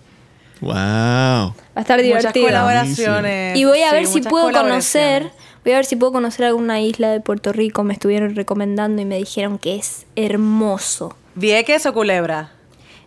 wow. 0.61 0.71
Va 0.73 1.53
a 1.75 1.81
estar 1.81 1.97
Muchas 2.03 2.21
divertido. 2.21 2.45
colaboraciones. 2.47 3.57
Y 3.57 3.65
voy 3.65 3.81
a 3.81 3.89
Sí, 3.89 3.95
ver 3.95 4.07
si 4.07 4.21
puedo 4.21 4.51
conocer, 4.51 5.31
voy 5.63 5.73
a 5.73 5.75
ver 5.77 5.85
si 5.85 5.95
puedo 5.95 6.11
conocer 6.11 6.45
alguna 6.45 6.81
isla 6.81 7.09
de 7.11 7.19
Puerto 7.19 7.53
Rico. 7.53 7.83
Me 7.83 7.93
estuvieron 7.93 8.35
recomendando 8.35 9.01
y 9.01 9.05
me 9.05 9.17
dijeron 9.17 9.59
que 9.59 9.75
es 9.75 10.05
hermoso. 10.15 11.15
¿Vieques 11.35 11.85
o 11.85 11.93
Culebra? 11.93 12.51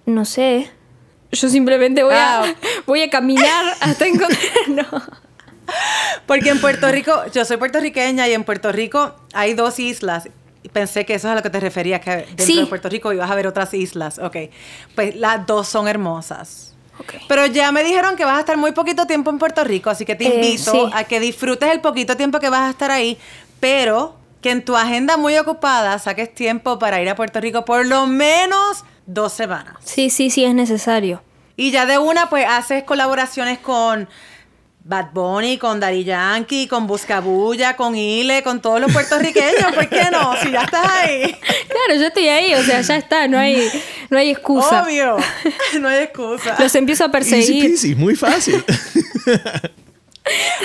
No 0.07 0.25
sé. 0.25 0.71
Yo 1.33 1.49
simplemente 1.49 2.03
voy 2.05 2.15
Ah. 2.17 2.45
a 2.47 2.55
voy 2.87 3.03
a 3.03 3.11
caminar 3.11 3.65
hasta 3.81 4.07
encontrarlo. 4.07 5.03
Porque 6.27 6.51
en 6.51 6.61
Puerto 6.61 6.91
Rico, 6.91 7.13
yo 7.33 7.45
soy 7.45 7.57
puertorriqueña 7.57 8.27
y 8.29 8.33
en 8.35 8.43
Puerto 8.45 8.73
Rico 8.73 9.15
hay 9.33 9.55
dos 9.55 9.79
islas. 9.79 10.29
Pensé 10.73 11.07
que 11.07 11.15
eso 11.15 11.29
es 11.29 11.33
a 11.33 11.35
lo 11.37 11.43
que 11.43 11.51
te 11.51 11.59
referías, 11.61 12.01
que 12.01 12.11
dentro 12.11 12.45
Sí. 12.47 12.57
de 12.61 12.67
Puerto 12.67 12.89
Rico 12.89 13.13
ibas 13.13 13.31
a 13.31 13.35
ver 13.35 13.47
otras 13.47 13.73
islas. 13.75 14.19
Ok. 14.19 14.37
Pues 14.95 15.17
las 15.17 15.47
dos 15.47 15.67
son 15.69 15.89
hermosas. 15.89 16.75
Ok. 16.99 17.15
Pero 17.29 17.47
ya 17.47 17.73
me 17.73 17.83
dijeron 17.83 18.15
que 18.17 18.25
vas 18.27 18.37
a 18.37 18.41
estar 18.41 18.57
muy 18.59 18.73
poquito 18.73 19.07
tiempo 19.07 19.31
en 19.31 19.39
Puerto 19.39 19.65
Rico, 19.65 19.89
así 19.89 20.05
que 20.05 20.15
te 20.15 20.27
Eh, 20.27 20.35
invito 20.35 20.71
sí. 20.73 20.91
a 20.93 21.05
que 21.05 21.19
disfrutes 21.19 21.71
el 21.73 21.81
poquito 21.81 22.17
tiempo 22.17 22.41
que 22.41 22.51
vas 22.51 22.63
a 22.63 22.71
estar 22.71 22.91
ahí, 22.91 23.17
pero 23.59 24.17
que 24.43 24.51
en 24.51 24.63
tu 24.65 24.77
agenda 24.77 25.17
muy 25.17 25.37
ocupada 25.39 25.99
saques 25.99 26.35
tiempo 26.35 26.79
para 26.79 27.01
ir 27.01 27.09
a 27.09 27.15
Puerto 27.17 27.41
Rico 27.41 27.65
por 27.65 27.87
lo 27.87 28.07
menos 28.07 28.85
dos 29.07 29.33
semanas. 29.33 29.77
Sí, 29.83 30.11
sí, 30.11 30.29
sí, 30.31 30.45
es 30.45 30.55
necesario. 30.55 31.23
Y 31.57 31.71
ya 31.73 31.85
de 31.87 31.99
una, 31.99 32.29
pues 32.31 32.47
haces 32.49 32.85
colaboraciones 32.85 33.59
con 33.59 34.09
Bad 34.83 35.11
Bunny, 35.13 35.59
con 35.59 35.79
Daddy 35.79 36.05
Yankee, 36.05 36.67
con 36.67 36.87
Buscabulla, 36.87 37.77
con 37.77 37.95
Ile, 37.95 38.43
con 38.43 38.61
todos 38.63 38.81
los 38.81 38.91
puertorriqueños. 38.93 39.73
¿Por 39.75 39.89
qué 39.89 40.05
no? 40.11 40.35
Si 40.43 40.51
ya 40.51 40.63
estás 40.63 40.87
ahí. 40.89 41.37
Claro, 41.69 42.01
yo 42.01 42.07
estoy 42.07 42.29
ahí, 42.29 42.55
o 42.55 42.63
sea, 42.63 42.81
ya 42.81 42.97
está, 42.97 43.29
no 43.29 43.39
hay, 43.39 43.71
no 44.09 44.19
hay 44.19 44.31
excusa. 44.31 44.83
Obvio. 44.83 45.17
No 45.81 45.89
hay 45.89 46.05
excusa. 46.05 46.57
Los 46.59 46.75
empiezo 46.75 47.05
a 47.05 47.09
Easy 47.09 47.13
perseguir. 47.31 47.65
peasy, 47.67 47.95
muy 47.95 48.17
fácil. 48.17 48.65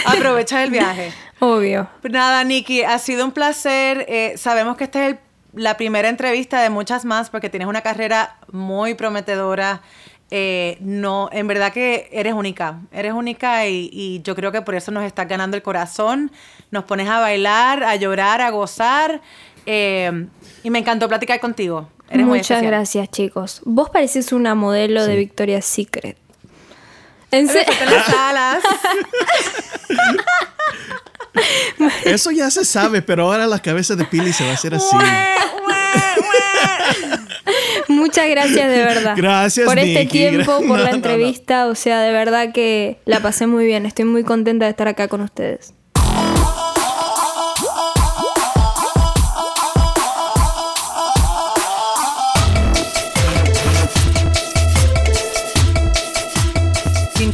Aprovecha 0.06 0.64
el 0.64 0.72
viaje. 0.72 1.12
Obvio. 1.40 1.90
Nada, 2.04 2.44
Nikki, 2.44 2.84
ha 2.84 3.00
sido 3.00 3.26
un 3.26 3.32
placer. 3.32 4.06
Eh, 4.08 4.36
sabemos 4.38 4.78
que 4.78 4.86
esta 4.86 5.06
es 5.06 5.12
el- 5.14 5.20
la 5.54 5.78
primera 5.78 6.10
entrevista 6.10 6.62
de 6.62 6.70
muchas 6.70 7.06
más 7.06 7.30
porque 7.30 7.50
tienes 7.50 7.68
una 7.68 7.82
carrera 7.82 8.38
muy 8.52 8.94
prometedora. 8.94 9.82
Eh, 10.32 10.78
no, 10.82 11.30
en 11.32 11.48
verdad 11.48 11.72
que 11.72 12.10
eres 12.12 12.34
única, 12.34 12.80
eres 12.92 13.14
única 13.14 13.68
y, 13.68 13.90
y 13.94 14.22
yo 14.24 14.36
creo 14.36 14.52
que 14.52 14.62
por 14.64 14.74
eso 14.76 14.92
nos 14.92 15.04
estás 15.04 15.28
ganando 15.28 15.56
el 15.56 15.64
corazón. 15.64 16.32
Nos 16.72 16.84
pones 16.86 17.08
a 17.08 17.20
bailar, 17.20 17.84
a 17.84 17.96
llorar, 17.96 18.42
a 18.42 18.50
gozar. 18.50 19.22
eh, 19.68 20.28
y 20.64 20.70
me 20.72 20.80
encantó 20.80 21.08
platicar 21.08 21.40
contigo. 21.40 21.90
Eres 22.10 22.26
muy 22.26 22.40
Muchas 22.40 22.62
gracias, 22.62 23.10
chicos. 23.10 23.62
Vos 23.66 23.90
pareces 23.90 24.32
una 24.32 24.54
modelo 24.56 25.06
de 25.06 25.16
Victoria's 25.16 25.66
Secret. 25.66 26.18
En 27.32 27.48
se- 27.48 27.66
las 27.86 28.10
alas. 28.10 28.64
Eso 32.06 32.32
ya 32.32 32.50
se 32.50 32.64
sabe, 32.64 33.02
pero 33.02 33.24
ahora 33.26 33.46
la 33.48 33.60
cabeza 33.60 33.96
de 33.96 34.06
Pili 34.06 34.32
se 34.32 34.46
va 34.46 34.52
a 34.52 34.54
hacer 34.54 34.74
así. 34.76 34.96
Muchas 38.06 38.30
gracias 38.30 38.70
de 38.70 38.78
verdad. 38.84 39.14
Gracias, 39.18 39.66
Por 39.68 39.80
este 39.80 40.02
Nikki. 40.02 40.18
tiempo, 40.20 40.58
por 40.60 40.68
no, 40.78 40.84
la 40.84 40.90
no. 40.92 40.96
entrevista. 40.98 41.68
O 41.68 41.76
sea, 41.76 42.02
de 42.02 42.12
verdad 42.12 42.52
que 42.54 42.98
la 43.06 43.20
pasé 43.20 43.48
muy 43.48 43.66
bien. 43.66 43.86
Estoy 43.86 44.06
muy 44.06 44.24
contenta 44.24 44.66
de 44.66 44.72
estar 44.72 44.88
acá 44.88 45.08
con 45.08 45.22
ustedes. 45.22 45.74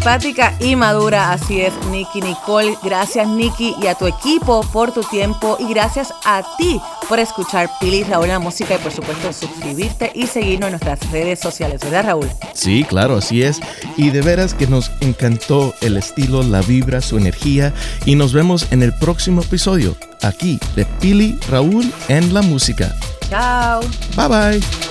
Simpática 0.02 0.56
y 0.60 0.76
madura, 0.76 1.32
así 1.32 1.62
es, 1.62 1.74
Nicky 1.91 2.22
Nicole. 2.22 2.76
Gracias, 2.84 3.28
Nicky, 3.28 3.76
y 3.80 3.86
a 3.86 3.93
tu 3.93 4.08
equipo 4.08 4.62
por 4.74 4.91
tu 4.91 5.04
tiempo. 5.04 5.58
Y 5.60 5.72
gracias 5.72 6.12
a 6.26 6.41
ti 6.58 6.82
por 7.08 7.20
escuchar 7.20 7.70
Pili 7.80 8.04
Raúl 8.04 8.26
en 8.26 8.32
la 8.32 8.39
música 8.39 8.74
y, 8.74 8.78
por 8.80 8.91
supuesto, 8.91 9.32
suscribirte 9.32 10.12
y 10.16 10.26
seguirnos 10.26 10.70
en 10.70 10.72
nuestras 10.72 11.12
redes 11.12 11.39
sociales, 11.39 11.82
¿verdad, 11.82 12.06
Raúl? 12.06 12.28
Sí, 12.56 12.84
claro, 12.84 13.18
así 13.18 13.43
es. 13.43 13.62
Y 13.95 14.10
de 14.10 14.22
veras 14.22 14.56
que 14.56 14.66
nos 14.66 14.91
encantó 15.02 15.76
el 15.82 15.97
estilo, 15.97 16.41
la 16.41 16.64
vibra, 16.64 16.99
su 17.02 17.20
energía. 17.20 17.72
Y 18.04 18.16
nos 18.16 18.34
vemos 18.34 18.72
en 18.72 18.82
el 18.82 18.95
próximo 18.95 19.41
episodio, 19.41 19.95
aquí 20.24 20.60
de 20.76 20.86
Pili 20.99 21.38
Raúl 21.47 21.93
en 22.08 22.34
la 22.34 22.41
música. 22.41 22.95
Chao. 23.30 23.82
Bye 24.16 24.28
bye. 24.28 24.91